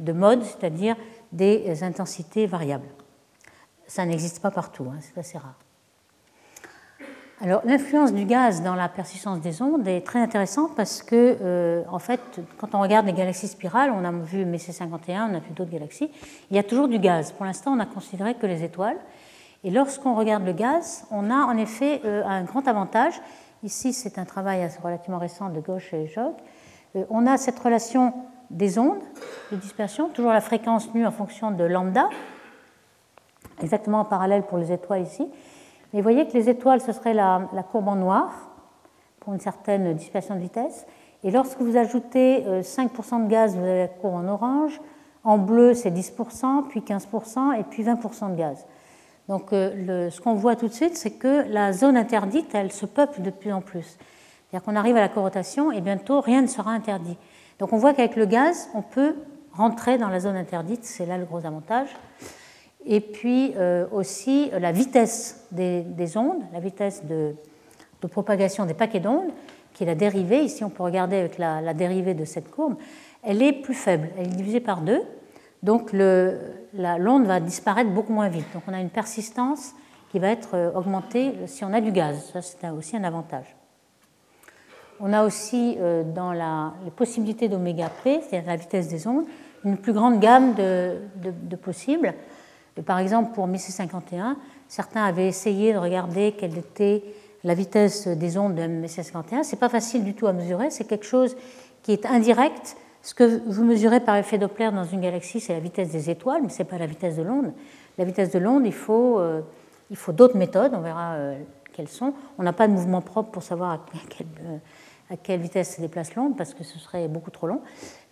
de 0.00 0.12
modes, 0.12 0.42
c'est-à-dire 0.42 0.96
des 1.32 1.82
intensités 1.82 2.46
variables. 2.46 2.88
Ça 3.86 4.04
n'existe 4.04 4.40
pas 4.40 4.50
partout, 4.50 4.86
hein, 4.90 4.98
c'est 5.00 5.18
assez 5.18 5.38
rare. 5.38 5.56
Alors, 7.38 7.60
l'influence 7.66 8.14
du 8.14 8.24
gaz 8.24 8.62
dans 8.62 8.74
la 8.74 8.88
persistance 8.88 9.40
des 9.42 9.60
ondes 9.60 9.86
est 9.86 10.00
très 10.00 10.20
intéressante 10.20 10.74
parce 10.74 11.02
que, 11.02 11.36
euh, 11.42 11.82
en 11.90 11.98
fait, 11.98 12.40
quand 12.56 12.74
on 12.74 12.80
regarde 12.80 13.04
les 13.04 13.12
galaxies 13.12 13.48
spirales, 13.48 13.90
on 13.90 14.06
a 14.06 14.10
vu 14.10 14.46
MEC51, 14.46 15.30
on 15.30 15.34
a 15.34 15.40
vu 15.40 15.50
d'autres 15.54 15.70
galaxies, 15.70 16.10
il 16.50 16.56
y 16.56 16.58
a 16.58 16.62
toujours 16.62 16.88
du 16.88 16.98
gaz. 16.98 17.32
Pour 17.32 17.44
l'instant, 17.44 17.72
on 17.72 17.76
n'a 17.76 17.84
considéré 17.84 18.34
que 18.34 18.46
les 18.46 18.64
étoiles. 18.64 18.96
Et 19.64 19.70
lorsqu'on 19.70 20.14
regarde 20.14 20.46
le 20.46 20.54
gaz, 20.54 21.04
on 21.10 21.30
a 21.30 21.44
en 21.44 21.58
effet 21.58 22.00
euh, 22.06 22.24
un 22.24 22.42
grand 22.44 22.66
avantage. 22.68 23.20
Ici, 23.62 23.92
c'est 23.92 24.18
un 24.18 24.24
travail 24.24 24.66
relativement 24.82 25.18
récent 25.18 25.50
de 25.50 25.60
Gauche 25.60 25.92
et 25.92 26.06
Jog. 26.06 26.32
Euh, 26.96 27.04
on 27.10 27.26
a 27.26 27.36
cette 27.36 27.58
relation 27.58 28.14
des 28.50 28.78
ondes 28.78 29.02
de 29.52 29.56
dispersion, 29.56 30.08
toujours 30.08 30.32
la 30.32 30.40
fréquence 30.40 30.92
nue 30.94 31.06
en 31.06 31.10
fonction 31.10 31.50
de 31.50 31.64
lambda, 31.64 32.08
exactement 33.62 34.00
en 34.00 34.04
parallèle 34.04 34.42
pour 34.42 34.58
les 34.58 34.72
étoiles 34.72 35.02
ici. 35.02 35.28
Mais 35.92 36.00
vous 36.00 36.04
voyez 36.04 36.26
que 36.26 36.32
les 36.32 36.48
étoiles, 36.48 36.80
ce 36.80 36.92
serait 36.92 37.14
la, 37.14 37.48
courbe 37.70 37.88
en 37.88 37.96
noir 37.96 38.50
pour 39.20 39.32
une 39.32 39.40
certaine 39.40 39.94
dispersion 39.94 40.34
de 40.34 40.40
vitesse. 40.40 40.86
Et 41.24 41.30
lorsque 41.30 41.60
vous 41.60 41.76
ajoutez 41.76 42.44
5% 42.60 42.88
euh, 43.20 43.24
de 43.24 43.28
gaz, 43.28 43.56
vous 43.56 43.62
avez 43.62 43.78
la 43.80 43.88
courbe 43.88 44.14
en 44.14 44.28
orange. 44.28 44.80
En 45.24 45.38
bleu, 45.38 45.74
c'est 45.74 45.90
10%, 45.90 46.68
puis 46.68 46.80
15%, 46.80 47.58
et 47.58 47.64
puis 47.64 47.82
20% 47.82 48.32
de 48.32 48.36
gaz. 48.36 48.64
Donc 49.28 49.52
euh, 49.52 50.10
ce 50.10 50.20
qu'on 50.20 50.34
voit 50.34 50.54
tout 50.54 50.68
de 50.68 50.72
suite, 50.72 50.96
c'est 50.96 51.12
que 51.12 51.44
la 51.48 51.72
zone 51.72 51.96
interdite, 51.96 52.54
elle 52.54 52.70
se 52.70 52.86
peuple 52.86 53.22
de 53.22 53.30
plus 53.30 53.52
en 53.52 53.60
plus. 53.60 53.98
C'est-à-dire 54.50 54.64
qu'on 54.64 54.76
arrive 54.76 54.96
à 54.96 55.00
la 55.00 55.08
corotation 55.08 55.72
et 55.72 55.80
bientôt 55.80 56.20
rien 56.20 56.42
ne 56.42 56.46
sera 56.46 56.70
interdit. 56.70 57.16
Donc 57.58 57.72
on 57.72 57.78
voit 57.78 57.94
qu'avec 57.94 58.16
le 58.16 58.26
gaz, 58.26 58.68
on 58.74 58.82
peut 58.82 59.16
rentrer 59.52 59.98
dans 59.98 60.08
la 60.08 60.20
zone 60.20 60.36
interdite, 60.36 60.84
c'est 60.84 61.06
là 61.06 61.18
le 61.18 61.24
gros 61.24 61.44
avantage. 61.46 61.88
Et 62.84 63.00
puis 63.00 63.52
euh, 63.56 63.86
aussi 63.90 64.50
la 64.58 64.70
vitesse 64.70 65.46
des, 65.50 66.16
ondes, 66.16 66.42
la 66.52 66.60
vitesse 66.60 67.04
de, 67.04 67.34
propagation 68.08 68.66
des 68.66 68.74
paquets 68.74 69.00
d'ondes, 69.00 69.32
qui 69.74 69.82
est 69.82 69.86
la 69.86 69.96
dérivée, 69.96 70.44
ici 70.44 70.62
on 70.62 70.70
peut 70.70 70.84
regarder 70.84 71.16
avec 71.16 71.38
la, 71.38 71.74
dérivée 71.74 72.14
de 72.14 72.24
cette 72.24 72.50
courbe, 72.52 72.76
elle 73.24 73.42
est 73.42 73.52
plus 73.52 73.74
faible, 73.74 74.10
elle 74.16 74.26
est 74.26 74.36
divisée 74.36 74.60
par 74.60 74.80
deux, 74.80 75.02
donc 75.64 75.92
l'onde 75.92 77.26
va 77.26 77.40
disparaître 77.40 77.90
beaucoup 77.90 78.12
moins 78.12 78.28
vite. 78.28 78.46
Donc 78.54 78.62
on 78.68 78.72
a 78.72 78.80
une 78.80 78.90
persistance 78.90 79.72
qui 80.12 80.20
va 80.20 80.28
être 80.28 80.50
euh, 80.54 80.72
augmentée 80.72 81.34
si 81.46 81.64
on 81.64 81.72
a 81.72 81.80
du 81.80 81.90
gaz, 81.90 82.30
ça 82.32 82.42
c'est 82.42 82.70
aussi 82.70 82.96
un 82.96 83.02
avantage. 83.02 83.55
On 85.00 85.12
a 85.12 85.24
aussi 85.24 85.76
euh, 85.78 86.02
dans 86.02 86.32
les 86.32 86.90
possibilités 86.90 87.48
d'oméga 87.48 87.90
P, 88.02 88.20
c'est-à-dire 88.20 88.48
la 88.50 88.56
vitesse 88.56 88.88
des 88.88 89.06
ondes, 89.06 89.24
une 89.64 89.76
plus 89.76 89.92
grande 89.92 90.20
gamme 90.20 90.54
de, 90.54 91.56
possibles 91.56 92.14
par 92.82 92.98
exemple, 92.98 93.32
pour 93.32 93.46
Missy 93.46 93.72
51, 93.72 94.36
certains 94.68 95.04
avaient 95.04 95.28
essayé 95.28 95.72
de 95.72 95.78
regarder 95.78 96.32
quelle 96.32 96.58
était 96.58 97.02
la 97.44 97.54
vitesse 97.54 98.08
des 98.08 98.36
ondes 98.36 98.54
de 98.54 98.66
Missy 98.66 99.02
51. 99.02 99.44
Ce 99.44 99.52
n'est 99.52 99.58
pas 99.58 99.68
facile 99.68 100.04
du 100.04 100.14
tout 100.14 100.26
à 100.26 100.32
mesurer, 100.32 100.70
c'est 100.70 100.84
quelque 100.84 101.06
chose 101.06 101.36
qui 101.82 101.92
est 101.92 102.04
indirect. 102.06 102.76
Ce 103.02 103.14
que 103.14 103.40
vous 103.46 103.64
mesurez 103.64 104.00
par 104.00 104.16
effet 104.16 104.36
Doppler 104.36 104.70
dans 104.72 104.84
une 104.84 105.00
galaxie, 105.00 105.40
c'est 105.40 105.52
la 105.52 105.60
vitesse 105.60 105.90
des 105.90 106.10
étoiles, 106.10 106.42
mais 106.42 106.48
ce 106.48 106.58
n'est 106.58 106.68
pas 106.68 106.78
la 106.78 106.86
vitesse 106.86 107.16
de 107.16 107.22
l'onde. 107.22 107.52
La 107.98 108.04
vitesse 108.04 108.30
de 108.30 108.38
l'onde, 108.38 108.66
il 108.66 108.74
faut, 108.74 109.20
euh, 109.20 109.42
d'autres 110.08 110.36
méthodes, 110.36 110.72
on 110.74 110.80
verra 110.80 111.14
euh, 111.14 111.38
quelles 111.72 111.88
sont. 111.88 112.14
On 112.36 112.42
n'a 112.42 112.52
pas 112.52 112.66
de 112.66 112.72
mouvement 112.72 113.00
propre 113.00 113.30
pour 113.30 113.42
savoir 113.42 113.70
à 113.70 113.80
quelle, 114.10 114.26
euh, 114.44 114.58
à 115.10 115.16
quelle 115.16 115.40
vitesse 115.40 115.76
se 115.76 115.80
déplace 115.80 116.14
l'onde, 116.14 116.36
parce 116.36 116.54
que 116.54 116.64
ce 116.64 116.78
serait 116.78 117.08
beaucoup 117.08 117.30
trop 117.30 117.46
long. 117.46 117.60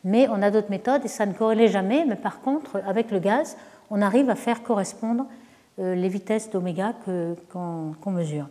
Mais 0.04 0.28
on 0.28 0.42
a 0.42 0.50
d'autres 0.50 0.70
méthodes 0.70 1.04
et 1.04 1.08
ça 1.08 1.26
ne 1.26 1.32
corrélait 1.32 1.68
jamais. 1.68 2.04
Mais 2.06 2.16
par 2.16 2.40
contre, 2.40 2.80
avec 2.86 3.10
le 3.10 3.18
gaz, 3.18 3.56
on 3.90 4.02
arrive 4.02 4.30
à 4.30 4.34
faire 4.34 4.62
correspondre 4.62 5.26
euh, 5.78 5.94
les 5.94 6.08
vitesses 6.08 6.50
d'oméga 6.50 6.94
qu'on 7.50 8.10
mesure. 8.10 8.48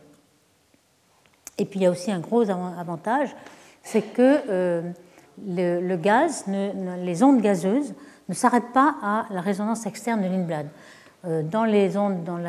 Et 1.58 1.66
puis 1.66 1.80
il 1.80 1.84
y 1.84 1.86
a 1.86 1.92
aussi 1.92 2.12
un 2.12 2.20
gros 2.20 2.50
avantage, 2.50 3.36
c'est 3.84 4.02
que 4.02 4.40
euh, 4.50 4.82
le, 5.46 5.96
gaz, 5.96 6.46
les 6.48 7.24
ondes 7.24 7.42
gazeuses 7.42 7.94
ne 8.30 8.34
s'arrêtent 8.34 8.74
pas 8.74 8.96
à 9.02 9.26
la 9.30 9.42
résonance 9.42 9.86
externe 9.86 10.22
de 10.22 10.28
Lindblad. 10.28 10.68
Euh, 11.26 11.44
dans 11.44 11.66
les 11.66 11.96
ondes, 11.98 12.24
dans 12.24 12.40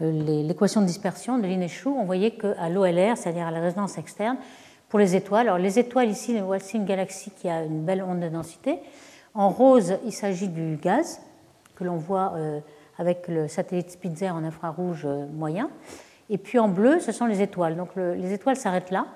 l'équation 0.00 0.80
de 0.80 0.86
dispersion 0.86 1.38
de 1.38 1.46
Linéchou, 1.46 1.96
on 1.98 2.04
voyait 2.04 2.32
qu'à 2.32 2.68
l'OLR, 2.68 3.16
c'est-à-dire 3.16 3.46
à 3.46 3.50
la 3.50 3.60
résonance 3.60 3.98
externe, 3.98 4.36
pour 4.92 4.98
les 4.98 5.16
étoiles, 5.16 5.48
alors 5.48 5.56
les 5.56 5.78
étoiles 5.78 6.10
ici, 6.10 6.38
voici 6.40 6.76
une 6.76 6.84
galaxie 6.84 7.30
qui 7.30 7.48
a 7.48 7.64
une 7.64 7.82
belle 7.82 8.02
onde 8.02 8.20
de 8.20 8.28
densité. 8.28 8.78
En 9.32 9.48
rose, 9.48 9.96
il 10.04 10.12
s'agit 10.12 10.48
du 10.48 10.76
gaz, 10.76 11.22
que 11.76 11.84
l'on 11.84 11.96
voit 11.96 12.34
euh, 12.36 12.60
avec 12.98 13.26
le 13.26 13.48
satellite 13.48 13.90
Spitzer 13.90 14.28
en 14.28 14.44
infrarouge 14.44 15.06
euh, 15.06 15.24
moyen. 15.28 15.70
Et 16.28 16.36
puis 16.36 16.58
en 16.58 16.68
bleu, 16.68 17.00
ce 17.00 17.10
sont 17.10 17.24
les 17.24 17.40
étoiles. 17.40 17.74
Donc 17.74 17.96
les 17.96 18.34
étoiles 18.34 18.56
s'arrêtent 18.56 18.90
là. 18.90 19.06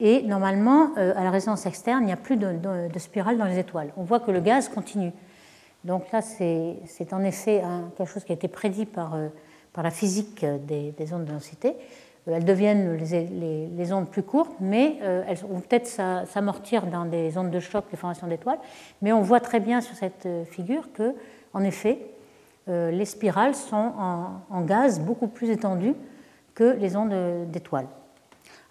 Et 0.00 0.22
normalement, 0.22 0.90
euh, 0.98 1.14
à 1.16 1.22
la 1.22 1.30
résonance 1.30 1.66
externe, 1.66 2.02
il 2.02 2.06
n'y 2.06 2.12
a 2.12 2.16
plus 2.16 2.36
de, 2.36 2.58
spirale 2.98 3.38
dans 3.38 3.44
les 3.44 3.60
étoiles. 3.60 3.92
On 3.96 4.02
voit 4.02 4.18
que 4.18 4.32
le 4.32 4.40
gaz 4.40 4.68
continue. 4.68 5.12
Donc 5.84 6.10
là, 6.10 6.20
c'est 6.20 7.12
en 7.12 7.22
effet 7.22 7.62
quelque 7.96 8.10
chose 8.10 8.24
qui 8.24 8.32
a 8.32 8.34
été 8.34 8.48
prédit 8.48 8.86
par, 8.86 9.16
par 9.72 9.84
la 9.84 9.92
physique 9.92 10.44
des, 10.44 11.12
ondes 11.12 11.26
de 11.26 11.30
densité. 11.30 11.76
Elles 12.26 12.44
deviennent 12.44 12.96
les, 12.96 13.92
ondes 13.92 14.08
plus 14.08 14.22
courtes, 14.22 14.56
mais 14.58 14.98
elles 15.00 15.36
vont 15.36 15.60
peut-être 15.60 15.86
s'amortir 15.86 16.86
dans 16.86 17.04
des 17.04 17.36
ondes 17.36 17.50
de 17.50 17.60
choc, 17.60 17.84
les 17.90 17.98
formations 17.98 18.26
d'étoiles. 18.26 18.58
Mais 19.02 19.12
on 19.12 19.20
voit 19.20 19.40
très 19.40 19.60
bien 19.60 19.82
sur 19.82 19.94
cette 19.94 20.26
figure 20.50 20.90
que 20.94 21.14
en 21.54 21.62
effet, 21.62 21.98
euh, 22.68 22.90
les 22.90 23.04
spirales 23.04 23.54
sont 23.54 23.92
en, 24.50 24.60
gaz 24.62 25.00
beaucoup 25.00 25.28
plus 25.28 25.50
étendues 25.50 25.94
que 26.54 26.64
les 26.64 26.96
ondes 26.96 27.14
d'étoiles. 27.50 27.86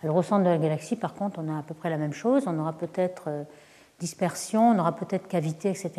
Alors 0.04 0.18
au 0.18 0.22
centre 0.22 0.44
de 0.44 0.50
la 0.50 0.58
galaxie, 0.58 0.98
par 0.98 1.14
contre, 1.14 1.40
on 1.42 1.54
a 1.54 1.60
à 1.60 1.64
peu 1.64 1.74
près 1.74 1.90
la 1.90 1.98
même 1.98 2.14
chose. 2.14 2.44
On 2.46 2.60
aura 2.60 2.74
peut-être 2.74 3.24
euh, 3.28 3.44
dispersion, 4.00 4.72
on 4.72 4.80
aura 4.80 4.96
peut-être 4.96 5.28
cavité, 5.28 5.70
etc. 5.70 5.92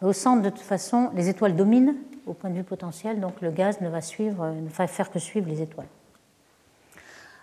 Mais 0.00 0.08
au 0.08 0.12
centre, 0.12 0.42
de 0.42 0.50
toute 0.50 0.60
façon, 0.60 1.10
les 1.14 1.28
étoiles 1.28 1.56
dominent 1.56 1.94
au 2.26 2.34
point 2.34 2.50
de 2.50 2.56
vue 2.56 2.64
potentiel, 2.64 3.20
donc 3.20 3.40
le 3.40 3.50
gaz 3.50 3.80
ne 3.80 3.88
va, 3.88 4.02
suivre, 4.02 4.48
ne 4.48 4.68
va 4.68 4.86
faire 4.86 5.10
que 5.10 5.18
suivre 5.18 5.48
les 5.48 5.62
étoiles. 5.62 5.86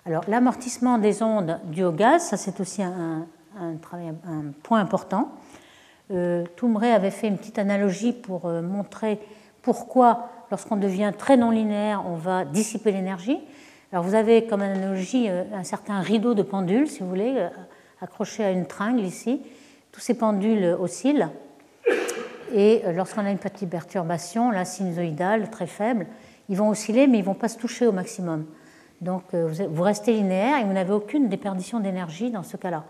Alors 0.06 0.26
l'amortissement 0.28 0.98
des 0.98 1.24
ondes 1.24 1.60
dû 1.64 1.86
au 1.86 1.94
gaz, 1.94 2.24
ça 2.24 2.36
c'est 2.36 2.60
aussi 2.60 2.84
un, 2.84 3.26
point 4.64 4.80
important. 4.80 5.32
Euh, 6.12 6.44
Toumré 6.58 6.92
avait 6.92 7.12
fait 7.12 7.28
une 7.28 7.38
petite 7.38 7.58
analogie 7.58 8.12
pour 8.12 8.46
euh, 8.46 8.62
montrer 8.62 9.20
pourquoi, 9.62 10.28
lorsqu'on 10.52 10.76
devient 10.76 11.14
très 11.18 11.38
non 11.38 11.52
linéaire, 11.52 12.04
on 12.06 12.16
va 12.16 12.44
dissiper 12.44 12.92
l'énergie. 12.92 13.40
Alors 13.94 14.04
vous 14.04 14.14
avez 14.14 14.46
comme 14.46 14.62
analogie 14.62 15.30
euh, 15.30 15.46
un 15.54 15.64
certain 15.64 16.02
rideau 16.02 16.34
de 16.34 16.44
pendules, 16.44 16.90
si 16.90 17.00
vous 17.00 17.08
voulez, 17.08 17.48
accroché 18.02 18.44
à 18.44 18.52
une 18.52 18.66
tringle 18.66 19.04
ici. 19.04 19.42
Tous 19.94 20.02
ces 20.02 20.16
pendules 20.16 20.76
oscillent. 20.78 21.30
et 22.54 22.82
lorsqu'on 22.94 23.26
a 23.26 23.32
une 23.32 23.38
petite 23.38 23.70
perturbation, 23.70 24.52
la 24.52 24.66
sinusoïdale, 24.66 25.50
très 25.50 25.68
faible, 25.68 26.08
ils 26.50 26.58
vont 26.58 26.68
osciller, 26.68 27.08
mais 27.08 27.20
ils 27.20 27.22
ne 27.22 27.28
vont 27.28 27.36
pas 27.36 27.48
se 27.48 27.58
toucher 27.58 27.88
au 27.88 27.94
maximum. 27.94 28.46
Donc 29.04 29.34
vous 29.34 29.84
restez 29.84 30.14
linéaire 30.14 30.60
et 30.60 30.64
vous 30.64 30.74
n'avez 30.74 30.94
aucune 30.94 31.30
déperdition 31.30 31.80
d'énergie 31.80 32.32
dans 32.32 32.44
ce 32.44 32.58
cas-là. 32.58 32.86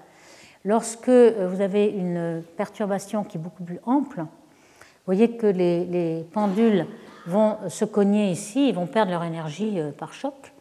Lorsque 0.66 1.10
vous 1.10 1.62
avez 1.62 1.88
une 1.88 2.42
perturbation 2.56 3.24
qui 3.24 3.38
est 3.38 3.42
beaucoup 3.42 3.64
plus 3.64 3.80
ample, 3.86 4.20
vous 4.22 5.06
voyez 5.06 5.36
que 5.36 5.48
les, 5.48 6.26
pendules 6.32 6.86
vont 7.28 7.58
se 7.68 7.84
cogner 7.84 8.32
ici, 8.32 8.70
ils 8.70 8.76
vont 8.76 8.86
perdre 8.86 9.12
leur 9.12 9.24
énergie 9.24 9.78
par 9.98 10.14
choc. 10.14 10.54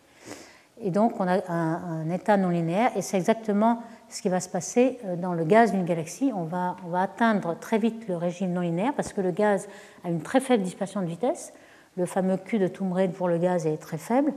Et 0.82 0.90
donc 0.90 1.20
on 1.20 1.28
a 1.28 1.38
un, 1.48 2.10
état 2.10 2.36
non 2.36 2.48
linéaire, 2.48 2.90
et 2.96 3.02
c'est 3.02 3.16
exactement 3.16 3.82
ce 4.08 4.20
qui 4.20 4.28
va 4.28 4.40
se 4.40 4.48
passer 4.48 4.98
dans 5.18 5.32
le 5.32 5.44
gaz 5.44 5.72
d'une 5.72 5.84
galaxie. 5.84 6.32
On 6.34 6.44
va, 6.44 6.76
atteindre 6.94 7.56
très 7.58 7.78
vite 7.78 8.08
le 8.08 8.16
régime 8.16 8.52
non 8.52 8.60
linéaire 8.60 8.92
parce 8.94 9.12
que 9.12 9.20
le 9.20 9.30
gaz 9.30 9.68
a 10.04 10.10
une 10.10 10.22
très 10.22 10.40
faible 10.40 10.64
dispersion 10.64 11.00
de 11.00 11.06
vitesse. 11.06 11.52
Le 11.96 12.06
fameux 12.06 12.36
Q 12.36 12.58
de 12.58 12.66
Thumred 12.66 13.12
pour 13.12 13.28
le 13.28 13.38
gaz 13.38 13.66
est 13.66 13.76
très 13.76 13.98
faible, 13.98 14.32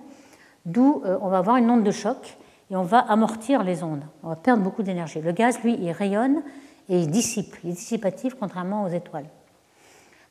d'où 0.66 1.04
on 1.22 1.30
va 1.30 1.38
avoir 1.38 1.58
une 1.58 1.70
onde 1.70 1.84
de 1.84 1.92
choc 1.92 2.38
et 2.72 2.76
on 2.76 2.84
va 2.84 3.00
amortir 3.00 3.64
les 3.64 3.84
ondes. 3.84 4.04
On 4.24 4.30
va 4.30 4.36
perdre 4.36 4.64
beaucoup 4.64 4.84
d'énergie. 4.84 5.22
Le 5.22 5.32
gaz, 5.32 5.60
lui, 5.62 5.76
il 5.80 5.92
rayonne 5.92 6.42
et 6.90 7.00
il 7.00 7.10
dissipe. 7.10 7.56
Il 7.64 7.72
est 7.72 7.74
dissipatif 7.74 8.36
contrairement 8.36 8.84
aux 8.84 8.90
étoiles. 8.90 9.28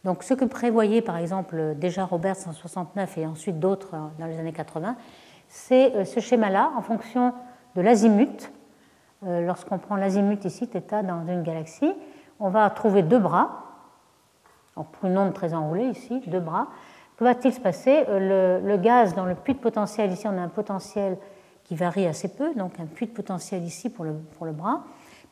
Donc 0.05 0.23
ce 0.23 0.35
que 0.35 0.45
prévoyait 0.45 1.01
par 1.01 1.17
exemple 1.17 1.75
déjà 1.77 2.05
Robert 2.05 2.37
en 2.47 2.53
69 2.53 3.19
et 3.19 3.27
ensuite 3.27 3.59
d'autres 3.59 3.95
dans 4.19 4.27
les 4.27 4.39
années 4.39 4.53
80, 4.53 4.97
c'est 5.49 5.95
euh, 5.95 6.05
ce 6.05 6.21
schéma-là 6.21 6.73
en 6.77 6.83
fonction 6.83 7.33
de 7.75 7.81
l'azimut. 7.81 8.53
Euh, 9.27 9.41
lorsqu'on 9.41 9.79
prend 9.79 9.97
l'azimut 9.97 10.45
ici, 10.45 10.67
θ 10.67 11.03
dans 11.03 11.27
une 11.27 11.43
galaxie, 11.43 11.93
on 12.39 12.51
va 12.51 12.69
trouver 12.71 13.03
deux 13.03 13.19
bras. 13.19 13.63
pour 14.75 15.09
une 15.09 15.17
onde 15.17 15.33
très 15.33 15.55
enroulée 15.55 15.87
ici, 15.87 16.21
deux 16.27 16.41
bras. 16.41 16.69
Que 17.17 17.25
va-t-il 17.25 17.55
se 17.55 17.61
passer 17.61 18.05
euh, 18.09 18.61
le, 18.61 18.77
gaz 18.77 19.15
dans 19.15 19.25
le 19.25 19.35
puits 19.35 19.55
de 19.55 19.59
potentiel, 19.59 20.13
ici 20.13 20.27
on 20.27 20.37
a 20.37 20.43
un 20.43 20.49
potentiel 20.49 21.17
qui 21.63 21.77
varie 21.77 22.07
assez 22.07 22.29
peu, 22.29 22.55
donc 22.55 22.79
un 22.81 22.87
puits 22.87 23.07
de 23.07 23.13
potentiel 23.13 23.63
ici 23.63 23.89
pour 23.89 24.05
le, 24.05 24.15
pour 24.37 24.47
le 24.47 24.53
bras. 24.53 24.85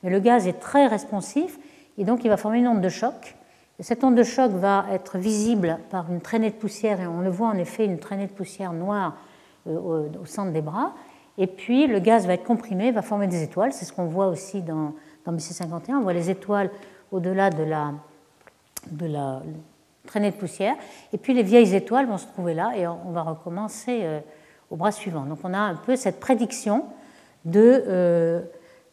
Mais 0.03 0.11
le 0.11 0.21
gaz 0.21 0.47
est 0.47 0.61
très 0.61 0.87
responsif 0.87 1.59
et 1.99 2.05
donc 2.05 2.25
il 2.25 2.29
va 2.29 2.37
former 2.37 2.59
une 2.59 2.69
onde 2.69 2.81
de 2.81 2.89
choc. 2.89 3.37
Et 3.79 3.83
cette 3.83 4.05
onde 4.05 4.15
de 4.15 4.23
choc 4.23 4.53
va 4.53 4.87
être 4.93 5.19
visible 5.19 5.79
par 5.91 6.11
une 6.11 6.21
traînée 6.21 6.51
de 6.51 6.55
poussière, 6.55 7.01
et 7.01 7.07
on 7.07 7.21
le 7.21 7.31
voit 7.31 7.49
en 7.49 7.59
effet, 7.59 7.85
une 7.85 7.99
traînée 7.99 8.27
de 8.27 8.33
poussière 8.33 8.73
noire 8.73 9.17
euh, 9.67 10.09
au, 10.21 10.27
centre 10.27 10.53
des 10.53 10.63
bras. 10.63 10.93
Et 11.39 11.47
puis 11.47 11.87
le 11.87 11.99
gaz 11.99 12.27
va 12.27 12.35
être 12.35 12.45
comprimé, 12.45 12.93
va 12.93 13.03
former 13.03 13.27
des 13.27 13.43
étoiles. 13.43 13.73
C'est 13.73 13.85
ce 13.85 13.93
qu'on 13.93 14.07
voit 14.07 14.29
aussi 14.29 14.63
dans, 14.63 14.95
dans 15.25 15.33
BC51. 15.33 15.95
On 15.95 16.01
voit 16.03 16.13
les 16.13 16.31
étoiles 16.31 16.71
au-delà 17.11 17.51
de 17.51 17.65
la, 17.65 17.93
de 18.91 19.07
la 19.07 19.43
traînée 20.07 20.31
de 20.31 20.37
poussière. 20.37 20.75
Et 21.13 21.19
puis 21.19 21.35
les 21.35 21.43
vieilles 21.43 21.75
étoiles 21.75 22.07
vont 22.07 22.19
se 22.19 22.27
trouver 22.27 22.55
là 22.55 22.73
et 22.77 22.87
on 22.87 23.11
va 23.13 23.23
recommencer. 23.23 24.01
Euh, 24.03 24.21
au 24.73 24.77
bras 24.77 24.91
suivant. 24.91 25.27
Donc 25.27 25.39
on 25.45 25.55
a 25.55 25.59
un 25.59 25.77
peu 25.77 25.95
cette 25.97 26.19
prédiction 26.19 26.87
euh, 27.55 28.41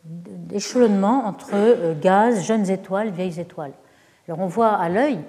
d'échelonnement 0.03 1.25
entre 1.25 1.51
euh, 1.53 1.93
gaz, 1.99 2.45
jeunes 2.45 2.69
étoiles, 2.69 3.09
vieilles 3.09 3.39
étoiles. 3.39 3.71
Alors 4.27 4.39
on 4.41 4.47
voit 4.47 4.73
à 4.73 4.89
l'œil 4.89 5.19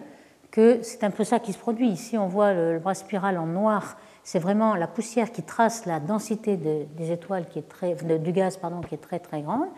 que 0.50 0.80
c'est 0.82 1.04
un 1.04 1.10
peu 1.10 1.22
ça 1.22 1.38
qui 1.38 1.52
se 1.52 1.58
produit. 1.58 1.88
Ici 1.88 2.18
on 2.18 2.26
voit 2.26 2.52
le, 2.52 2.80
bras 2.80 2.94
spiral 2.94 3.38
en 3.38 3.46
noir, 3.46 3.96
c'est 4.24 4.40
vraiment 4.40 4.74
la 4.74 4.88
poussière 4.88 5.30
qui 5.30 5.44
trace 5.44 5.86
la 5.86 6.00
densité 6.00 6.56
des 6.56 7.12
étoiles 7.12 7.46
qui 7.46 7.60
est 7.60 7.68
très, 7.68 7.94
du 7.94 8.32
gaz 8.32 8.56
pardon, 8.56 8.80
qui 8.80 8.96
est 8.96 8.98
très 8.98 9.20
très 9.20 9.42
grande. 9.42 9.68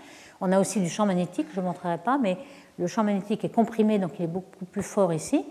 On 0.41 0.51
a 0.51 0.59
aussi 0.59 0.81
du 0.81 0.89
champ 0.89 1.07
magnétique, 1.07 1.49
je 1.55 1.61
ne 1.61 1.67
montrerai 1.67 1.99
pas, 1.99 2.19
mais 2.19 2.39
le 2.79 2.87
champ 2.87 3.05
magnétique 3.05 3.45
est 3.45 3.55
comprimé, 3.55 3.99
donc 3.99 4.19
il 4.19 4.25
est 4.25 4.29
beaucoup 4.29 4.65
plus 4.65 4.83
fort 4.83 5.13
ici. 5.13 5.45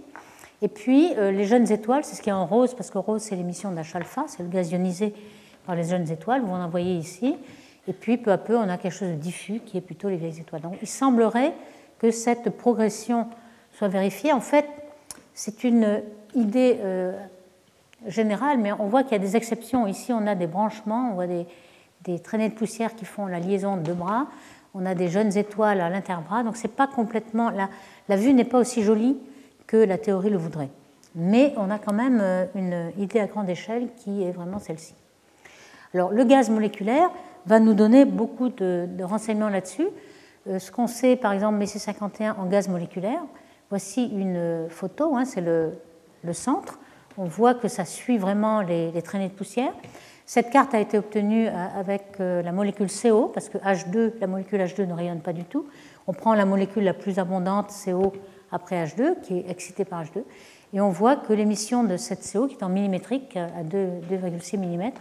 Et 0.61 0.67
puis 0.67 1.13
euh, 1.17 1.31
les 1.31 1.45
jeunes 1.45 1.71
étoiles, 1.71 2.03
c'est 2.03 2.15
ce 2.15 2.21
qui 2.21 2.29
est 2.29 2.33
en 2.33 2.45
rose, 2.45 2.75
parce 2.75 2.91
que 2.91 2.97
rose 2.97 3.21
c'est 3.21 3.35
l'émission 3.35 3.71
d'H-alpha, 3.71 4.25
c'est 4.27 4.43
le 4.43 4.49
gaz 4.49 4.71
ionisé 4.71 5.13
par 5.65 5.75
les 5.75 5.83
jeunes 5.83 6.09
étoiles, 6.09 6.41
vous 6.41 6.53
en 6.53 6.69
voyez 6.69 6.95
ici. 6.95 7.35
Et 7.87 7.93
puis 7.93 8.17
peu 8.17 8.31
à 8.31 8.37
peu, 8.37 8.55
on 8.55 8.69
a 8.69 8.77
quelque 8.77 8.93
chose 8.93 9.09
de 9.09 9.15
diffus 9.15 9.59
qui 9.65 9.77
est 9.77 9.81
plutôt 9.81 10.09
les 10.09 10.17
vieilles 10.17 10.39
étoiles. 10.39 10.61
Donc 10.61 10.77
il 10.81 10.87
semblerait 10.87 11.53
que 11.97 12.11
cette 12.11 12.49
progression 12.51 13.27
soit 13.73 13.87
vérifiée. 13.87 14.33
En 14.33 14.41
fait, 14.41 14.67
c'est 15.33 15.63
une 15.63 16.03
idée 16.35 16.77
euh, 16.81 17.11
générale, 18.07 18.59
mais 18.59 18.71
on 18.71 18.85
voit 18.85 19.03
qu'il 19.03 19.13
y 19.13 19.15
a 19.15 19.19
des 19.19 19.35
exceptions. 19.35 19.87
Ici, 19.87 20.13
on 20.13 20.27
a 20.27 20.35
des 20.35 20.47
branchements, 20.47 21.09
on 21.11 21.15
voit 21.15 21.27
des, 21.27 22.19
traînées 22.19 22.49
de 22.49 22.53
poussière 22.53 22.95
qui 22.95 23.05
font 23.05 23.25
la 23.25 23.39
liaison 23.39 23.77
de 23.77 23.81
deux 23.81 23.93
bras. 23.93 24.27
On 24.73 24.85
a 24.85 24.93
des 24.93 25.07
jeunes 25.07 25.35
étoiles 25.37 25.81
à 25.81 25.89
l'interbras, 25.89 26.43
donc 26.43 26.55
c'est 26.55 26.69
pas 26.69 26.87
complètement 26.87 27.51
la 28.07 28.15
vue 28.15 28.33
n'est 28.33 28.45
pas 28.45 28.57
aussi 28.57 28.83
jolie 28.83 29.17
que 29.71 29.77
la 29.77 29.97
théorie 29.97 30.29
le 30.29 30.37
voudrait. 30.37 30.69
Mais 31.15 31.53
on 31.55 31.69
a 31.69 31.79
quand 31.79 31.93
même 31.93 32.19
euh, 32.21 32.45
une 32.55 32.91
idée 33.01 33.21
à 33.21 33.27
grande 33.27 33.49
échelle 33.49 33.87
qui 33.95 34.21
est 34.23 34.31
vraiment 34.31 34.59
celle-ci. 34.59 34.93
Alors, 35.93 36.11
le 36.11 36.25
gaz 36.25 36.49
moléculaire 36.49 37.09
va 37.45 37.61
nous 37.61 37.73
donner 37.73 38.03
beaucoup 38.03 38.49
de, 38.49 38.87
renseignements 39.01 39.47
là-dessus. 39.47 39.87
Euh, 40.49 40.59
ce 40.59 40.71
qu'on 40.71 40.87
sait, 40.87 41.15
par 41.15 41.31
exemple, 41.31 41.57
MC51 41.57 42.35
en 42.37 42.47
gaz 42.47 42.67
moléculaire, 42.67 43.21
voici 43.69 44.07
une 44.07 44.67
photo, 44.69 45.15
hein, 45.15 45.23
c'est 45.23 45.41
le, 45.41 45.71
centre. 46.33 46.77
On 47.17 47.25
voit 47.25 47.53
que 47.53 47.69
ça 47.69 47.85
suit 47.85 48.17
vraiment 48.17 48.61
les, 48.61 48.91
les, 48.91 49.01
traînées 49.01 49.29
de 49.29 49.33
poussière. 49.33 49.71
Cette 50.25 50.49
carte 50.49 50.73
a 50.73 50.79
été 50.79 50.97
obtenue 50.97 51.47
euh, 51.47 51.79
avec 51.79 52.19
la 52.19 52.51
molécule 52.51 52.89
CO, 52.89 53.27
parce 53.33 53.47
que 53.47 53.57
H2, 53.57 54.19
la 54.19 54.27
molécule 54.27 54.59
H2 54.59 54.85
ne 54.85 54.93
rayonne 54.93 55.21
pas 55.21 55.33
du 55.33 55.45
tout. 55.45 55.65
On 56.07 56.13
prend 56.13 56.35
la 56.35 56.45
molécule 56.45 56.83
la 56.83 56.93
plus 56.93 57.19
abondante, 57.19 57.71
CO, 57.85 58.11
après 58.51 58.83
H2, 58.85 59.21
qui 59.21 59.37
est 59.39 59.49
excité 59.49 59.85
par 59.85 60.03
H2. 60.03 60.23
Et 60.73 60.81
on 60.81 60.89
voit 60.89 61.15
que 61.15 61.33
l'émission 61.33 61.83
de 61.83 61.97
cette 61.97 62.29
CO, 62.31 62.47
qui 62.47 62.55
est 62.55 62.63
en 62.63 62.69
millimétrique, 62.69 63.35
à 63.35 63.63
2,6 63.63 64.57
mm, 64.57 64.91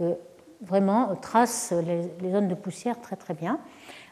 euh, 0.00 0.14
vraiment 0.62 1.14
trace 1.16 1.72
les, 1.72 2.30
zones 2.30 2.48
de 2.48 2.54
poussière 2.54 3.00
très 3.00 3.16
très 3.16 3.34
bien. 3.34 3.58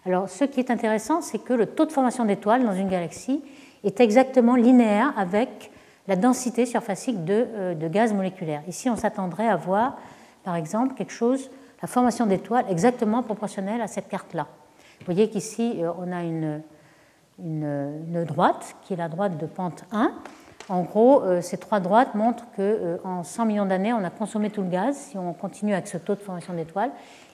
Alors 0.07 0.29
ce 0.29 0.45
qui 0.45 0.61
est 0.61 0.71
intéressant, 0.71 1.21
c'est 1.21 1.39
que 1.39 1.53
le 1.53 1.67
taux 1.67 1.87
de 1.87 1.93
formation 1.93 2.25
d'étoiles 2.25 2.65
dans 2.65 2.73
une 2.73 2.89
galaxie 2.89 3.43
est 3.85 4.01
exactement 4.01 4.57
linéaire 4.57 5.13
avec 5.17 5.71
la 6.07 6.17
densité 6.17 6.67
surfacique 6.67 7.25
de, 7.25 7.47
euh, 7.49 7.75
de 7.75 7.89
gaz 7.89 8.13
moléculaire. 8.13 8.63
Ici, 8.67 8.89
on 8.89 8.97
s'attendrait 8.97 9.49
à 9.49 9.57
voir, 9.57 9.99
par 10.43 10.57
exemple, 10.57 10.95
quelque 10.95 11.13
chose, 11.13 11.51
la 11.83 11.89
formation 11.89 12.27
d'étoiles 12.27 12.65
exactement 12.71 13.23
proportionnelle 13.23 13.81
à 13.81 13.87
cette 13.87 14.09
carte-là. 14.09 14.47
Vous 15.01 15.05
voyez 15.05 15.29
qu'ici, 15.29 15.83
euh, 15.83 15.93
on 15.99 16.11
a 16.13 16.23
une, 16.23 16.63
une, 17.45 18.25
droite, 18.25 18.77
qui 18.83 18.95
est 18.95 18.97
la 18.97 19.09
droite 19.09 19.39
de 19.39 19.47
pente 19.47 19.85
1. 19.93 20.13
En 20.69 20.83
gros, 20.83 21.23
euh, 21.23 21.41
ces 21.41 21.57
trois 21.57 21.81
droites 21.81 22.15
montrent 22.15 22.45
qu'en 22.57 23.25
100 23.25 23.47
millions 23.47 23.67
d'années, 23.67 23.93
on 23.93 24.05
a 24.05 24.11
consommé 24.11 24.51
tout 24.51 24.63
le 24.63 24.69
gaz 24.69 24.97
si 24.97 25.19
on 25.19 25.33
continue 25.33 25.73
avec 25.73 25.87
ce 25.87 25.97
taux 25.97 26.15
de 26.15 26.21
formation 26.21 26.53
d'étoiles. 26.53 26.91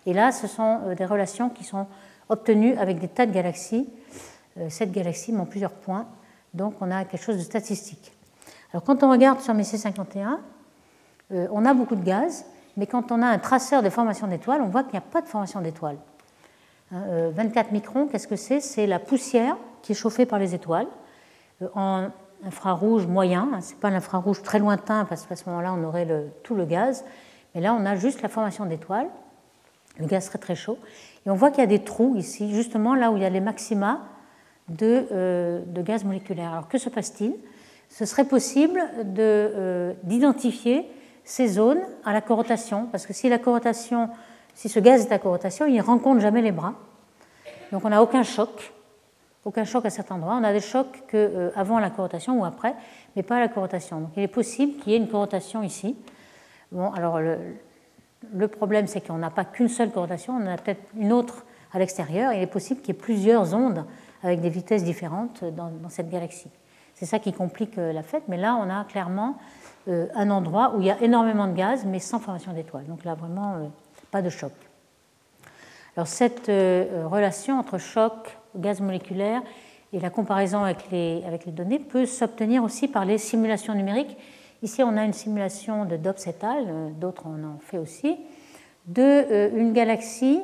Et 0.07 0.13
là, 0.13 0.31
ce 0.31 0.47
sont 0.47 0.81
euh, 0.87 0.95
des 0.95 1.05
relations 1.05 1.49
qui 1.51 1.65
sont 1.65 1.87
obtenues 2.29 2.77
avec 2.77 3.01
des 3.01 3.09
tas 3.09 3.27
de 3.27 3.33
galaxies. 3.33 3.89
Euh, 4.59 4.67
cette 4.69 4.93
galaxie 4.93 5.33
montre 5.33 5.51
plusieurs 5.51 5.73
points, 5.73 6.07
donc 6.53 6.75
on 6.81 6.91
a 6.91 7.05
quelque 7.05 7.23
chose 7.23 7.39
de 7.39 7.43
statistique. 7.43 8.13
Alors 8.73 8.85
quand 8.85 9.03
on 9.03 9.11
regarde 9.11 9.41
sur 9.41 9.55
Messier 9.55 9.79
51, 9.79 10.41
on 11.31 11.65
a 11.65 11.75
beaucoup 11.75 11.97
de 11.97 12.05
gaz, 12.05 12.45
mais 12.77 12.87
quand 12.87 13.11
on 13.11 13.23
a 13.23 13.27
un 13.27 13.39
traceur 13.39 13.83
de 13.83 13.89
formation 13.89 14.27
d'étoiles, 14.27 14.61
on 14.61 14.69
voit 14.69 14.83
qu'il 14.83 14.93
n'y 14.93 14.99
a 14.99 15.01
pas 15.01 15.23
de 15.23 15.27
formation 15.27 15.61
d'étoiles. 15.61 15.97
24 17.33 17.73
microns, 17.73 18.07
qu'est-ce 18.07 18.29
que 18.29 18.37
c'est? 18.37 18.61
C'est 18.61 18.87
la 18.87 18.99
poussière 18.99 19.57
qui 19.83 19.93
est 19.93 19.95
chauffé 19.95 20.27
par 20.27 20.39
les 20.39 20.55
étoiles 20.55 20.87
euh, 21.63 21.69
en 21.75 22.09
infrarouge 22.45 23.07
moyen. 23.07 23.51
Hein, 23.53 23.61
Ce 23.61 23.71
n'est 23.71 23.81
pas 23.81 23.91
l'infrarouge 23.91 24.43
très 24.43 24.59
lointain 24.59 25.05
parce 25.05 25.27
qu'à 25.27 25.37
ce 25.37 25.49
moment-là, 25.49 25.75
on 25.75 25.85
aurait 25.85 26.07
tout 26.43 26.55
le 26.55 26.65
gaz. 26.65 27.05
Mais 27.55 27.61
là, 27.61 27.75
on 27.75 27.85
a 27.87 27.95
juste 27.95 28.23
la 28.23 28.29
formation 28.29 28.67
d'étoiles. 28.67 29.09
Le 29.99 30.07
gaz 30.07 30.27
serait 30.27 30.39
très 30.39 30.57
chaud. 30.57 30.79
Et 31.25 31.31
on 31.31 31.35
voit 31.35 31.51
qu'il 31.51 31.61
y 31.61 31.65
a 31.65 31.69
des 31.69 31.85
trous 31.85 32.17
ici, 32.17 32.53
justement 32.55 32.95
là 32.95 33.11
où 33.11 33.17
il 33.17 33.23
y 33.23 33.27
a 33.27 33.31
les 33.31 33.41
maxima 33.41 34.01
de, 34.69 35.07
euh, 35.13 35.61
gaz 35.77 36.05
moléculaire. 36.05 36.53
Alors 36.53 36.69
que 36.69 36.79
se 36.79 36.89
passe-t-il? 36.89 37.35
Ce 37.91 38.07
serait 38.07 38.25
possible 38.25 38.83
euh, 39.19 39.93
d'identifier 40.03 40.89
ces 41.23 41.49
zones 41.49 41.81
à 42.05 42.13
la 42.13 42.21
corotation, 42.21 42.87
parce 42.91 43.07
que 43.07 43.13
si 43.13 43.29
la 43.29 43.39
corotation, 43.39 44.11
si 44.55 44.69
ce 44.69 44.81
gaz 44.81 45.07
est 45.07 45.13
à 45.13 45.19
corotation, 45.19 45.67
il 45.67 45.77
ne 45.77 45.83
rencontre 45.83 46.21
jamais 46.21 46.43
les 46.43 46.53
bras. 46.53 46.75
Donc 47.73 47.85
on 47.85 47.89
n'a 47.89 48.03
aucun 48.03 48.23
choc 48.23 48.73
aucun 49.45 49.65
choc 49.65 49.85
à 49.85 49.91
certains 49.91 50.17
endroits. 50.17 50.37
On 50.41 50.45
a 50.45 50.53
des 50.53 50.61
chocs 50.61 51.03
que, 51.07 51.17
euh, 51.17 51.51
avant 51.55 51.79
la 51.79 51.91
corrotation 51.91 52.41
ou 52.41 52.45
après, 52.45 52.75
mais 53.15 53.23
pas 53.23 53.37
à 53.37 53.41
la 53.41 53.49
corrotation. 53.49 54.01
Donc 54.01 54.11
il 54.17 54.23
est 54.23 54.29
possible 54.29 54.79
qu'il 54.81 54.93
y 54.93 54.95
ait 54.95 54.99
une 54.99 55.09
corrotation 55.09 55.63
ici. 55.63 55.97
Bon, 56.73 56.91
alors 56.93 57.21
le, 57.21 58.49
problème, 58.49 58.87
c'est 58.87 59.07
qu'on 59.07 59.19
n'a 59.19 59.31
pas 59.31 59.45
qu'une 59.45 59.69
seule 59.69 59.91
corrotation, 59.91 60.35
on 60.35 60.47
en 60.47 60.53
a 60.53 60.57
peut-être 60.57 60.83
une 60.97 61.13
autre 61.13 61.45
à 61.73 61.79
l'extérieur. 61.79 62.33
Il 62.33 62.41
est 62.41 62.47
possible 62.47 62.81
qu'il 62.81 62.95
y 62.95 62.99
ait 62.99 63.01
plusieurs 63.01 63.55
ondes 63.55 63.85
avec 64.23 64.41
des 64.41 64.49
vitesses 64.49 64.83
différentes 64.83 65.45
dans, 65.45 65.71
cette 65.91 66.11
galaxie. 66.11 66.51
C'est 66.95 67.07
ça 67.07 67.19
qui 67.19 67.33
complique 67.33 67.77
euh, 67.77 67.93
la 67.93 68.03
fête, 68.03 68.23
mais 68.29 68.37
là, 68.37 68.57
on 68.59 68.71
a 68.71 68.85
clairement 68.85 69.37
euh, 69.89 70.07
un 70.15 70.31
endroit 70.31 70.75
où 70.75 70.81
il 70.81 70.87
y 70.87 70.91
a 70.91 71.03
énormément 71.03 71.49
de 71.49 71.53
gaz, 71.53 71.85
mais 71.85 71.99
sans 71.99 72.21
formation 72.21 72.53
d'étoiles. 72.53 72.87
Donc 72.87 73.05
là, 73.05 73.15
vraiment, 73.15 73.71
pas 74.15 74.23
de 74.23 74.31
choc. 74.31 74.53
Alors 75.97 76.07
cette 76.07 76.47
relation 76.47 77.59
entre 77.59 77.79
choc, 77.79 78.39
gaz 78.55 78.81
moléculaire 78.81 79.43
Et 79.93 79.99
la 79.99 80.09
comparaison 80.09 80.63
avec 80.63 80.89
les, 80.93 81.25
avec 81.27 81.47
les 81.47 81.51
données 81.51 81.81
peut 81.81 82.07
s'obtenir 82.07 82.63
aussi 82.63 82.87
par 82.87 83.05
les 83.05 83.19
simulations 83.19 83.75
numériques. 83.75 84.17
Ici, 84.63 84.85
on 84.85 84.97
a 84.97 85.05
une 85.05 85.13
simulation 85.13 85.85
de 85.85 85.97
Dobbs 85.97 86.27
et 86.27 86.35
euh, 86.45 86.91
d'autres 86.91 87.27
en 87.27 87.43
ont 87.43 87.59
fait 87.59 87.79
aussi, 87.79 88.17
de 88.87 89.03
euh, 89.03 89.51
une 89.57 89.73
galaxie 89.73 90.41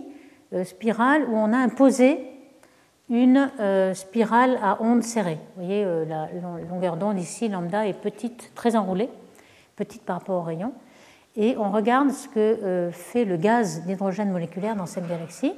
euh, 0.53 0.65
spirale 0.65 1.29
où 1.29 1.37
on 1.37 1.53
a 1.53 1.59
imposé 1.59 2.19
une 3.09 3.51
spirale 3.95 4.59
à 4.63 4.83
ondes 4.83 5.03
serrées. 5.03 5.39
Vous 5.57 5.65
voyez, 5.65 5.85
la 6.07 6.29
longueur 6.71 6.97
d'onde 6.97 7.19
ici, 7.19 7.49
lambda, 7.49 7.85
est 7.85 8.01
petite, 8.01 8.53
très 8.55 8.77
enroulée, 8.77 9.09
petite 9.75 10.03
par 10.03 10.19
rapport 10.19 10.41
au 10.41 10.43
rayon. 10.43 10.73
Et 11.37 11.57
on 11.57 11.71
regarde 11.71 12.11
ce 12.11 12.29
que 12.29 12.91
fait 12.93 13.25
le 13.25 13.37
gaz 13.37 13.83
d'hydrogène 13.87 14.31
moléculaire 14.31 14.75
dans 14.77 14.87
cette 14.87 15.09
galaxie 15.09 15.53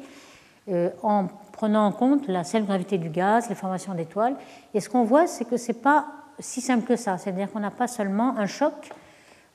en 1.02 1.28
prenant 1.52 1.86
en 1.86 1.92
compte 1.92 2.28
la 2.28 2.44
seule 2.44 2.64
gravité 2.66 2.98
du 2.98 3.08
gaz, 3.08 3.48
les 3.48 3.54
formations 3.54 3.94
d'étoiles. 3.94 4.36
Et 4.74 4.80
ce 4.80 4.88
qu'on 4.88 5.04
voit, 5.04 5.26
c'est 5.26 5.44
que 5.44 5.56
ce 5.56 5.68
n'est 5.72 5.78
pas 5.78 6.06
si 6.38 6.60
simple 6.60 6.84
que 6.84 6.96
ça. 6.96 7.18
C'est-à-dire 7.18 7.50
qu'on 7.50 7.60
n'a 7.60 7.70
pas 7.70 7.86
seulement 7.86 8.36
un 8.36 8.46
choc, 8.46 8.90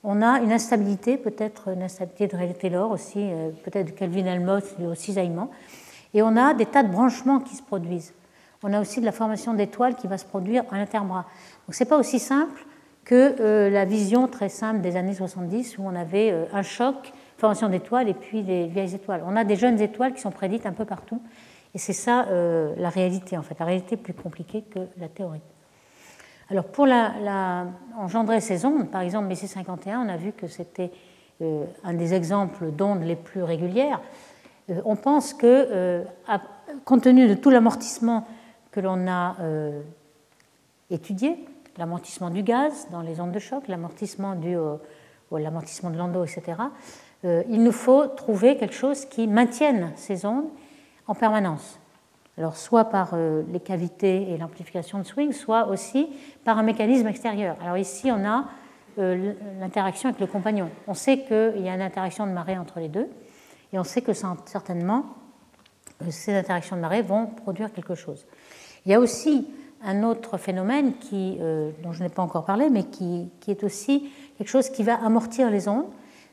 on 0.04 0.22
a 0.22 0.40
une 0.40 0.52
instabilité, 0.52 1.16
peut-être 1.16 1.68
une 1.68 1.82
instabilité 1.82 2.28
de 2.28 2.36
Rayleigh-Taylor 2.36 2.90
aussi, 2.90 3.18
euh, 3.18 3.50
peut-être 3.64 3.86
de 3.86 3.90
Kelvin-Helmholtz, 3.90 4.76
au 4.80 4.94
cisaillement. 4.94 5.50
Et 6.14 6.22
on 6.22 6.36
a 6.36 6.54
des 6.54 6.66
tas 6.66 6.82
de 6.82 6.88
branchements 6.90 7.40
qui 7.40 7.56
se 7.56 7.62
produisent. 7.62 8.14
On 8.62 8.72
a 8.72 8.80
aussi 8.80 9.00
de 9.00 9.04
la 9.04 9.12
formation 9.12 9.54
d'étoiles 9.54 9.96
qui 9.96 10.06
va 10.06 10.18
se 10.18 10.24
produire 10.24 10.64
à 10.70 10.78
l'interbras. 10.78 11.26
Donc 11.66 11.74
ce 11.74 11.84
n'est 11.84 11.88
pas 11.88 11.98
aussi 11.98 12.18
simple 12.18 12.64
que 13.08 13.34
euh, 13.40 13.70
la 13.70 13.84
vision 13.84 14.28
très 14.28 14.48
simple 14.48 14.80
des 14.80 14.94
années 14.96 15.14
70 15.14 15.78
où 15.78 15.82
on 15.84 15.96
avait 15.96 16.30
euh, 16.30 16.44
un 16.52 16.62
choc, 16.62 17.12
formation 17.38 17.68
d'étoiles 17.68 18.08
et 18.08 18.14
puis 18.14 18.42
des 18.42 18.68
vieilles 18.68 18.94
étoiles. 18.94 19.24
On 19.26 19.34
a 19.34 19.42
des 19.42 19.56
jeunes 19.56 19.80
étoiles 19.80 20.14
qui 20.14 20.20
sont 20.20 20.30
prédites 20.30 20.66
un 20.66 20.72
peu 20.72 20.84
partout. 20.84 21.20
Et 21.74 21.78
c'est 21.78 21.92
ça 21.92 22.26
la 22.30 22.88
réalité, 22.88 23.36
en 23.36 23.42
fait. 23.42 23.54
La 23.60 23.66
réalité 23.66 23.94
est 23.94 23.98
plus 23.98 24.14
compliquée 24.14 24.62
que 24.62 24.80
la 24.98 25.06
théorie. 25.06 25.42
Alors 26.50 26.64
pour 26.64 26.86
la, 26.86 27.66
engendrer 27.98 28.40
ces 28.40 28.64
ondes, 28.64 28.90
par 28.90 29.02
exemple 29.02 29.32
BC51, 29.32 29.98
on 29.98 30.08
a 30.08 30.16
vu 30.16 30.32
que 30.32 30.46
c'était 30.46 30.90
euh, 31.42 31.64
un 31.84 31.92
des 31.92 32.14
exemples 32.14 32.70
d'ondes 32.70 33.02
les 33.02 33.16
plus 33.16 33.42
régulières. 33.42 34.00
Euh, 34.70 34.80
on 34.86 34.96
pense 34.96 35.34
que, 35.34 35.46
euh, 35.46 36.04
compte 36.86 37.02
tenu 37.02 37.28
de 37.28 37.34
tout 37.34 37.50
l'amortissement 37.50 38.26
que 38.70 38.80
l'on 38.80 39.08
a 39.08 39.36
étudié, 40.90 41.44
l'amortissement 41.78 42.30
du 42.30 42.42
gaz 42.42 42.88
dans 42.90 43.00
les 43.00 43.20
ondes 43.20 43.32
de 43.32 43.38
choc, 43.38 43.68
l'amortissement 43.68 44.34
du 44.34 44.56
l'amortissement 45.30 45.90
de 45.90 45.96
Landau, 45.96 46.24
etc., 46.24 46.58
il 47.24 47.62
nous 47.62 47.72
faut 47.72 48.06
trouver 48.06 48.56
quelque 48.56 48.74
chose 48.74 49.04
qui 49.04 49.26
maintienne 49.26 49.92
ces 49.96 50.24
ondes 50.24 50.48
en 51.06 51.14
permanence. 51.14 51.78
Alors, 52.38 52.56
soit 52.56 52.84
par 52.84 53.10
euh, 53.14 53.42
les 53.50 53.58
cavités 53.58 54.30
et 54.30 54.38
l'amplification 54.38 55.00
de 55.00 55.02
swing, 55.02 55.32
soit 55.32 55.66
aussi 55.66 56.08
par 56.44 56.56
un 56.56 56.62
mécanisme 56.62 57.08
extérieur. 57.08 57.56
Alors 57.60 57.76
ici, 57.76 58.12
on 58.12 58.24
a 58.24 58.44
euh, 58.98 59.34
l'interaction 59.58 60.08
avec 60.08 60.20
le 60.20 60.28
compagnon. 60.28 60.70
On 60.86 60.94
sait 60.94 61.24
qu'il 61.24 61.60
y 61.62 61.68
a 61.68 61.74
une 61.74 61.82
interaction 61.82 62.28
de 62.28 62.32
marée 62.32 62.56
entre 62.56 62.78
les 62.78 62.88
deux, 62.88 63.08
et 63.72 63.78
on 63.78 63.82
sait 63.82 64.02
que 64.02 64.12
certainement 64.12 65.06
euh, 66.02 66.06
ces 66.10 66.32
interactions 66.32 66.76
de 66.76 66.80
marée 66.80 67.02
vont 67.02 67.26
produire 67.26 67.72
quelque 67.72 67.96
chose. 67.96 68.24
Il 68.86 68.92
y 68.92 68.94
a 68.94 69.00
aussi 69.00 69.48
un 69.84 70.02
autre 70.02 70.38
phénomène 70.38 70.94
qui, 70.98 71.38
dont 71.82 71.92
je 71.92 72.02
n'ai 72.02 72.08
pas 72.08 72.22
encore 72.22 72.44
parlé, 72.44 72.68
mais 72.70 72.84
qui, 72.84 73.30
est 73.46 73.64
aussi 73.64 74.10
quelque 74.36 74.48
chose 74.48 74.70
qui 74.70 74.82
va 74.82 74.94
amortir 74.94 75.50
les 75.50 75.68
ondes 75.68 75.86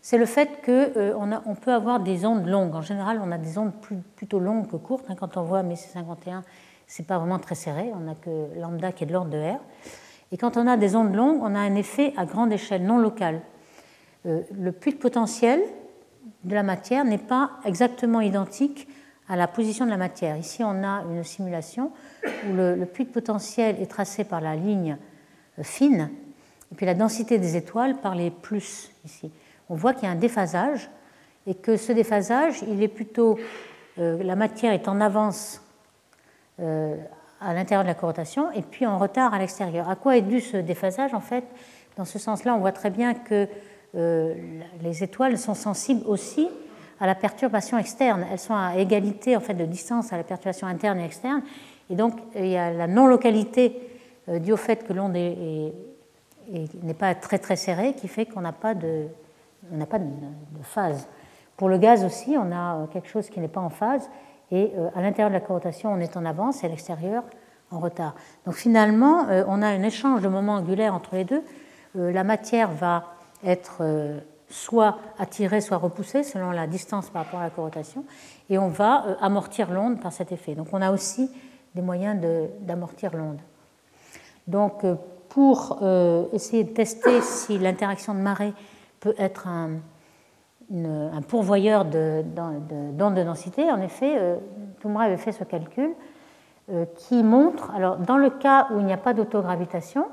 c'est 0.05 0.19
le 0.19 0.27
fait 0.27 0.61
qu'on 0.63 0.71
euh, 0.71 1.39
on 1.47 1.55
peut 1.55 1.73
avoir 1.73 1.99
des 1.99 2.27
ondes 2.27 2.45
longues. 2.45 2.75
En 2.75 2.83
général, 2.83 3.19
on 3.23 3.31
a 3.31 3.39
des 3.39 3.57
ondes 3.57 3.71
plutôt 4.15 4.37
longues 4.37 4.67
que 4.69 4.75
courtes. 4.75 5.07
Hein. 5.09 5.15
Quand 5.19 5.35
on 5.35 5.41
voit 5.41 5.63
Messi 5.63 5.89
51, 5.89 6.43
c'est 6.85 7.07
pas 7.07 7.17
vraiment 7.17 7.39
très 7.39 7.55
serré. 7.55 7.91
On 7.91 8.01
n'a 8.01 8.13
que 8.13 8.59
lambda 8.59 8.91
qui 8.91 9.03
est 9.03 9.07
de 9.07 9.13
l'ordre 9.13 9.31
de 9.31 9.39
R. 9.39 9.57
Et 10.31 10.37
quand 10.37 10.57
on 10.57 10.67
a 10.67 10.77
des 10.77 10.95
ondes 10.95 11.15
longues, 11.15 11.39
on 11.41 11.55
a 11.55 11.59
un 11.59 11.73
effet 11.73 12.13
à 12.17 12.25
grande 12.25 12.53
échelle, 12.53 12.85
non 12.85 12.99
local. 12.99 13.41
Euh, 14.27 14.43
le 14.55 14.71
puits 14.71 14.93
de 14.93 14.99
potentiel 14.99 15.59
de 16.43 16.53
la 16.53 16.61
matière 16.61 17.03
n'est 17.03 17.17
pas 17.17 17.53
exactement 17.65 18.21
identique 18.21 18.87
à 19.27 19.35
la 19.35 19.47
position 19.47 19.85
de 19.85 19.91
la 19.91 19.97
matière. 19.97 20.37
Ici, 20.37 20.63
on 20.63 20.83
a 20.83 21.03
une 21.09 21.23
simulation 21.23 21.91
où 22.25 22.53
le, 22.53 22.75
le 22.75 22.85
puits 22.85 23.05
de 23.05 23.09
potentiel 23.09 23.81
est 23.81 23.87
tracé 23.87 24.23
par 24.23 24.41
la 24.41 24.55
ligne 24.55 24.97
euh, 25.59 25.63
fine, 25.63 26.09
et 26.71 26.75
puis 26.75 26.85
la 26.85 26.93
densité 26.93 27.37
des 27.37 27.55
étoiles 27.55 27.97
par 28.01 28.15
les 28.15 28.31
plus 28.31 28.91
ici 29.05 29.31
on 29.69 29.75
voit 29.75 29.93
qu'il 29.93 30.03
y 30.03 30.07
a 30.07 30.11
un 30.11 30.15
déphasage 30.15 30.89
et 31.47 31.55
que 31.55 31.77
ce 31.77 31.91
déphasage, 31.91 32.61
il 32.67 32.81
est 32.83 32.87
plutôt, 32.87 33.37
euh, 33.99 34.21
la 34.23 34.35
matière 34.35 34.73
est 34.73 34.87
en 34.87 35.01
avance 35.01 35.61
euh, 36.59 36.95
à 37.41 37.53
l'intérieur 37.53 37.83
de 37.83 37.87
la 37.87 37.95
corrotation 37.95 38.51
et 38.51 38.61
puis 38.61 38.85
en 38.85 38.97
retard 38.97 39.33
à 39.33 39.39
l'extérieur. 39.39 39.89
À 39.89 39.95
quoi 39.95 40.17
est 40.17 40.21
dû 40.21 40.41
ce 40.41 40.57
déphasage 40.57 41.13
En 41.13 41.19
fait, 41.19 41.43
dans 41.97 42.05
ce 42.05 42.19
sens-là, 42.19 42.55
on 42.55 42.59
voit 42.59 42.71
très 42.71 42.89
bien 42.89 43.13
que 43.13 43.47
les 44.81 45.03
étoiles 45.03 45.37
sont 45.37 45.53
sensibles 45.53 46.05
aussi 46.05 46.49
à 46.99 47.07
la 47.07 47.15
perturbation 47.15 47.77
externe. 47.77 48.25
Elles 48.31 48.39
sont 48.39 48.55
à 48.55 48.77
égalité 48.77 49.35
en 49.35 49.39
fait 49.39 49.53
de 49.53 49.65
distance 49.65 50.13
à 50.13 50.17
la 50.17 50.23
perturbation 50.23 50.67
interne 50.67 50.99
et 50.99 51.05
externe. 51.05 51.41
Et 51.89 51.95
donc, 51.95 52.13
il 52.35 52.47
y 52.47 52.57
a 52.57 52.71
la 52.71 52.87
non-localité 52.87 53.79
due 54.27 54.53
au 54.53 54.57
fait 54.57 54.87
que 54.87 54.93
l'onde 54.93 55.13
n'est 55.13 56.93
pas 56.97 57.13
très 57.15 57.37
très 57.37 57.55
serrée 57.55 57.93
qui 57.93 58.07
fait 58.07 58.25
qu'on 58.25 58.41
n'a 58.41 58.53
pas 58.53 58.73
de, 58.73 59.07
on 59.71 59.83
pas 59.85 59.99
de, 59.99 60.05
phase. 60.63 61.07
Pour 61.57 61.69
le 61.69 61.77
gaz 61.77 62.03
aussi, 62.03 62.35
on 62.37 62.51
a 62.51 62.75
euh, 62.75 62.85
quelque 62.87 63.07
chose 63.07 63.29
qui 63.29 63.39
n'est 63.39 63.47
pas 63.47 63.61
en 63.61 63.69
phase, 63.69 64.09
et 64.51 64.71
euh, 64.77 64.89
à 64.95 65.01
l'intérieur 65.01 65.29
de 65.29 65.35
la 65.35 65.39
corrotation, 65.39 65.91
on 65.91 65.99
est 65.99 66.17
en 66.17 66.25
avance, 66.25 66.63
et 66.63 66.67
à 66.67 66.69
l'extérieur, 66.69 67.23
en 67.71 67.79
retard. 67.79 68.15
Donc 68.45 68.55
finalement, 68.55 69.27
euh, 69.29 69.43
on 69.47 69.61
a 69.61 69.67
un 69.67 69.83
échange 69.83 70.21
de 70.21 70.27
moments 70.27 70.55
angulaires 70.55 70.93
entre 70.93 71.15
les 71.15 71.23
deux. 71.23 71.43
La 71.97 72.25
matière 72.25 72.71
va 72.71 73.15
être 73.45 73.81
soit 74.55 74.97
attirée, 75.19 75.61
soit 75.61 75.77
repoussée, 75.77 76.23
selon 76.23 76.51
la 76.51 76.67
distance 76.67 77.09
par 77.09 77.25
rapport 77.25 77.39
à 77.39 77.43
la 77.43 77.49
corrotation, 77.49 78.05
et 78.49 78.57
on 78.57 78.69
va 78.69 79.17
amortir 79.21 79.71
l'onde 79.71 79.99
par 79.99 80.13
cet 80.13 80.31
effet. 80.31 80.55
Donc 80.55 80.67
on 80.71 80.81
a 80.81 80.91
aussi 80.91 81.29
des 81.75 81.81
moyens 81.81 82.21
d'amortir 82.61 83.15
l'onde. 83.15 83.39
Donc 84.47 84.85
pour 85.29 85.79
essayer 86.31 86.63
de 86.63 86.69
tester 86.69 87.21
si 87.21 87.57
l'interaction 87.57 88.13
de 88.13 88.19
marée 88.19 88.53
peut 89.05 89.15
être 89.19 89.47
un, 89.47 91.21
pourvoyeur 91.27 91.85
d'ondes 91.85 93.15
de, 93.15 93.23
densité. 93.23 93.69
En 93.71 93.81
effet, 93.81 94.15
euh, 94.17 94.37
avait 94.99 95.17
fait 95.17 95.31
ce 95.31 95.43
calcul 95.43 95.91
euh, 96.71 96.85
qui 96.95 97.21
montre, 97.21 97.71
alors 97.75 97.97
dans 97.97 98.17
le 98.17 98.31
cas 98.31 98.67
où 98.71 98.79
il 98.79 98.85
n'y 98.85 98.93
a 98.93 98.97
pas 98.97 99.13
d'autogravitation, 99.13 100.07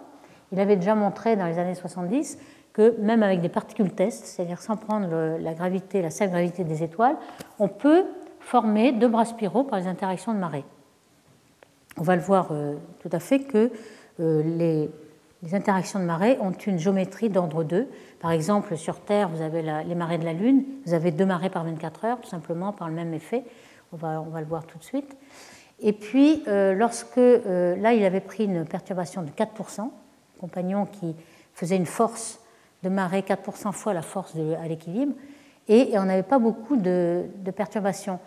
il 0.51 0.61
avait 0.61 0.77
déjà 0.77 0.95
montré 0.95 1.37
dans 1.37 1.47
les 1.47 1.59
années 1.59 1.75
70 1.75 2.39
que 2.73 2.97
même 3.01 3.23
avec 3.23 3.41
des 3.41 3.49
particules 3.49 3.93
test, 3.93 4.25
c'est-à-dire 4.25 4.61
sans 4.61 4.77
prendre 4.77 5.39
la 5.39 5.55
gravité, 5.55 6.01
la 6.03 6.11
seule 6.11 6.31
gravité 6.31 6.65
des 6.65 6.83
étoiles, 6.83 7.17
on 7.59 7.69
peut 7.69 8.05
former 8.41 8.93
deux 8.93 9.09
bras 9.09 9.25
spiraux 9.25 9.65
par 9.65 9.79
les 9.79 9.87
interactions 9.87 10.35
de 10.35 10.39
marée. 10.39 10.65
On 11.99 12.03
va 12.03 12.17
le 12.17 12.23
voir 12.23 12.49
euh, 12.51 12.75
tout 13.01 13.11
à 13.13 13.19
fait 13.19 13.41
que 13.41 13.71
euh, 14.21 14.43
les, 14.43 14.91
interactions 15.53 15.99
de 15.99 16.05
marée 16.05 16.39
ont 16.41 16.53
une 16.53 16.79
géométrie 16.79 17.29
d'ordre 17.29 17.65
2. 17.65 17.89
Par 18.21 18.31
exemple, 18.31 18.77
sur 18.77 19.01
Terre, 19.01 19.29
vous 19.29 19.43
avez 19.43 19.63
les 19.63 19.95
marées 19.97 20.19
de 20.19 20.25
la 20.25 20.33
Lune, 20.33 20.65
vous 20.87 20.95
avez 20.95 21.11
deux 21.11 21.27
marées 21.27 21.51
par 21.51 21.65
24 21.65 22.05
heures, 22.05 22.21
tout 22.21 22.29
simplement 22.29 22.73
par 22.73 22.89
le 22.89 22.95
même 22.95 23.13
effet. 23.13 23.43
On 23.93 23.97
va, 23.97 24.23
on 24.23 24.31
va 24.31 24.41
le 24.41 24.47
voir 24.47 24.65
tout 24.67 24.79
de 24.79 24.85
suite. 24.85 25.17
Et 25.81 25.93
puis, 25.93 26.45
euh, 26.47 26.75
lorsque, 26.75 27.17
là, 27.17 27.93
il 27.93 28.05
avait 28.05 28.21
pris 28.21 28.45
une 28.45 28.65
perturbation 28.65 29.23
de 29.23 29.31
4%, 29.31 29.91
compagnon 30.41 30.87
qui 30.87 31.17
faisait 31.55 31.77
une 31.77 31.87
force 31.87 32.39
de 32.83 32.89
marée 32.89 33.21
4% 33.21 33.73
fois 33.73 33.95
la 33.95 34.03
force 34.03 34.35
à 34.35 34.69
l'équilibre, 34.69 35.15
et, 35.69 35.97
on 35.99 36.05
n'avait 36.05 36.23
pas 36.23 36.39
beaucoup 36.39 36.77
de, 36.77 37.25
perturbations. 37.55 38.19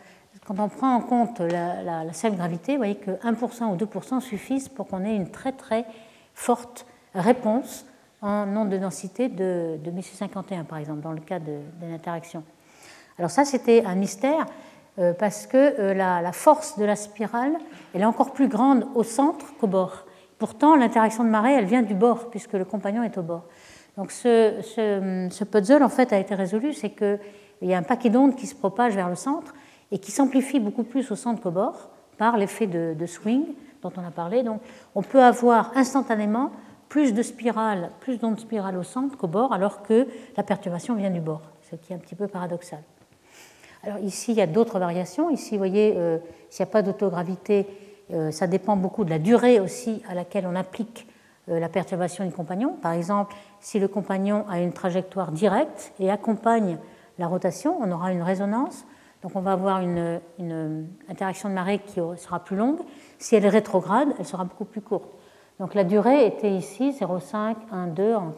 Quand 0.47 0.60
on 0.60 0.70
prend 0.70 0.95
en 0.95 1.01
compte 1.01 1.39
la, 1.39 2.14
seule 2.14 2.36
gravité, 2.36 2.74
vous 2.74 2.78
voyez 2.78 2.95
que 2.95 3.12
1% 3.12 3.74
ou 3.74 3.76
2% 3.76 4.20
suffisent 4.22 4.70
pour 4.70 4.88
qu'on 4.88 5.03
ait 5.03 5.16
une 5.16 5.30
très 5.30 5.51
très 5.51 5.86
forte 6.34 6.86
réponse 7.14 7.86
en 8.22 8.45
nombre 8.45 8.70
de 8.70 8.78
densité 8.78 9.28
de, 9.30 9.78
de 9.84 10.01
51 10.01 10.64
par 10.64 10.78
exemple, 10.78 11.01
dans 11.01 11.12
le 11.12 11.20
cas 11.20 11.39
d'une 11.39 11.93
interaction. 11.93 12.43
Alors 13.18 13.32
ça, 13.32 13.45
c'était 13.45 13.84
un 13.86 13.95
mystère 13.95 14.45
euh, 14.97 15.14
parce 15.14 15.45
que 15.45 15.58
euh, 15.58 15.93
la, 15.93 16.32
force 16.32 16.78
de 16.78 16.86
la 16.86 16.95
spirale 16.95 17.58
elle 17.93 18.01
est 18.01 18.06
encore 18.06 18.32
plus 18.32 18.47
grande 18.47 18.88
au 18.95 19.03
centre 19.03 19.56
qu'au 19.58 19.68
bord. 19.68 20.06
Pourtant, 20.38 20.76
l'interaction 20.76 21.24
de 21.24 21.30
marée, 21.30 21.53
elle 21.53 21.66
vient 21.66 21.82
du 21.82 21.93
bord, 21.93 22.30
puisque 22.30 22.53
le 22.53 22.66
compagnon 22.66 23.03
est 23.03 23.18
au 23.18 23.22
bord. 23.22 23.43
Donc 23.98 24.12
ce, 24.12 25.43
puzzle, 25.43 25.84
en 25.84 25.89
fait, 25.89 26.12
a 26.12 26.20
été 26.20 26.36
résolu, 26.36 26.74
c'est 26.74 26.89
qu'il 26.89 27.20
y 27.62 27.74
a 27.74 27.78
un 27.78 27.84
paquet 27.84 28.10
d'ondes 28.10 28.36
qui 28.36 28.48
se 28.48 28.56
propage 28.56 28.93
vers 28.93 29.10
le 29.10 29.16
centre 29.16 29.54
et 29.91 30.00
qui 30.00 30.12
s'amplifie 30.12 30.60
beaucoup 30.60 30.84
plus 30.84 31.12
au 31.12 31.16
centre 31.16 31.41
qu'au 31.41 31.52
bord 31.52 31.89
par 32.18 32.38
l'effet 32.38 32.68
de, 32.68 33.06
swing 33.06 33.46
dont 33.82 33.91
on 33.96 34.06
a 34.06 34.12
parlé. 34.12 34.43
Donc 34.43 34.62
on 34.96 35.02
peut 35.02 35.24
avoir 35.24 35.72
instantanément 35.76 36.52
plus 36.89 37.14
de 37.14 37.22
spirales, 37.22 37.89
plus 38.02 38.20
d'ondes 38.20 38.39
spirales 38.39 38.78
au 38.78 38.84
centre 38.84 39.18
qu'au 39.18 39.28
bord, 39.28 39.54
alors 39.54 39.82
que 39.82 40.08
la 40.36 40.43
perturbation 40.43 40.96
vient 40.96 41.10
du 41.10 41.22
bord, 41.22 41.41
ce 41.70 41.76
qui 41.76 41.93
est 41.93 41.96
un 41.96 42.00
petit 42.00 42.16
peu 42.16 42.28
paradoxal. 42.28 42.80
Alors 43.84 44.00
ici, 44.00 44.32
il 44.32 44.38
y 44.38 44.41
a 44.41 44.48
d'autres 44.48 44.80
variations. 44.80 45.30
Ici, 45.30 45.52
vous 45.52 45.60
voyez, 45.60 45.93
euh, 45.96 46.18
s'il 46.50 46.66
n'y 46.66 46.70
a 46.70 46.72
pas 46.72 46.82
d'autogravité, 46.82 47.68
ça 48.30 48.46
dépend 48.46 48.78
beaucoup 48.78 49.04
de 49.04 49.10
la 49.10 49.18
durée 49.18 49.60
aussi 49.60 50.04
à 50.08 50.14
laquelle 50.14 50.46
on 50.46 50.56
applique 50.56 51.08
la 51.48 51.70
perturbation 51.70 52.26
du 52.26 52.32
compagnon. 52.32 52.76
Par 52.82 52.93
exemple, 52.93 53.36
si 53.60 53.80
le 53.80 53.88
compagnon 53.88 54.46
a 54.50 54.60
une 54.60 54.74
trajectoire 54.74 55.32
directe 55.32 55.93
et 56.00 56.10
accompagne 56.10 56.78
la 57.18 57.28
rotation, 57.28 57.78
on 57.82 57.91
aura 57.91 58.12
une 58.12 58.24
résonance. 58.24 58.86
Donc 59.22 59.36
on 59.36 59.41
va 59.41 59.54
avoir 59.54 59.82
une, 59.82 60.88
interaction 61.10 61.50
de 61.50 61.54
marée 61.56 61.80
qui 61.80 62.00
sera 62.18 62.43
plus 62.43 62.56
longue. 62.56 62.80
Si 63.18 63.36
elle 63.36 63.46
est 63.46 63.50
rétrograde, 63.50 64.10
elle 64.20 64.26
sera 64.26 64.43
beaucoup 64.43 64.66
plus 64.66 64.82
courte. 64.82 65.10
Donc 65.60 65.74
la 65.74 65.84
durée 65.84 66.28
était 66.28 66.52
ici 66.52 66.91
0,5, 66.91 67.56
1, 67.72 67.88
2 67.88 68.14
en, 68.14 68.32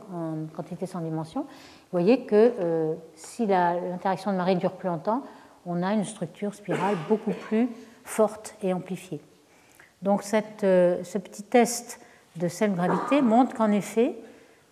quantité 0.56 0.86
sans 0.86 1.02
dimension. 1.02 1.42
Vous 1.42 1.92
voyez 1.92 2.26
que 2.26 2.54
euh, 2.60 2.94
si 3.16 3.46
l'interaction 3.46 4.32
de 4.32 4.38
marée 4.38 4.56
dure 4.56 4.74
plus 4.74 4.88
longtemps, 4.88 5.24
on 5.66 5.84
a 5.84 5.94
une 5.94 6.06
structure 6.06 6.54
spirale 6.54 6.96
beaucoup 7.10 7.32
plus 7.32 7.70
forte 8.06 8.56
et 8.62 8.74
amplifiée. 8.74 9.20
Donc 10.04 10.24
euh, 10.64 11.04
ce 11.04 11.18
petit 11.18 11.44
test 11.44 12.00
de 12.38 12.48
cette 12.48 12.76
gravité 12.76 13.22
montre 13.22 13.56
qu'en 13.56 13.72
effet, 13.72 14.16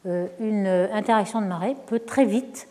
euh, 0.05 0.27
une 0.39 0.67
interaction 0.67 1.41
de 1.41 1.47
marée 1.47 1.75
peut 1.87 1.99
très 1.99 2.25
vite 2.25 2.67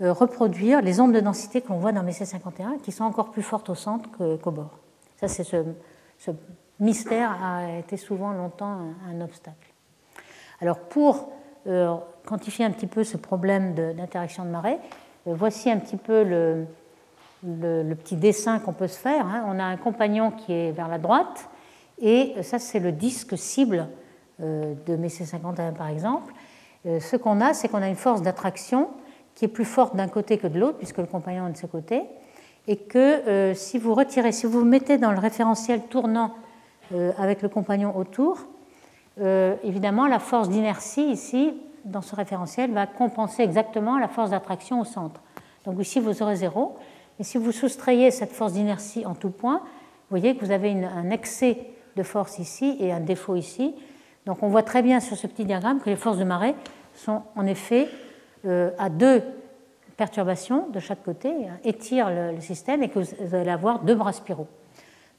euh, 0.00 0.12
reproduire 0.12 0.80
les 0.80 1.00
ondes 1.00 1.12
de 1.12 1.20
densité 1.20 1.60
qu'on 1.60 1.78
voit 1.78 1.92
dans 1.92 2.02
mes 2.02 2.12
C51, 2.12 2.80
qui 2.80 2.92
sont 2.92 3.04
encore 3.04 3.30
plus 3.30 3.42
fortes 3.42 3.68
au 3.68 3.74
centre 3.74 4.08
qu'au 4.38 4.50
bord. 4.50 4.78
Ça, 5.16 5.28
c'est 5.28 5.44
ce, 5.44 5.64
mystère 6.78 7.36
a 7.42 7.78
été 7.78 7.96
souvent 7.96 8.32
longtemps 8.32 8.78
un, 9.08 9.20
obstacle. 9.20 9.72
Alors, 10.60 10.78
pour 10.78 11.30
euh, 11.66 11.94
quantifier 12.24 12.64
un 12.64 12.70
petit 12.70 12.86
peu 12.86 13.02
ce 13.02 13.16
problème 13.16 13.74
d'interaction 13.74 14.44
de, 14.44 14.50
marée, 14.50 14.78
voici 15.26 15.70
un 15.70 15.78
petit 15.78 15.96
peu 15.96 16.22
le, 16.22 16.66
le, 17.42 17.94
petit 17.94 18.16
dessin 18.16 18.60
qu'on 18.60 18.72
peut 18.72 18.86
se 18.86 18.98
faire. 18.98 19.26
Hein. 19.26 19.44
On 19.48 19.58
a 19.58 19.64
un 19.64 19.76
compagnon 19.76 20.30
qui 20.30 20.52
est 20.52 20.70
vers 20.70 20.88
la 20.88 20.98
droite, 20.98 21.48
et 22.00 22.34
ça, 22.42 22.58
c'est 22.58 22.78
le 22.78 22.92
disque 22.92 23.36
cible 23.36 23.88
de 24.40 24.96
mes 24.96 25.08
C51, 25.08 25.72
par 25.72 25.88
exemple. 25.88 26.32
ce 26.84 27.16
qu'on 27.16 27.40
a, 27.40 27.54
c'est 27.54 27.68
qu'on 27.68 27.82
a 27.82 27.88
une 27.88 27.96
force 27.96 28.22
d'attraction 28.22 28.88
qui 29.38 29.44
est 29.44 29.48
plus 29.48 29.64
forte 29.64 29.94
d'un 29.94 30.08
côté 30.08 30.36
que 30.36 30.48
de 30.48 30.58
l'autre, 30.58 30.78
puisque 30.78 30.98
le 30.98 31.06
compagnon 31.06 31.46
est 31.46 31.52
de 31.52 31.56
ce 31.56 31.66
côté, 31.66 32.02
et 32.66 32.76
que 32.76 32.98
euh, 32.98 33.54
si 33.54 33.78
vous 33.78 33.94
retirez, 33.94 34.32
si 34.32 34.46
vous, 34.46 34.64
mettez 34.64 34.98
dans 34.98 35.12
le 35.12 35.18
référentiel 35.20 35.82
tournant 35.88 36.34
euh, 36.92 37.12
avec 37.16 37.42
le 37.42 37.48
compagnon 37.48 37.96
autour, 37.96 38.38
euh, 39.20 39.54
évidemment, 39.62 40.08
la 40.08 40.18
force 40.18 40.48
d'inertie 40.48 41.08
ici, 41.08 41.54
dans 41.84 42.02
ce 42.02 42.16
référentiel, 42.16 42.72
va 42.72 42.86
compenser 42.86 43.42
exactement 43.42 43.96
la 43.96 44.08
force 44.08 44.30
d'attraction 44.30 44.80
au 44.80 44.84
centre. 44.84 45.20
Donc 45.64 45.80
ici, 45.80 46.00
vous 46.00 46.20
aurez 46.20 46.34
zéro. 46.34 46.76
Et 47.20 47.22
si 47.24 47.38
vous 47.38 47.52
soustrayez 47.52 48.10
cette 48.10 48.32
force 48.32 48.54
d'inertie 48.54 49.06
en 49.06 49.14
tout 49.14 49.30
point, 49.30 49.58
vous 49.58 50.18
voyez 50.18 50.36
que 50.36 50.44
vous 50.44 50.50
avez 50.50 50.72
un 50.72 51.10
excès 51.10 51.58
de 51.96 52.02
force 52.02 52.40
ici 52.40 52.76
et 52.80 52.92
un 52.92 53.00
défaut 53.00 53.36
ici. 53.36 53.74
Donc 54.28 54.42
on 54.42 54.48
voit 54.48 54.62
très 54.62 54.82
bien 54.82 55.00
sur 55.00 55.16
ce 55.16 55.26
petit 55.26 55.46
diagramme 55.46 55.80
que 55.80 55.88
les 55.88 55.96
forces 55.96 56.18
de 56.18 56.24
marée 56.24 56.54
sont 56.94 57.22
en 57.34 57.46
effet 57.46 57.88
euh, 58.44 58.70
à 58.76 58.90
deux 58.90 59.22
perturbations 59.96 60.68
de 60.68 60.80
chaque 60.80 61.02
côté, 61.02 61.32
étire 61.64 62.10
le, 62.10 62.38
système 62.42 62.82
et 62.82 62.90
que 62.90 62.98
vous 62.98 63.34
allez 63.34 63.50
avoir 63.50 63.78
deux 63.78 63.94
bras 63.94 64.12
spiraux. 64.12 64.46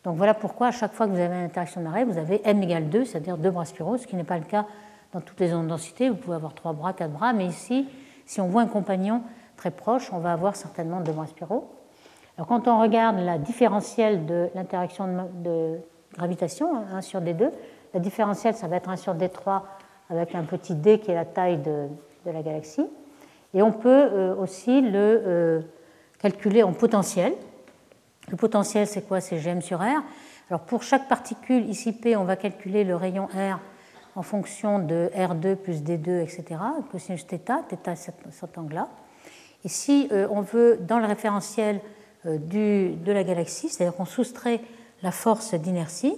Donc 0.04 0.16
voilà 0.16 0.36
pourquoi 0.36 0.68
à 0.68 0.72
chaque 0.72 0.94
fois 0.94 1.08
que 1.08 1.12
vous 1.12 1.20
avez 1.20 1.36
une 1.36 1.46
interaction 1.46 1.82
de 1.82 1.88
marée, 1.88 2.04
vous 2.04 2.20
avez 2.20 2.40
m 2.48 2.62
égale 2.62 2.88
2, 2.90 3.04
c'est-à-dire 3.04 3.38
deux 3.38 3.50
bras 3.50 3.66
spiraux, 3.66 3.98
ce 3.98 4.06
qui 4.06 4.16
n'est 4.16 4.24
pas 4.24 4.38
le 4.38 4.46
cas 4.46 4.68
dans 5.12 5.22
toutes 5.22 5.40
les 5.40 5.56
ondes 5.56 5.64
de 5.64 5.70
densité. 5.70 6.08
Vous 6.10 6.16
pouvez 6.16 6.36
avoir 6.36 6.54
trois 6.54 6.74
bras, 6.74 6.94
quatre 6.94 7.12
bras, 7.12 7.34
mais 7.34 7.48
ici, 7.48 7.90
si 8.28 8.40
on 8.40 8.48
voit 8.48 8.62
un 8.62 8.68
compagnon 8.68 9.24
très 9.58 9.72
proche, 9.72 10.14
on 10.14 10.20
va 10.20 10.34
avoir 10.34 10.56
certainement 10.56 11.02
deux 11.02 11.14
bras 11.14 11.26
spiraux. 11.26 11.74
Alors 12.38 12.46
quand 12.46 12.68
on 12.68 12.80
regarde 12.80 13.18
la 13.18 13.40
différentielle 13.40 14.28
de 14.28 14.50
l'interaction 14.54 15.28
de, 15.34 15.80
gravitation, 16.14 16.86
1 16.94 17.02
sur 17.02 17.22
D2, 17.22 17.50
la 17.94 18.00
différentielle, 18.00 18.56
ça 18.56 18.68
va 18.68 18.78
être 18.78 18.90
1 18.90 18.96
sur 18.96 19.16
D3 19.16 19.62
avec 20.10 20.36
un 20.36 20.44
petit 20.44 20.76
d 20.76 21.00
qui 21.00 21.12
est 21.12 21.16
la 21.16 21.26
taille 21.26 21.58
de 21.58 21.88
la 22.26 22.42
galaxie. 22.42 22.88
Et 23.54 23.62
on 23.62 23.72
peut 23.72 23.90
euh, 23.90 24.36
aussi 24.36 24.82
le 24.82 25.24
euh, 25.26 25.62
calculer 26.20 26.64
en 26.64 26.74
potentiel. 26.74 27.34
Le 28.30 28.38
potentiel, 28.38 28.86
c'est 28.86 29.08
quoi? 29.08 29.22
C'est 29.22 29.38
gm 29.38 29.62
sur 29.62 29.80
r. 29.80 30.04
Alors 30.50 30.62
pour 30.62 30.84
chaque 30.84 31.08
particule, 31.08 31.68
ici 31.70 31.94
P, 31.94 32.16
on 32.16 32.24
va 32.24 32.36
calculer 32.36 32.84
le 32.84 32.96
rayon 32.96 33.26
R 33.26 33.60
en 34.16 34.22
fonction 34.22 34.80
de 34.80 35.10
R2 35.16 35.56
plus 35.56 35.84
D2, 35.84 36.22
etc., 36.22 36.44
cosinus 36.92 37.26
θ, 37.26 37.38
θ 37.38 37.96
cet 38.32 38.58
angle-là. 38.58 38.90
Et 39.64 39.70
si 39.70 40.10
euh, 40.12 40.28
on 40.32 40.42
veut, 40.42 40.78
dans 40.82 41.00
le 41.00 41.06
référentiel 41.06 41.82
du, 42.26 42.96
de 42.96 43.12
la 43.14 43.24
galaxie, 43.24 43.70
c'est-à-dire 43.70 43.96
qu'on 43.96 44.06
soustrait 44.06 44.60
la 45.04 45.12
force 45.12 45.54
d'inertie, 45.54 46.18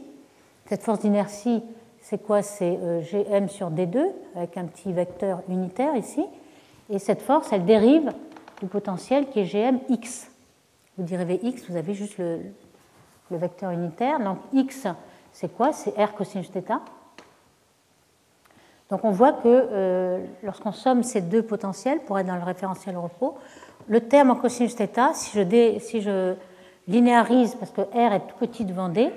cette 0.71 0.83
force 0.83 1.01
d'inertie, 1.01 1.61
c'est 1.99 2.25
quoi? 2.25 2.41
C'est 2.41 2.79
Gm 3.01 3.49
sur 3.49 3.69
D2, 3.69 4.05
avec 4.37 4.55
un 4.55 4.63
petit 4.63 4.93
vecteur 4.93 5.41
unitaire 5.49 5.97
ici. 5.97 6.23
Et 6.89 6.97
cette 6.97 7.21
force, 7.21 7.51
elle 7.51 7.65
dérive 7.65 8.09
du 8.61 8.67
potentiel 8.67 9.27
qui 9.27 9.41
est 9.41 9.43
Gmx. 9.43 10.31
Vous 10.97 11.03
dérivez 11.03 11.41
x, 11.43 11.63
vous 11.69 11.75
avez 11.75 11.93
juste 11.93 12.17
le, 12.19 12.39
vecteur 13.31 13.71
unitaire. 13.71 14.21
Donc 14.21 14.37
x, 14.53 14.87
c'est 15.33 15.53
quoi? 15.53 15.73
C'est 15.73 15.91
r 16.01 16.13
cosinus 16.13 16.49
θ. 16.49 16.79
Donc 18.89 19.03
on 19.03 19.11
voit 19.11 19.33
que 19.33 19.39
euh, 19.45 20.25
lorsqu'on 20.43 20.71
somme 20.71 21.03
ces 21.03 21.19
deux 21.19 21.43
potentiels 21.43 21.99
pour 21.99 22.17
être 22.17 22.27
dans 22.27 22.37
le 22.37 22.43
référentiel 22.43 22.95
repos, 22.95 23.37
le 23.89 23.99
terme 23.99 24.31
en 24.31 24.35
cosinus 24.35 24.73
θ, 24.73 25.13
si 25.15 26.01
je 26.01 26.35
linéarise, 26.87 27.55
parce 27.55 27.71
que 27.71 27.81
r 27.81 28.13
est 28.13 28.21
tout 28.21 28.37
petit 28.39 28.63
devant 28.63 28.87
d, 28.87 29.11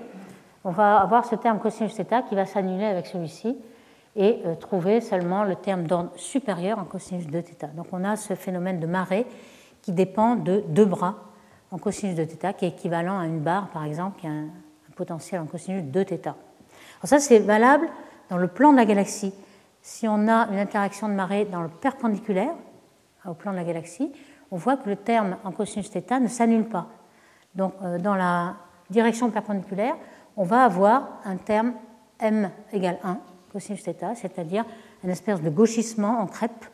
on 0.64 0.72
va 0.72 0.97
avoir 0.97 1.26
ce 1.26 1.36
terme 1.36 1.60
cosinus 1.60 1.93
θ 1.93 2.28
qui 2.28 2.36
va 2.36 2.45
s'annuler 2.45 2.86
avec 2.86 3.08
celui-ci 3.08 3.58
et 4.16 4.41
euh, 4.45 4.56
trouver 4.56 5.02
seulement 5.02 5.43
le 5.43 5.56
terme 5.56 5.84
d'ordre 5.84 6.12
supérieur 6.16 6.80
en 6.80 6.84
cosinus 6.84 7.28
de 7.28 7.41
θ. 7.41 7.74
Donc 7.76 7.88
on 7.91 8.04
a 8.04 8.16
ce 8.16 8.36
phénomène 8.36 8.80
de 8.80 8.88
marée 8.88 9.26
qui 9.82 9.91
dépend 9.91 10.36
de 10.36 10.64
deux 10.68 10.86
bras 10.86 11.16
en 11.72 11.78
cosinus 11.78 12.16
de 12.16 12.26
θ, 12.26 12.54
qui 12.54 12.66
est 12.66 12.70
équivalent 12.70 13.20
à 13.20 13.26
une 13.26 13.39
barre, 13.39 13.70
par 13.70 13.86
exemple, 13.86 14.20
qui 14.20 14.28
a 14.28 14.32
un, 14.32 14.47
potentiel 14.95 15.39
en 15.39 15.45
cosinus 15.45 15.86
de 15.86 16.04
θ. 16.04 16.28
Alors 16.28 16.36
ça, 17.04 17.20
c'est 17.20 17.39
valable 17.39 17.88
dans 18.30 18.38
le 18.38 18.50
plan 18.50 18.74
de 18.74 18.78
la 18.78 18.84
galaxie. 18.84 19.34
Si 19.82 20.10
on 20.10 20.28
a 20.28 20.50
une 20.52 20.60
interaction 20.60 21.08
de 21.08 21.14
marée 21.14 21.45
dans 21.45 21.62
le 21.62 21.70
perpendiculaire 21.70 22.52
au 23.26 23.34
plan 23.34 23.52
de 23.52 23.56
la 23.56 23.64
galaxie, 23.64 24.12
on 24.52 24.58
voit 24.58 24.76
que 24.76 24.89
le 24.89 24.97
terme 24.97 25.38
en 25.45 25.52
cosinus 25.52 25.89
θ 25.89 26.20
ne 26.20 26.28
s'annule 26.28 26.66
pas. 26.66 26.88
Donc 27.56 27.74
euh, 27.82 27.97
dans 27.97 28.16
la 28.16 28.56
direction 28.89 29.30
perpendiculaire, 29.30 29.95
on 30.37 30.45
va 30.45 30.64
avoir 30.64 31.20
un 31.24 31.37
terme 31.37 31.74
m 32.20 32.51
égale 32.72 32.99
1 33.03 33.18
cosinus 33.53 33.82
θ, 33.82 34.14
c'est-à-dire 34.16 34.64
une 35.03 35.11
espèce 35.11 35.41
de 35.41 35.51
gauchissement 35.51 36.20
en 36.20 36.26
crêpe 36.26 36.64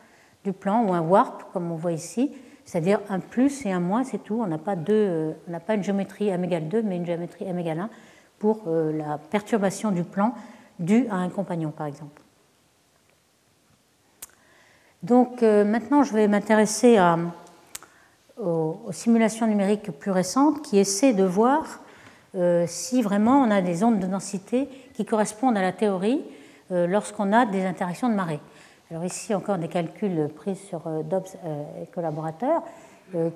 du 0.43 0.53
plan 0.53 0.83
ou 0.83 0.93
un 0.93 1.01
warp, 1.01 1.43
comme 1.53 1.71
on 1.71 1.75
voit 1.75 1.91
ici, 1.91 2.31
c'est-à-dire 2.65 2.99
un 3.09 3.19
plus 3.19 3.65
et 3.65 3.71
un 3.71 3.79
moins, 3.79 4.03
c'est 4.03 4.23
tout. 4.23 4.39
On 4.41 4.47
n'a 4.47 4.57
pas, 4.57 4.75
euh, 4.89 5.33
pas 5.65 5.75
une 5.75 5.83
géométrie 5.83 6.29
m 6.29 6.43
égale 6.43 6.67
2, 6.67 6.81
mais 6.81 6.97
une 6.97 7.05
géométrie 7.05 7.45
m 7.45 7.59
égale 7.59 7.79
1 7.79 7.89
pour 8.39 8.63
euh, 8.67 8.91
la 8.91 9.17
perturbation 9.17 9.91
du 9.91 10.03
plan 10.03 10.33
due 10.79 11.07
à 11.09 11.15
un 11.15 11.29
compagnon, 11.29 11.71
par 11.71 11.87
exemple. 11.87 12.21
Donc 15.03 15.43
euh, 15.43 15.65
maintenant, 15.65 16.03
je 16.03 16.13
vais 16.13 16.27
m'intéresser 16.27 16.99
aux, 18.37 18.77
simulations 18.91 19.47
numériques 19.47 19.91
plus 19.91 20.11
récentes 20.11 20.61
qui 20.61 20.77
essaient 20.77 21.13
de 21.13 21.23
voir 21.23 21.81
si 22.65 23.01
vraiment 23.01 23.41
on 23.41 23.51
a 23.51 23.61
des 23.61 23.83
ondes 23.83 23.99
de 23.99 24.07
densité 24.07 24.69
qui 24.93 25.05
correspondent 25.05 25.57
à 25.57 25.61
la 25.61 25.73
théorie 25.73 26.21
euh, 26.71 26.87
lorsqu'on 26.87 27.33
a 27.33 27.45
des 27.45 27.65
interactions 27.65 28.07
de 28.07 28.13
marée. 28.13 28.39
Alors 28.91 29.03
ici 29.03 29.35
encore 29.35 29.57
des 29.57 29.67
calculs 29.67 30.29
pris 30.33 30.55
sur 30.55 30.87
euh, 30.87 31.03
Dobbs 31.03 31.25
euh, 31.43 31.83
et 31.83 31.87
collaborateurs 31.87 32.63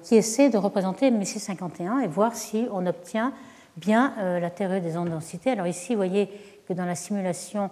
qui 0.03 0.15
essaient 0.15 0.49
de 0.49 0.57
représenter 0.57 1.11
Messi 1.11 1.37
51 1.37 1.99
et 1.99 2.07
voir 2.07 2.33
si 2.33 2.65
on 2.71 2.85
obtient 2.85 3.33
bien 3.75 4.13
la 4.39 4.49
théorie 4.49 4.79
des 4.79 4.95
ondes 4.95 5.07
de 5.07 5.11
densité. 5.11 5.51
Alors 5.51 5.67
ici, 5.67 5.91
vous 5.91 5.97
voyez 5.97 6.29
que 6.65 6.71
dans 6.71 6.85
la 6.85 6.95
simulation, 6.95 7.69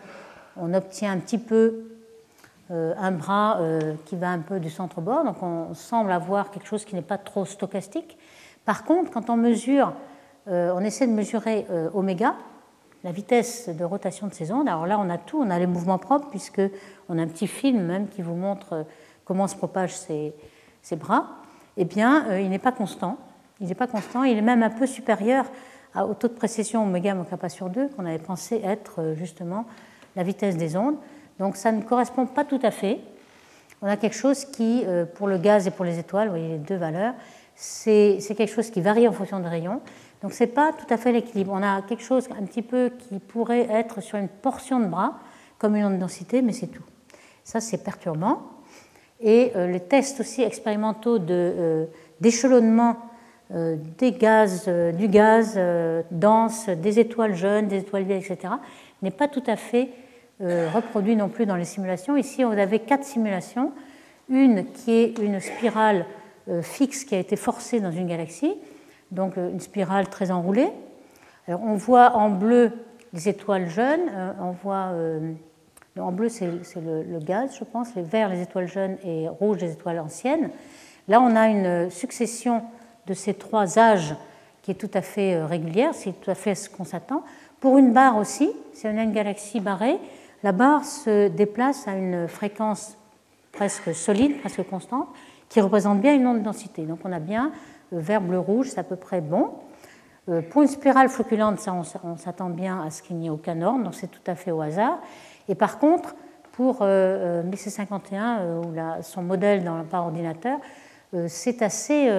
on 0.57 0.73
obtient 0.73 1.13
un 1.13 1.19
petit 1.19 1.37
peu 1.37 1.93
un 2.69 3.11
bras 3.11 3.57
qui 4.03 4.17
va 4.17 4.31
un 4.31 4.39
peu 4.39 4.59
du 4.59 4.69
centre-bord, 4.69 5.23
donc 5.23 5.41
on 5.41 5.73
semble 5.75 6.11
avoir 6.11 6.51
quelque 6.51 6.67
chose 6.67 6.83
qui 6.83 6.93
n'est 6.93 7.01
pas 7.01 7.17
trop 7.17 7.45
stochastique. 7.45 8.17
Par 8.65 8.83
contre, 8.83 9.09
quand 9.09 9.29
on 9.29 9.37
mesure, 9.37 9.93
on 10.47 10.79
essaie 10.79 11.07
de 11.07 11.13
mesurer 11.13 11.65
oméga, 11.93 12.35
la 13.03 13.11
vitesse 13.11 13.69
de 13.69 13.83
rotation 13.83 14.27
de 14.27 14.33
ces 14.33 14.51
ondes. 14.51 14.67
Alors 14.67 14.87
là, 14.87 14.97
on 14.99 15.09
a 15.09 15.17
tout, 15.17 15.41
on 15.41 15.49
a 15.49 15.59
les 15.59 15.67
mouvements 15.67 15.97
propres, 15.97 16.29
puisqu'on 16.29 17.17
a 17.17 17.21
un 17.21 17.27
petit 17.27 17.47
film 17.47 17.81
même 17.81 18.07
qui 18.07 18.21
vous 18.21 18.35
montre 18.35 18.73
euh, 18.73 18.83
comment 19.25 19.47
se 19.47 19.55
propagent 19.55 19.95
ces, 19.95 20.33
bras. 20.95 21.27
Eh 21.75 21.85
bien, 21.85 22.29
euh, 22.29 22.41
il 22.41 22.49
n'est 22.49 22.59
pas 22.59 22.71
constant. 22.71 23.17
Il 23.59 23.67
n'est 23.67 23.75
pas 23.75 23.87
constant, 23.87 24.23
il 24.23 24.37
est 24.37 24.41
même 24.41 24.63
un 24.63 24.69
peu 24.69 24.87
supérieur 24.87 25.45
au 25.95 26.15
taux 26.15 26.27
de 26.27 26.33
précession 26.33 26.83
oméga 26.83 27.13
moins 27.13 27.23
kappa 27.23 27.49
sur 27.49 27.69
2 27.69 27.89
qu'on 27.89 28.05
avait 28.05 28.17
pensé 28.17 28.59
être 28.63 28.99
euh, 28.99 29.15
justement 29.15 29.65
la 30.15 30.23
vitesse 30.23 30.57
des 30.57 30.75
ondes. 30.75 30.95
Donc 31.39 31.55
ça 31.55 31.71
ne 31.71 31.81
correspond 31.81 32.25
pas 32.25 32.45
tout 32.45 32.59
à 32.63 32.71
fait. 32.71 32.99
On 33.81 33.87
a 33.87 33.97
quelque 33.97 34.15
chose 34.15 34.45
qui, 34.45 34.85
pour 35.15 35.27
le 35.27 35.37
gaz 35.37 35.67
et 35.67 35.71
pour 35.71 35.83
les 35.83 35.99
étoiles, 35.99 36.27
vous 36.27 36.35
voyez 36.35 36.47
les 36.47 36.57
deux 36.57 36.77
valeurs, 36.77 37.13
c'est 37.53 38.19
quelque 38.37 38.53
chose 38.53 38.69
qui 38.69 38.79
varie 38.79 39.09
en 39.09 39.11
fonction 39.11 39.41
des 39.41 39.49
rayons. 39.49 39.81
Donc 40.23 40.31
ce 40.31 40.45
n'est 40.45 40.49
pas 40.49 40.71
tout 40.71 40.91
à 40.91 40.97
fait 40.97 41.11
l'équilibre. 41.11 41.51
On 41.53 41.61
a 41.61 41.81
quelque 41.81 42.03
chose 42.03 42.27
un 42.39 42.45
petit 42.45 42.61
peu 42.61 42.89
qui 42.97 43.19
pourrait 43.19 43.67
être 43.69 44.01
sur 44.01 44.17
une 44.17 44.29
portion 44.29 44.79
de 44.79 44.85
bras, 44.85 45.19
comme 45.59 45.75
une 45.75 45.85
onde 45.85 45.95
de 45.95 45.99
densité, 45.99 46.41
mais 46.41 46.53
c'est 46.53 46.67
tout. 46.67 46.83
Ça, 47.43 47.59
c'est 47.59 47.83
perturbant. 47.83 48.41
Et 49.19 49.51
euh, 49.55 49.67
les 49.67 49.81
tests 49.81 50.21
aussi 50.21 50.41
expérimentaux 50.41 51.19
euh, 51.29 51.85
d'échelonnement 52.21 52.97
euh, 53.53 53.75
des 53.97 54.13
gaz, 54.13 54.69
du 54.97 55.09
gaz 55.09 55.59
dense, 56.09 56.69
des 56.69 56.99
étoiles 56.99 57.35
jeunes, 57.35 57.67
des 57.67 57.79
étoiles 57.79 58.03
vieilles, 58.03 58.23
etc., 58.23 58.53
n'est 59.01 59.11
pas 59.11 59.27
tout 59.27 59.43
à 59.45 59.55
fait 59.55 59.89
reproduit 60.39 61.15
non 61.15 61.29
plus 61.29 61.45
dans 61.45 61.55
les 61.55 61.63
simulations. 61.63 62.17
Ici, 62.17 62.43
on 62.43 62.51
avait 62.51 62.79
quatre 62.79 63.05
simulations. 63.05 63.71
Une 64.27 64.65
qui 64.71 64.91
est 64.91 65.17
une 65.19 65.39
spirale 65.39 66.05
fixe 66.61 67.05
qui 67.05 67.15
a 67.15 67.19
été 67.19 67.37
forcée 67.37 67.79
dans 67.79 67.91
une 67.91 68.07
galaxie, 68.07 68.53
donc 69.13 69.37
une 69.37 69.59
spirale 69.59 70.09
très 70.09 70.31
enroulée. 70.31 70.69
Alors, 71.47 71.61
on 71.63 71.75
voit 71.75 72.15
en 72.15 72.29
bleu 72.29 72.71
les 73.13 73.29
étoiles 73.29 73.69
jeunes, 73.69 74.11
on 74.39 74.51
voit 74.51 74.91
en 75.99 76.11
bleu, 76.11 76.29
c'est 76.29 76.47
le, 76.47 77.19
gaz, 77.19 77.55
je 77.59 77.63
pense, 77.63 77.93
les 77.95 78.01
verts, 78.01 78.29
les 78.29 78.41
étoiles 78.41 78.67
jeunes 78.67 78.97
et 79.03 79.27
rouges, 79.27 79.59
les 79.59 79.71
étoiles 79.71 79.99
anciennes. 79.99 80.49
Là, 81.07 81.21
on 81.21 81.35
a 81.35 81.47
une 81.47 81.89
succession 81.89 82.63
de 83.05 83.13
ces 83.13 83.33
trois 83.33 83.77
âges 83.77 84.15
qui 84.61 84.71
est 84.71 84.75
tout 84.75 84.89
à 84.93 85.01
fait 85.01 85.35
euh, 85.35 85.45
régulière, 85.45 85.93
c'est 85.93 86.13
tout 86.13 86.31
à 86.31 86.35
fait 86.35 86.55
ce 86.55 86.69
qu'on 86.69 86.85
s'attend. 86.85 87.23
Pour 87.59 87.77
une 87.77 87.91
barre 87.91 88.17
aussi, 88.17 88.49
si 88.73 88.87
on 88.87 88.97
a 88.97 89.03
une 89.03 89.11
galaxie 89.11 89.59
barrée, 89.59 89.97
la 90.41 90.53
barre 90.53 90.85
se 90.85 91.27
déplace 91.27 91.87
à 91.87 91.95
une 91.95 92.27
fréquence 92.27 92.97
presque 93.51 93.93
solide, 93.93 94.39
presque 94.39 94.63
constante, 94.63 95.07
qui 95.49 95.61
représente 95.61 96.01
bien 96.01 96.15
une 96.15 96.25
onde 96.25 96.39
de 96.39 96.43
densité. 96.43 96.83
Donc 96.83 96.99
on 97.03 97.11
a 97.11 97.19
bien 97.19 97.47
euh, 97.47 97.82
vert, 97.99 98.21
bleu, 98.21 98.39
rouge, 98.39 98.69
c'est 98.69 98.79
à 98.79 98.83
peu 98.83 98.95
près 98.95 99.21
bon. 99.21 99.51
Euh, 100.29 100.41
pour 100.41 100.61
une 100.61 100.67
spirale 100.67 101.09
floculante, 101.09 101.59
ça, 101.59 101.73
on 102.03 102.17
s'attend 102.17 102.49
bien 102.49 102.81
à 102.81 102.89
ce 102.89 103.01
qu'il 103.01 103.17
n'y 103.17 103.27
ait 103.27 103.29
aucun 103.29 103.61
ordre, 103.61 103.83
donc 103.83 103.95
c'est 103.95 104.07
tout 104.07 104.21
à 104.27 104.35
fait 104.35 104.51
au 104.51 104.61
hasard. 104.61 104.99
Et 105.49 105.55
par 105.55 105.79
contre, 105.79 106.15
pour 106.53 106.81
euh, 106.81 107.41
euh, 107.41 107.43
MC51, 107.43 108.13
euh, 108.13 108.61
ou 108.61 109.03
son 109.03 109.23
modèle 109.23 109.63
dans, 109.63 109.83
par 109.83 110.05
ordinateur, 110.05 110.59
c'est 111.27 111.61
assez 111.61 112.09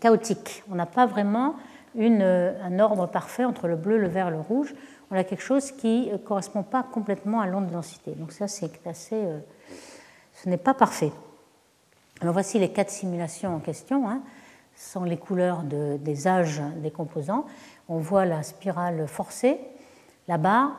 chaotique. 0.00 0.64
On 0.68 0.74
n'a 0.74 0.86
pas 0.86 1.06
vraiment 1.06 1.54
un 1.96 2.78
ordre 2.80 3.06
parfait 3.06 3.44
entre 3.44 3.68
le 3.68 3.76
bleu, 3.76 3.96
le 3.96 4.08
vert 4.08 4.28
le 4.28 4.40
rouge. 4.40 4.74
On 5.12 5.16
a 5.16 5.22
quelque 5.22 5.44
chose 5.44 5.70
qui 5.70 6.10
ne 6.10 6.16
correspond 6.16 6.64
pas 6.64 6.82
complètement 6.82 7.40
à 7.40 7.46
l'onde 7.46 7.68
de 7.68 7.72
densité. 7.72 8.10
Donc 8.16 8.32
ça, 8.32 8.48
c'est 8.48 8.72
assez... 8.88 9.22
ce 10.34 10.48
n'est 10.48 10.56
pas 10.56 10.74
parfait. 10.74 11.12
Alors 12.20 12.32
voici 12.32 12.58
les 12.58 12.72
quatre 12.72 12.90
simulations 12.90 13.54
en 13.54 13.60
question, 13.60 14.08
hein, 14.10 14.20
sans 14.74 15.04
les 15.04 15.16
couleurs 15.16 15.62
des 15.62 16.28
âges 16.28 16.62
des 16.76 16.90
composants. 16.90 17.46
On 17.88 17.98
voit 17.98 18.24
la 18.24 18.42
spirale 18.42 19.06
forcée, 19.06 19.58
barre, 20.38 20.72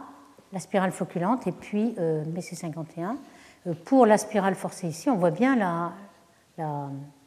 la 0.51 0.59
spirale 0.59 0.91
floculante 0.91 1.47
et 1.47 1.51
puis 1.51 1.95
euh, 1.97 2.23
BC51. 2.25 3.15
Euh, 3.67 3.73
pour 3.85 4.05
la 4.05 4.17
spirale 4.17 4.55
forcée 4.55 4.87
ici, 4.87 5.09
on 5.09 5.17
voit 5.17 5.31
bien 5.31 5.55
la, 5.55 5.93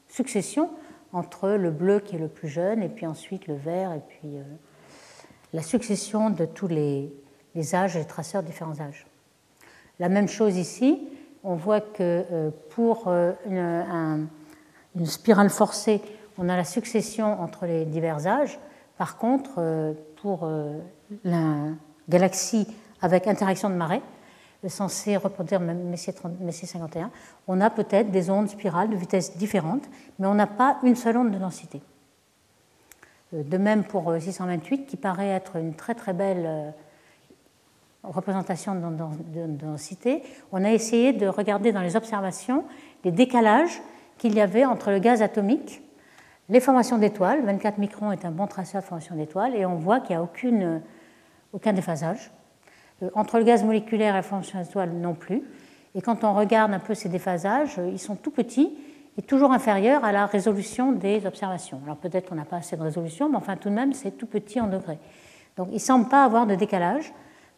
succession 0.09 0.71
entre 1.13 1.51
le 1.51 1.73
bleu 1.73 1.99
qui 1.99 2.15
est 2.15 2.19
le 2.19 2.29
plus 2.29 2.49
jeune 2.49 2.81
et 2.81 2.89
puis 2.89 3.07
ensuite 3.07 3.49
le 3.49 3.55
vert 3.55 3.93
et 3.93 4.01
puis 4.07 4.37
euh, 4.37 4.43
la 5.53 5.63
succession 5.63 6.31
de 6.31 6.45
tous 6.45 6.69
les, 6.69 7.13
âges 7.75 7.97
les 7.97 8.05
traceurs 8.05 8.43
de 8.43 8.47
différents 8.47 8.81
âges. 8.81 9.05
La 9.99 10.09
même 10.09 10.29
chose 10.29 10.57
ici, 10.57 11.09
on 11.43 11.57
voit 11.57 11.81
que 11.81 12.51
pour 12.71 13.09
une, 13.09 14.29
une, 14.95 15.07
spirale 15.07 15.49
forcée, 15.49 16.03
on 16.39 16.49
a 16.49 16.57
la 16.57 16.65
succession 16.65 17.41
entre 17.41 17.67
les 17.67 17.85
divers 17.85 18.27
âges. 18.27 18.59
Par 18.99 19.19
contre, 19.19 19.95
pour 20.23 20.49
la 21.25 21.55
galaxie 22.09 22.67
avec 23.01 23.27
interaction 23.27 23.69
de 23.69 23.75
marée, 23.75 24.01
censé 24.69 25.17
reproduire 25.17 25.61
Messier, 25.61 26.13
51, 26.67 27.11
on 27.47 27.61
a 27.61 27.71
peut-être 27.71 28.11
des 28.11 28.31
ondes 28.31 28.49
spirales 28.49 28.91
de 28.91 28.97
vitesse 28.97 29.37
différentes, 29.37 29.85
mais 30.19 30.27
on 30.27 30.35
n'a 30.35 30.47
pas 30.47 30.79
une 30.83 30.97
seule 30.97 31.17
onde 31.17 31.31
de 31.31 31.39
densité. 31.39 31.81
Euh, 33.35 33.43
de 33.43 33.59
même 33.59 33.85
pour 33.85 34.15
628, 34.19 34.81
euh, 34.81 34.85
qui 34.87 34.97
paraît 34.97 35.29
être 35.29 35.57
une 35.57 35.75
très 35.75 35.95
très 35.95 36.13
belle 36.13 36.45
euh, 36.47 36.71
représentation 38.03 38.75
de 38.75 39.47
densité, 39.47 40.23
on 40.53 40.65
a 40.65 40.71
essayé 40.71 41.13
de 41.13 41.27
regarder 41.27 41.73
dans 41.73 41.83
les 41.83 41.97
observations 41.97 42.65
les 43.05 43.11
décalages 43.11 43.83
qu'il 44.19 44.35
y 44.35 44.41
avait 44.41 44.65
entre 44.65 44.91
le 44.91 45.01
gaz 45.01 45.23
atomique, 45.23 45.83
les 46.49 46.61
formations 46.61 46.99
d'étoiles, 46.99 47.45
24 47.45 47.79
microns 47.79 48.13
est 48.13 48.25
un 48.25 48.31
bon 48.31 48.47
traceur 48.47 48.83
de 48.83 48.87
formation 48.87 49.17
d'étoiles, 49.17 49.55
et 49.55 49.67
on 49.67 49.77
voit 49.77 50.01
qu'il 50.01 50.11
n'y 50.11 50.21
a 50.21 50.23
aucune, 50.23 50.81
aucun 51.53 51.73
déphasage. 51.73 52.31
Euh, 53.03 53.11
entre 53.15 53.39
le 53.39 53.45
gaz 53.45 53.63
moléculaire 53.63 54.15
et 54.15 54.19
la 54.19 54.23
formation 54.23 54.61
d'étoiles 54.61 54.93
non 54.93 55.15
plus. 55.15 55.43
Et 55.95 56.01
quand 56.01 56.25
on 56.25 56.35
regarde 56.35 56.73
un 56.73 56.79
peu 56.79 56.95
ces 56.95 57.09
déphasages, 57.09 57.79
euh, 57.79 57.89
ils 57.91 57.99
sont 57.99 58.17
tout 58.17 58.31
petits 58.31 58.75
et 59.19 59.23
toujours 59.23 59.53
inférieurs 59.53 60.05
à 60.05 60.13
la 60.13 60.27
résolution 60.27 60.93
des 60.93 61.27
observations. 61.27 61.81
Alors 61.85 61.97
peut-être 61.97 62.29
qu'on 62.29 62.35
n'a 62.35 62.45
pas 62.45 62.57
assez 62.57 62.77
de 62.77 62.83
résolution, 62.83 63.29
mais 63.29 63.37
enfin 63.37 63.57
tout 63.57 63.69
de 63.69 63.75
même, 63.75 63.93
c'est 63.93 64.13
tout 64.13 64.27
petit 64.27 64.61
en 64.61 64.67
degrés. 64.67 64.99
Donc 65.57 65.69
il 65.71 65.75
ne 65.75 65.79
semble 65.79 66.09
pas 66.09 66.25
avoir 66.25 66.47
de 66.47 66.55
décalage. 66.55 67.13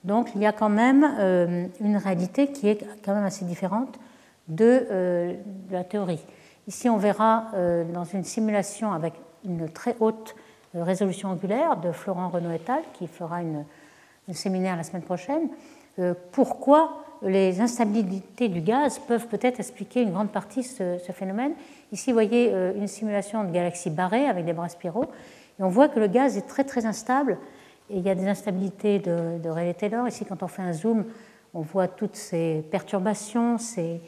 Donc 0.04 0.28
il 0.34 0.40
y 0.40 0.46
a 0.46 0.52
quand 0.52 0.68
même 0.68 1.08
euh, 1.18 1.66
une 1.80 1.96
réalité 1.96 2.48
qui 2.52 2.68
est 2.68 2.84
quand 3.04 3.14
même 3.14 3.24
assez 3.24 3.44
différente 3.44 3.98
de, 4.46 5.36
la 5.70 5.84
théorie. 5.84 6.20
Ici, 6.68 6.88
on 6.88 6.98
verra 6.98 7.46
dans 7.92 8.04
une 8.04 8.22
simulation 8.22 8.92
avec 8.92 9.14
une 9.44 9.68
très 9.68 9.96
haute 9.98 10.36
résolution 10.74 11.30
angulaire 11.30 11.76
de 11.78 11.90
Florent 11.92 12.28
Renaud 12.28 12.50
et 12.50 12.60
al., 12.70 12.82
qui 12.92 13.06
fera 13.06 13.42
une 13.42 13.64
le 14.28 14.34
séminaire 14.34 14.76
la 14.76 14.82
semaine 14.82 15.02
prochaine, 15.02 15.48
euh, 15.98 16.14
pourquoi 16.32 17.02
les 17.22 17.60
instabilités 17.60 18.48
du 18.48 18.60
gaz 18.60 19.00
peuvent 19.00 19.26
peut-être 19.26 19.58
expliquer 19.58 20.02
une 20.02 20.12
grande 20.12 20.30
partie 20.30 20.60
de 20.60 20.98
ce, 21.04 21.12
phénomène. 21.12 21.52
Ici, 21.90 22.10
vous 22.10 22.14
voyez 22.14 22.52
euh, 22.52 22.72
une 22.76 22.86
simulation 22.86 23.42
de 23.42 23.50
galaxies 23.50 23.90
barrées 23.90 24.26
avec 24.26 24.44
des 24.44 24.52
bras 24.52 24.68
spiraux, 24.68 25.06
et 25.58 25.62
on 25.62 25.68
voit 25.68 25.88
que 25.88 25.98
le 25.98 26.06
gaz 26.06 26.36
est 26.36 26.46
très 26.46 26.62
très 26.62 26.86
instable, 26.86 27.38
et 27.90 27.96
il 27.96 28.02
y 28.02 28.10
a 28.10 28.14
des 28.14 28.28
instabilités 28.28 28.98
de, 29.00 29.38
de 29.42 29.48
Rayleigh-Taylor. 29.48 30.06
Ici, 30.06 30.24
quand 30.24 30.42
on 30.42 30.46
fait 30.46 30.62
un 30.62 30.72
zoom, 30.72 31.06
on 31.54 31.62
voit 31.62 31.88
toutes 31.88 32.14
ces 32.14 32.64
perturbations, 32.70 33.58
ces 33.58 34.00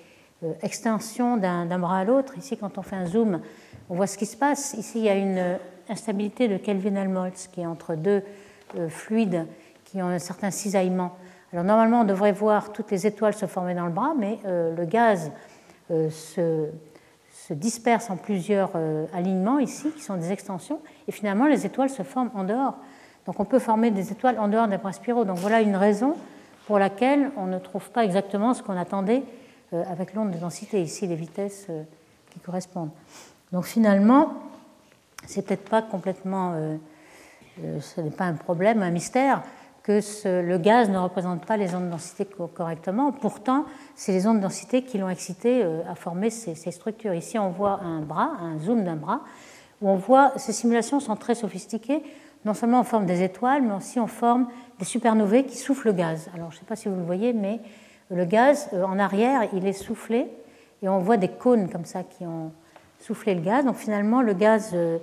euh, 0.43 0.53
extensions 0.63 1.37
d'un 1.37 1.79
bras 1.79 1.99
à 1.99 2.05
l'autre. 2.05 2.37
Ici, 2.39 2.57
quand 2.57 2.79
on 2.79 2.83
fait 2.83 2.97
un 2.97 3.07
zoom, 3.07 3.41
on 3.89 3.95
voit 3.95 4.07
ce 4.07 4.19
qui 4.19 4.27
se 4.27 4.37
passe. 4.37 4.75
Ici, 4.75 4.99
il 4.99 5.05
y 5.05 5.09
a 5.09 5.17
une 5.17 5.59
instabilité 5.89 6.49
de 6.49 6.57
Kelvin-Helmholtz 6.57 7.49
qui 7.49 7.61
est 7.61 7.67
entre 7.67 7.95
deux 7.95 8.23
fluides 8.89 9.47
qui 9.91 10.01
ont 10.01 10.09
un 10.09 10.19
certain 10.19 10.51
cisaillement. 10.51 11.17
Alors 11.53 11.65
normalement, 11.65 12.03
on 12.03 12.05
devrait 12.05 12.33
voir 12.33 12.73
toutes 12.73 12.91
les 12.93 13.07
étoiles 13.07 13.35
se 13.35 13.47
former 13.47 13.75
dans 13.75 13.87
le 13.87 13.93
bras, 13.93 14.15
mais 14.17 14.39
euh, 14.47 14.75
le 14.77 14.85
gaz 14.85 15.33
euh, 15.91 16.09
se, 16.11 16.69
se, 17.33 17.53
disperse 17.55 18.09
en 18.09 18.17
plusieurs 18.17 18.71
euh, 18.77 19.07
alignements 19.13 19.59
ici, 19.59 19.91
qui 19.91 20.03
sont 20.03 20.17
des 20.17 20.31
extensions, 20.31 20.81
et 21.09 21.13
finalement 21.13 21.47
les 21.47 21.67
étoiles 21.67 21.91
se 21.91 22.05
forment 22.05 22.31
en 22.35 22.45
dehors. 22.45 22.77
Donc 23.27 23.41
on 23.41 23.45
peut 23.45 23.59
former 23.59 23.91
des 23.91 24.13
étoiles 24.13 24.39
en 24.39 24.47
dehors 24.47 24.69
des 24.69 24.79
bras 24.79 24.93
spiraux. 24.93 25.25
Donc 25.25 25.39
voilà 25.39 25.61
une 25.61 25.75
raison 25.75 26.15
pour 26.67 26.79
laquelle 26.79 27.33
on 27.37 27.47
ne 27.47 27.59
trouve 27.59 27.91
pas 27.91 28.05
exactement 28.05 28.55
ce 28.55 28.63
qu'on 28.63 28.77
attendait 28.77 29.25
avec 29.73 30.15
l'onde 30.15 30.33
de 30.33 30.39
densité, 30.39 30.83
ici 30.83 31.07
les 31.07 31.15
vitesses 31.15 31.67
qui 32.31 32.41
correspondent. 32.41 32.91
Donc 33.53 33.65
finalement, 33.65 34.35
c'est 35.27 35.47
peut-être 35.47 35.69
pas 35.69 35.83
complètement, 35.83 36.55
ce 37.81 38.01
n'est 38.01 38.11
pas 38.11 38.25
un 38.25 38.35
problème, 38.35 38.83
un 38.83 38.91
mystère 38.91 39.43
que 39.83 40.01
le 40.43 40.59
gaz 40.59 40.91
ne 40.91 40.99
représente 40.99 41.47
pas 41.47 41.57
les 41.57 41.75
ondes 41.75 41.87
de 41.87 41.91
densité 41.91 42.27
correctement. 42.55 43.13
Pourtant, 43.13 43.65
c'est 43.95 44.13
les 44.13 44.27
ondes 44.27 44.37
de 44.37 44.43
densité 44.43 44.83
qui 44.83 44.99
l'ont 44.99 45.09
excité 45.09 45.63
euh, 45.63 45.81
à 45.91 45.95
former 45.95 46.31
ces, 46.31 46.55
structures. 46.71 47.15
Ici, 47.15 47.39
on 47.39 47.51
voit 47.51 47.81
un 47.83 48.01
bras, 48.01 48.33
un 48.41 48.59
zoom 48.59 48.85
d'un 48.85 48.97
bras, 48.97 49.23
où 49.81 49.89
on 49.89 49.97
voit 49.97 50.33
ces 50.37 50.53
simulations 50.53 51.01
sont 51.01 51.17
très 51.17 51.35
sophistiquées, 51.35 52.03
non 52.45 52.55
seulement 52.55 52.81
en 52.81 52.85
forme 52.85 53.07
des 53.07 53.23
étoiles, 53.23 53.63
mais 53.63 53.75
aussi 53.75 53.99
en 53.99 54.07
forme 54.07 54.49
des 54.79 54.85
supernovae 54.85 55.45
qui 55.45 55.57
soufflent 55.57 55.89
le 55.89 55.95
gaz. 55.95 56.31
Alors, 56.35 56.51
je 56.51 56.57
ne 56.57 56.61
sais 56.61 56.67
pas 56.67 56.77
si 56.77 56.89
vous 56.89 56.97
le 56.97 57.05
voyez, 57.05 57.33
mais 57.33 57.61
le 58.11 58.25
gaz, 58.25 58.69
euh, 58.73 58.83
en 58.85 58.99
arrière, 58.99 59.49
il 59.53 59.67
est 59.67 59.73
soufflé, 59.73 60.27
et 60.83 60.89
on 60.89 60.99
voit 60.99 61.17
des 61.17 61.29
cônes 61.29 61.69
comme 61.69 61.85
ça 61.85 62.03
qui 62.03 62.27
ont 62.27 62.53
soufflé 62.99 63.35
le 63.35 63.41
gaz. 63.41 63.65
Donc, 63.65 63.77
finalement, 63.77 64.21
le 64.21 64.35
gaz 64.35 64.71
euh, 64.75 64.99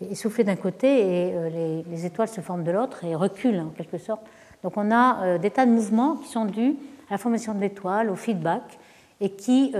est 0.00 0.14
soufflé 0.14 0.44
d'un 0.44 0.56
côté 0.56 1.00
et 1.00 1.34
euh, 1.34 1.82
les, 1.88 2.06
étoiles 2.06 2.28
se 2.28 2.40
forment 2.40 2.64
de 2.64 2.70
l'autre 2.70 3.04
et 3.04 3.14
reculent 3.14 3.60
en 3.60 3.70
quelque 3.70 3.98
sorte. 3.98 4.22
Donc 4.62 4.76
on 4.76 4.90
a 4.90 5.38
des 5.38 5.48
tas 5.48 5.64
de 5.64 5.70
mouvements 5.70 6.16
qui 6.16 6.28
sont 6.28 6.44
dus 6.44 6.76
à 7.08 7.12
la 7.12 7.16
formation 7.16 7.54
de 7.54 7.60
l'étoile, 7.60 8.10
au 8.10 8.14
feedback, 8.14 8.78
et 9.18 9.30
qui 9.30 9.74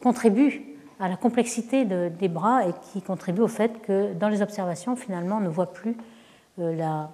contribuent 0.00 0.62
à 1.00 1.08
la 1.08 1.16
complexité 1.16 1.84
des 1.84 2.28
bras 2.28 2.68
et 2.68 2.72
qui 2.92 3.02
contribuent 3.02 3.42
au 3.42 3.48
fait 3.48 3.82
que 3.82 4.12
dans 4.12 4.28
les 4.28 4.42
observations, 4.42 4.94
finalement, 4.94 5.38
on 5.38 5.40
ne 5.40 5.48
voit 5.48 5.72
plus 5.72 5.96
la, 6.56 7.10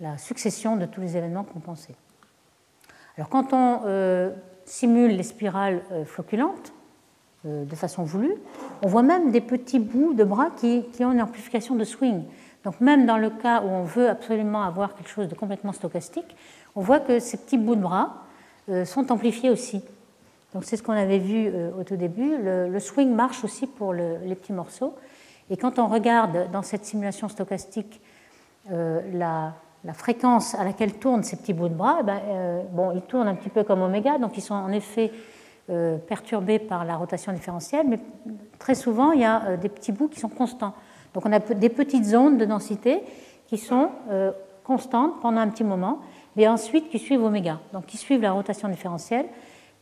la, 0.00 0.18
succession 0.18 0.74
de 0.74 0.86
tous 0.86 1.00
les 1.00 1.16
événements 1.16 1.44
qu'on 1.44 1.60
pensait. 1.60 1.94
Alors 3.16 3.28
quand 3.28 3.52
on 3.52 4.32
simule 4.64 5.16
les 5.16 5.22
spirales 5.22 5.82
floculantes, 6.04 6.72
euh, 7.46 7.64
de 7.64 7.76
façon 7.76 8.02
voulue. 8.02 8.34
On 8.82 8.88
voit 8.88 9.02
même 9.02 9.30
des 9.30 9.40
petits 9.40 9.78
bouts 9.78 10.14
de 10.14 10.24
bras 10.24 10.50
qui, 10.56 10.84
ont 11.00 11.12
une 11.12 11.20
amplification 11.20 11.76
de 11.76 11.84
swing. 11.84 12.24
Donc 12.64 12.80
même 12.80 13.06
dans 13.06 13.18
le 13.18 13.30
cas 13.30 13.60
où 13.60 13.68
on 13.68 13.84
veut 13.84 14.08
absolument 14.08 14.62
avoir 14.62 14.94
quelque 14.94 15.10
chose 15.10 15.28
de 15.28 15.34
complètement 15.34 15.72
stochastique, 15.72 16.34
on 16.74 16.80
voit 16.80 16.98
que 16.98 17.20
ces 17.20 17.36
petits 17.36 17.58
bouts 17.58 17.76
de 17.76 17.82
bras 17.82 18.24
euh, 18.68 18.84
sont 18.84 19.12
amplifiés 19.12 19.50
aussi. 19.50 19.84
Donc 20.54 20.64
c'est 20.64 20.76
ce 20.76 20.82
qu'on 20.82 20.94
avait 20.94 21.18
vu 21.18 21.46
euh, 21.46 21.70
au 21.78 21.84
tout 21.84 21.96
début. 21.96 22.36
Le, 22.36 22.80
swing 22.80 23.14
marche 23.14 23.44
aussi 23.44 23.66
pour 23.66 23.92
les 23.92 24.34
petits 24.34 24.54
morceaux. 24.54 24.94
Et 25.50 25.56
quand 25.56 25.78
on 25.78 25.86
regarde 25.86 26.50
dans 26.50 26.62
cette 26.62 26.84
simulation 26.84 27.28
stochastique 27.28 28.00
euh, 28.72 29.02
la, 29.12 29.54
fréquence 29.92 30.54
à 30.54 30.64
laquelle 30.64 30.94
tournent 30.94 31.22
ces 31.22 31.36
petits 31.36 31.52
bouts 31.52 31.68
de 31.68 31.74
bras, 31.74 31.98
eh 32.00 32.04
ben, 32.04 32.20
bon, 32.72 32.92
ils 32.92 33.02
tournent 33.02 33.28
un 33.28 33.34
petit 33.34 33.48
peu 33.48 33.64
comme 33.64 33.82
oméga, 33.82 34.18
donc 34.18 34.36
ils 34.36 34.42
sont 34.42 34.54
en 34.54 34.72
effet 34.72 35.12
perturbés 36.06 36.58
par 36.58 36.84
la 36.84 36.96
rotation 36.96 37.32
différentielle, 37.32 37.86
mais 37.88 37.98
très 38.58 38.74
souvent 38.74 39.12
il 39.12 39.20
y 39.20 39.24
a 39.24 39.56
des 39.56 39.68
petits 39.68 39.92
bouts 39.92 40.08
qui 40.08 40.20
sont 40.20 40.28
constants. 40.28 40.74
Donc 41.12 41.26
on 41.26 41.32
a 41.32 41.38
des 41.38 41.68
petites 41.68 42.04
zones 42.04 42.38
de 42.38 42.44
densité 42.44 43.02
qui 43.46 43.58
sont 43.58 43.90
constantes 44.64 45.20
pendant 45.20 45.40
un 45.40 45.48
petit 45.48 45.64
moment 45.64 46.00
mais 46.36 46.46
ensuite 46.46 46.90
qui 46.90 46.98
suivent 46.98 47.24
oméga, 47.24 47.58
donc 47.72 47.86
qui 47.86 47.96
suivent 47.96 48.22
la 48.22 48.32
rotation 48.32 48.68
différentielle. 48.68 49.26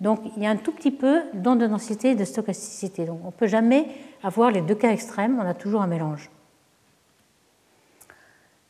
Donc 0.01 0.21
il 0.37 0.43
y 0.43 0.47
a 0.47 0.51
un 0.51 0.57
tout 0.57 0.73
petit 0.73 0.91
peu 0.91 1.23
d'onde 1.35 1.59
de 1.59 1.67
densité 1.67 2.11
et 2.11 2.15
de 2.15 2.25
stochasticité. 2.25 3.05
Donc 3.05 3.21
on 3.23 3.27
ne 3.27 3.33
peut 3.33 3.47
jamais 3.47 3.89
avoir 4.23 4.51
les 4.51 4.61
deux 4.61 4.75
cas 4.75 4.91
extrêmes, 4.91 5.39
on 5.41 5.47
a 5.47 5.55
toujours 5.55 5.83
un 5.83 5.87
mélange. 5.87 6.31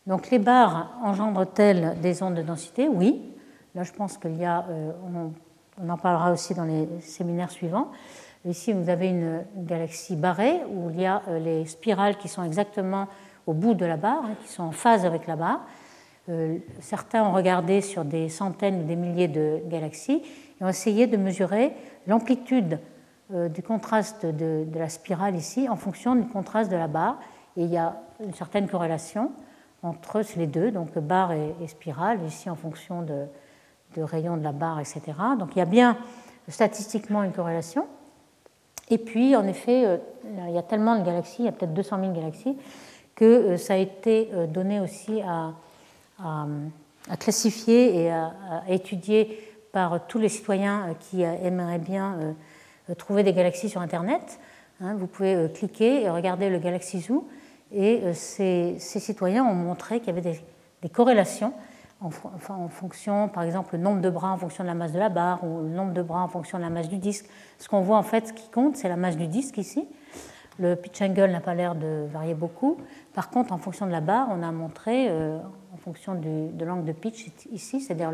Donc 0.07 0.31
les 0.31 0.39
barres 0.39 0.91
engendrent-elles 1.03 1.99
des 2.01 2.23
ondes 2.23 2.35
de 2.35 2.43
densité? 2.43 2.89
Oui. 2.89 3.23
Là 3.75 3.83
je 3.85 3.93
pense 3.93 4.19
qu'il 4.19 4.37
y 4.37 4.45
a, 4.45 4.67
euh, 4.69 4.93
on, 5.81 5.89
en 5.89 5.97
parlera 5.97 6.31
aussi 6.31 6.55
dans 6.55 6.65
les 6.65 6.87
séminaires 7.01 7.51
suivants. 7.51 7.91
Ici 8.45 8.73
vous 8.73 8.91
avez 8.91 9.09
une, 9.09 9.45
galaxie 9.57 10.17
barrée 10.17 10.61
où 10.71 10.91
il 10.91 11.01
y 11.01 11.07
a 11.07 11.23
euh, 11.29 11.39
les 11.39 11.65
spirales 11.65 12.19
qui 12.19 12.29
sont 12.29 12.43
exactement 12.43 13.09
au 13.47 13.55
bout 13.55 13.75
de 13.75 13.87
la 13.87 13.97
barre, 13.97 14.25
qui 14.43 14.49
sont 14.49 14.65
en 14.65 14.73
phase 14.73 15.07
avec 15.07 15.27
la 15.27 15.37
barre. 15.37 15.61
Euh, 16.29 16.59
certains 16.81 17.25
ont 17.25 17.33
regardé 17.33 17.81
sur 17.81 18.05
des 18.05 18.29
centaines 18.29 18.83
ou 18.83 18.85
des 18.85 18.97
milliers 18.97 19.29
de 19.29 19.61
galaxies 19.69 20.23
et 20.61 20.65
ont 20.65 20.69
essayé 20.69 21.07
de 21.07 21.17
mesurer 21.17 21.73
l'amplitude 22.07 22.79
du 23.31 23.63
contraste 23.63 24.27
de, 24.27 24.67
la 24.75 24.91
spirale 24.91 25.35
ici 25.35 25.67
en 25.71 25.77
fonction 25.77 26.15
du 26.15 26.29
contraste 26.29 26.71
de 26.71 26.77
la 26.77 26.89
barre. 26.89 27.19
Et 27.57 27.65
il 27.65 27.71
y 27.71 27.79
a 27.79 27.97
une 28.23 28.35
certaine 28.35 28.69
corrélation 28.69 29.33
entre 29.85 30.23
les 30.37 30.47
deux, 30.47 30.71
donc 30.71 30.99
barre 30.99 31.33
et, 31.33 31.55
spirale, 31.69 32.19
ici 32.27 32.51
en 32.51 32.57
fonction 32.57 33.03
de, 33.03 33.27
rayons 34.03 34.37
de 34.37 34.43
la 34.43 34.53
barre, 34.53 34.81
etc. 34.81 35.03
Donc 35.39 35.51
il 35.55 35.59
y 35.59 35.63
a 35.63 35.67
bien 35.67 35.97
statistiquement 36.49 37.23
une 37.23 37.33
corrélation. 37.33 37.87
Et 38.91 38.99
puis, 38.99 39.35
en 39.37 39.47
effet, 39.47 39.87
euh, 39.87 39.97
il 40.49 40.55
y 40.55 40.59
a 40.59 40.63
tellement 40.63 40.99
de 40.99 41.05
galaxies, 41.05 41.43
il 41.43 41.45
y 41.47 41.49
a 41.49 41.53
peut-être 41.53 41.73
200 41.73 42.01
000 42.01 42.13
galaxies, 42.13 42.57
que 43.15 43.57
ça 43.57 43.75
a 43.75 43.77
été 43.77 44.31
donné 44.49 44.81
aussi 44.81 45.23
à, 45.23 45.53
à, 46.19 47.17
classifier 47.17 48.03
et 48.03 48.11
à, 48.11 48.33
étudier 48.69 49.39
par 49.73 50.07
tous 50.07 50.19
les 50.19 50.29
citoyens 50.29 50.89
euh, 50.89 50.95
qui 50.99 51.23
aimeraient 51.23 51.79
bien 51.79 52.17
euh, 52.91 52.95
trouver 52.95 53.23
des 53.23 53.33
galaxies 53.33 53.69
sur 53.69 53.81
Internet. 53.81 54.39
Hein. 54.81 54.95
vous 54.97 55.07
pouvez 55.07 55.35
euh, 55.35 55.49
cliquer 55.49 56.03
et 56.03 56.11
regarder 56.11 56.49
le 56.49 56.59
Galaxy 56.59 57.01
Zoo. 57.01 57.29
Et 57.75 58.13
ces, 58.15 58.79
citoyens 58.79 59.45
ont 59.45 59.55
montré 59.55 60.01
qu'il 60.01 60.15
y 60.15 60.19
avait 60.19 60.39
des, 60.83 60.89
corrélations 60.89 61.53
en, 62.01 62.11
en, 62.49 62.69
fonction, 62.69 63.29
par 63.29 63.43
exemple, 63.43 63.77
le 63.77 63.83
nombre 63.83 64.01
de 64.01 64.11
bras 64.11 64.33
en 64.33 64.39
fonction 64.39 64.65
de 64.65 64.69
la 64.69 64.75
masse 64.75 64.93
de 64.93 64.99
la 64.99 65.09
barre 65.09 65.43
ou 65.45 65.63
le 65.63 65.69
nombre 65.69 65.93
de 65.93 66.03
bras 66.03 66.23
en 66.23 66.29
fonction 66.29 66.59
de 66.59 66.63
la 66.63 66.71
masse 66.71 66.89
du 66.89 66.99
disque. 66.99 67.27
Ce 67.59 67.69
qu'on 67.69 67.81
voit 67.81 67.97
en 67.97 68.03
fait, 68.03 68.29
ce 68.29 68.33
qui 68.33 68.49
compte, 68.51 68.77
c'est 68.77 68.89
la 68.89 68.97
masse 68.97 69.17
du 69.17 69.27
disque 69.27 69.59
ici. 69.59 69.89
Le 70.59 70.77
pitch 70.77 71.03
angle 71.03 71.31
n'a 71.31 71.41
pas 71.41 71.55
l'air 71.55 71.75
de 71.75 72.07
varier 72.13 72.35
beaucoup. 72.35 72.77
Par 73.13 73.31
contre, 73.31 73.53
en 73.53 73.59
fonction 73.59 73.87
de 73.87 73.91
la 73.91 74.01
barre, 74.01 74.29
on 74.31 74.43
a 74.43 74.53
montré, 74.53 75.11
fonction 75.85 76.15
de 76.15 76.65
l'angle 76.65 76.87
de 76.87 76.93
pitch 76.93 77.27
ici, 77.53 77.81
c'est-à-dire 77.81 78.11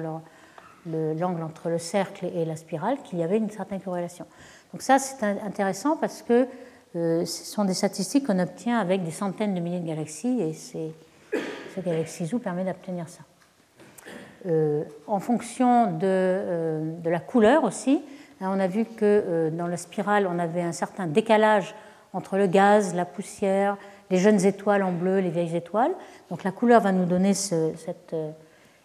l'angle 0.87 1.43
entre 1.43 1.69
le 1.69 1.79
cercle 1.79 2.27
et 2.27 2.45
la 2.45 2.57
spirale, 2.57 2.99
qu'il 3.03 3.21
y 3.21 3.23
avait 3.23 3.37
une 3.37 3.51
certaine 3.51 3.81
corrélation. 3.81 4.27
Donc 4.73 4.83
ça, 4.83 4.99
c'est 4.99 5.25
intéressant 5.25 5.97
parce 5.97 6.23
que 6.23 6.33
euh, 6.33 6.47
ce 6.95 7.25
sont 7.25 7.65
des 7.65 7.75
statistiques 7.75 8.27
qu'on 8.27 8.39
obtient 8.39 8.79
avec 8.79 9.05
des 9.05 9.11
centaines 9.11 9.55
de 9.55 9.61
milliers 9.61 9.81
de 9.81 9.87
galaxies 9.87 10.41
et 10.41 10.53
ce 10.53 11.81
Galaxy 11.81 12.27
Zoo 12.27 12.39
permet 12.39 12.65
d'obtenir 12.65 13.09
ça. 13.09 13.23
Euh, 14.47 14.85
en 15.07 15.21
fonction 15.21 15.93
de, 15.93 15.99
euh, 16.03 16.93
de, 17.01 17.11
la 17.11 17.21
couleur 17.21 17.65
aussi, 17.65 18.03
hein, 18.41 18.51
on 18.55 18.59
a 18.59 18.67
vu 18.67 18.85
que 18.85 19.51
dans 19.53 19.67
la 19.67 19.77
spirale, 19.77 20.27
on 20.27 20.39
avait 20.39 20.63
un 20.63 20.73
certain 20.73 21.07
décalage 21.07 21.75
entre 22.13 22.37
le 22.37 22.47
gaz, 22.47 22.95
la 22.95 23.05
poussière, 23.05 23.77
les 24.11 24.19
jeunes 24.19 24.45
étoiles 24.45 24.83
en 24.83 24.93
bleu, 24.93 25.21
les 25.21 25.31
vieilles 25.31 25.57
étoiles. 25.57 25.93
Donc 26.31 26.45
la 26.45 26.51
couleur 26.51 26.81
va 26.81 26.93
nous 26.93 27.05
donner 27.05 27.35
cet 27.35 28.13
euh, 28.13 28.31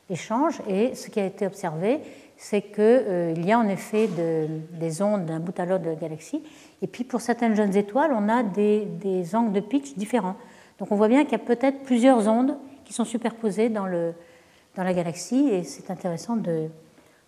échange. 0.10 0.62
Et 0.70 0.96
ce 0.96 1.10
qui 1.10 1.20
a 1.20 1.26
été 1.26 1.48
observé, 1.48 2.00
c'est 2.38 2.62
qu'il 2.62 2.84
euh, 2.84 3.34
y 3.38 3.52
a 3.52 3.60
en 3.60 3.68
effet 3.68 4.08
des 4.08 5.02
ondes 5.02 5.26
d'un 5.26 5.40
bout 5.40 5.60
à 5.60 5.66
l'autre 5.66 5.84
de 5.84 5.90
la 5.90 5.96
galaxie. 5.96 6.44
Et 6.82 6.88
puis 6.88 7.04
pour 7.04 7.22
certaines 7.22 7.56
jeunes 7.56 7.76
étoiles, 7.76 8.12
on 8.14 8.30
a 8.30 8.44
des, 8.44 9.36
angles 9.36 9.54
de 9.54 9.60
pitch 9.60 9.96
différents. 9.96 10.36
Donc 10.80 10.92
on 10.92 10.96
voit 10.96 11.08
bien 11.08 11.24
qu'il 11.24 11.34
y 11.34 11.36
a 11.36 11.40
peut-être 11.40 11.84
plusieurs 11.84 12.28
ondes 12.28 12.58
qui 12.84 12.94
sont 12.94 13.06
superposées 13.06 13.70
dans, 13.70 13.86
la 13.86 14.94
galaxie. 14.94 15.50
Et 15.50 15.64
c'est 15.64 15.90
intéressant 15.90 16.36
de, 16.36 16.70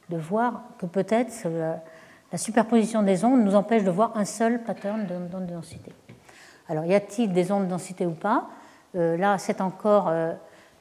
voir 0.10 0.64
que 0.80 0.86
peut-être 0.86 1.32
la, 1.46 1.84
la 2.32 2.38
superposition 2.38 3.04
des 3.04 3.24
ondes 3.24 3.44
nous 3.44 3.56
empêche 3.56 3.84
de 3.84 3.92
voir 3.92 4.16
un 4.16 4.26
seul 4.26 4.64
pattern 4.64 5.06
d'onde 5.06 5.46
de 5.46 5.54
densité. 5.54 5.92
Alors, 6.70 6.86
y 6.86 6.94
a-t-il 6.94 7.32
des 7.32 7.52
ondes 7.52 7.66
de 7.66 7.70
densité 7.70 8.06
ou 8.06 8.12
pas? 8.12 8.50
Euh, 8.96 9.16
Là, 9.18 9.38
c'est 9.38 9.62
encore 9.62 10.10
euh, 10.10 10.34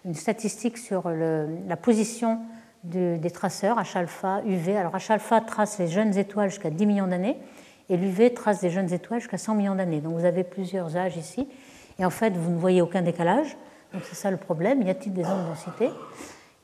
une 0.04 0.14
statistique 0.14 0.78
sur 0.78 1.08
la 1.08 1.76
position 1.76 2.40
des 2.84 3.30
traceurs 3.32 3.78
H-alpha, 3.80 4.42
UV. 4.44 4.76
Alors, 4.76 4.94
H-alpha 4.94 5.40
trace 5.40 5.78
les 5.78 5.88
jeunes 5.88 6.16
étoiles 6.16 6.50
jusqu'à 6.50 6.70
10 6.70 6.86
millions 6.86 7.06
d'années 7.08 7.36
et 7.88 7.96
l'UV 7.96 8.34
trace 8.34 8.60
des 8.60 8.70
jeunes 8.70 8.92
étoiles 8.92 9.20
jusqu'à 9.20 9.38
100 9.38 9.54
millions 9.54 9.74
d'années. 9.74 10.00
Donc, 10.00 10.14
vous 10.14 10.24
avez 10.24 10.44
plusieurs 10.44 10.96
âges 10.96 11.16
ici 11.16 11.48
et 11.98 12.04
en 12.04 12.10
fait, 12.10 12.30
vous 12.30 12.50
ne 12.50 12.58
voyez 12.58 12.82
aucun 12.82 13.02
décalage. 13.02 13.56
Donc, 13.92 14.02
c'est 14.08 14.16
ça 14.16 14.30
le 14.30 14.36
problème. 14.36 14.82
Y 14.82 14.90
a-t-il 14.90 15.12
des 15.12 15.24
ondes 15.24 15.44
de 15.44 15.48
densité 15.48 15.90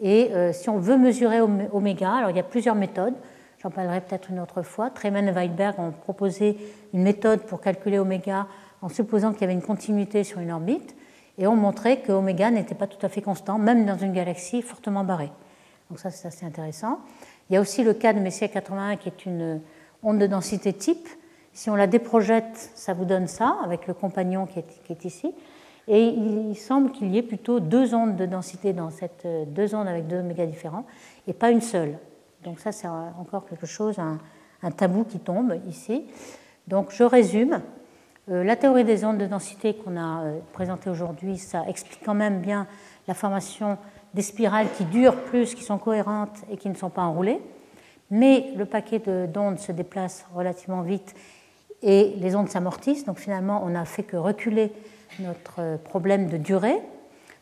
Et 0.01 0.31
euh, 0.33 0.53
si 0.53 0.69
on 0.69 0.79
veut 0.79 0.97
mesurer 0.97 1.41
oméga, 1.41 2.13
alors 2.13 2.31
il 2.31 2.37
y 2.37 2.41
a 2.41 2.45
plusieurs 2.45 2.75
méthodes. 2.75 3.15
J'en 3.63 3.71
parlerai 3.71 4.01
peut-être 4.01 4.31
une 4.31 4.41
autre 4.41 4.63
fois. 4.63 4.91
Treman 4.91 5.29
et 5.29 5.33
Weidberg 5.33 5.79
ont 5.79 5.93
proposé 5.93 6.59
une 6.93 7.03
méthode 7.03 7.43
pour 7.43 7.61
calculer 7.61 7.99
oméga 7.99 8.47
en 8.83 8.89
supposant 8.89 9.33
qu'il 9.33 9.43
y 9.43 9.45
avait 9.45 9.53
une 9.53 9.63
continuité 9.63 10.25
sur 10.25 10.41
une 10.41 10.51
orbite, 10.51 10.97
et 11.39 11.47
ont 11.47 11.57
montré 11.57 12.01
que 12.01 12.13
oméga 12.13 12.51
n'était 12.51 12.75
pas 12.75 12.87
tout 12.87 13.05
à 13.05 13.09
fait 13.09 13.23
constant, 13.23 13.59
même 13.59 13.87
dans 13.87 13.97
une 13.97 14.13
galaxie 14.13 14.61
fortement 14.61 15.05
barrée. 15.05 15.31
Donc 15.89 15.99
ça, 15.99 16.11
c'est 16.11 16.29
assez 16.29 16.45
intéressant. 16.45 17.01
Il 17.49 17.55
y 17.55 17.57
a 17.57 17.61
aussi 17.61 17.85
le 17.85 17.95
cas 17.95 18.13
de 18.13 18.19
Messier 18.19 18.49
81 18.49 18.97
qui 18.97 19.09
est 19.09 19.25
une 19.25 19.61
onde 20.03 20.19
de 20.19 20.27
densité 20.27 20.73
type. 20.73 21.09
Si 21.53 21.71
on 21.71 21.75
la 21.75 21.87
déprojette, 21.87 22.71
ça 22.75 22.95
vous 22.95 23.05
donne 23.05 23.27
ça, 23.27 23.59
avec 23.63 23.87
le 23.87 23.95
compagnon 23.95 24.47
qui 24.47 24.59
est, 24.59 25.05
ici. 25.05 25.35
Et 25.89 26.05
il 26.05 26.57
semble 26.57 26.93
qu'il 26.93 27.11
y 27.11 27.19
ait 27.19 27.23
plutôt 27.23 27.61
deux 27.61 27.95
ondes 27.95 28.17
de 28.17 28.25
densité 28.25 28.73
dans 28.73 28.91
cette 28.91 29.27
deux 29.49 29.75
ondes 29.75 29.89
avec 29.89 30.07
deux 30.07 30.21
oméga 30.21 30.47
différents, 30.47 30.87
et 31.27 31.33
pas 31.33 31.51
une 31.51 31.61
seule. 31.61 31.99
Donc 32.45 32.61
ça, 32.61 32.73
c'est 32.73 32.89
encore 32.89 33.47
quelque 33.47 33.67
chose, 33.67 33.99
un, 33.99 34.19
un 34.63 34.71
tabou 34.71 35.05
qui 35.05 35.19
tombe 35.19 35.55
ici. 35.69 36.05
Donc 36.69 36.91
je 36.91 37.05
résume. 37.05 37.61
Euh, 38.31 38.45
la 38.45 38.55
théorie 38.55 38.85
des 38.85 39.05
ondes 39.05 39.19
de 39.19 39.27
densité 39.27 39.75
qu'on 39.75 39.97
a 39.97 40.23
euh, 40.23 40.39
présentée 40.53 40.89
aujourd'hui, 40.89 41.39
ça 41.39 41.65
explique 41.67 42.01
quand 42.05 42.15
même 42.15 42.41
bien 42.41 42.69
la 43.09 43.15
formation 43.15 43.79
des 44.15 44.23
spirales 44.23 44.69
qui 44.77 44.85
durent 44.85 45.17
plus, 45.25 45.57
qui 45.57 45.65
sont 45.65 45.79
cohérentes 45.79 46.39
et 46.51 46.57
qui 46.57 46.69
ne 46.69 46.75
sont 46.75 46.91
pas 46.91 47.03
enroulées. 47.03 47.41
Mais 48.13 48.53
le 48.57 48.67
paquet 48.67 49.01
d'ondes 49.27 49.59
se 49.59 49.73
déplace 49.73 50.27
relativement 50.35 50.83
vite 50.83 51.15
et 51.83 52.13
les 52.19 52.37
ondes 52.37 52.51
s'amortissent. 52.51 53.07
Donc 53.07 53.19
finalement, 53.19 53.63
on 53.65 53.71
n'a 53.71 53.87
fait 53.87 54.03
que 54.03 54.19
reculer 54.19 54.71
notre 55.19 55.61
euh, 55.61 55.77
problème 55.79 56.29
de 56.29 56.37
durée. 56.37 56.79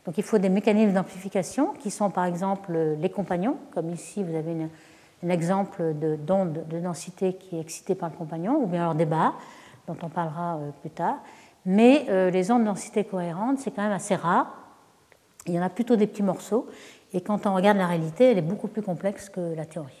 Donc 0.05 0.17
il 0.17 0.23
faut 0.23 0.37
des 0.37 0.47
mécanismes 0.47 0.93
d'amplification 0.93 1.73
qui 1.73 1.91
sont 1.91 2.09
par 2.09 2.23
exemple 2.23 2.71
les 2.97 3.09
compagnons, 3.09 3.57
comme 3.73 3.89
ici 3.91 4.23
vous 4.23 4.33
avez 4.33 4.55
un 5.23 5.29
exemple 5.29 5.93
d'onde 5.93 6.65
de, 6.69 6.79
densité 6.79 7.33
qui 7.33 7.57
est 7.57 7.61
excitée 7.61 7.93
par 7.93 8.09
le 8.09 8.15
compagnon, 8.15 8.63
ou 8.63 8.65
bien 8.65 8.81
alors 8.81 8.95
des 8.95 9.05
dont 9.05 9.97
on 10.01 10.09
parlera 10.09 10.55
euh, 10.55 10.71
plus 10.79 10.89
tard. 10.89 11.17
Mais 11.65 12.05
euh, 12.07 12.29
les 12.31 12.49
ondes 12.49 12.61
de 12.61 12.67
densité 12.67 13.03
cohérente, 13.03 13.59
c'est 13.59 13.71
quand 13.71 13.83
même 13.83 13.91
assez 13.91 14.15
rare. 14.15 14.55
Il 15.47 15.53
y 15.53 15.59
en 15.59 15.63
a 15.63 15.69
plutôt 15.69 15.97
des 15.97 16.07
petits 16.07 16.23
morceaux. 16.23 16.67
Et 17.11 17.19
quand 17.19 17.45
on 17.45 17.53
regarde 17.53 17.77
la 17.77 17.87
réalité, 17.87 18.31
elle 18.31 18.37
est 18.37 18.41
beaucoup 18.41 18.69
plus 18.69 18.81
complexe 18.81 19.27
que 19.29 19.53
la 19.53 19.65
théorie. 19.65 20.00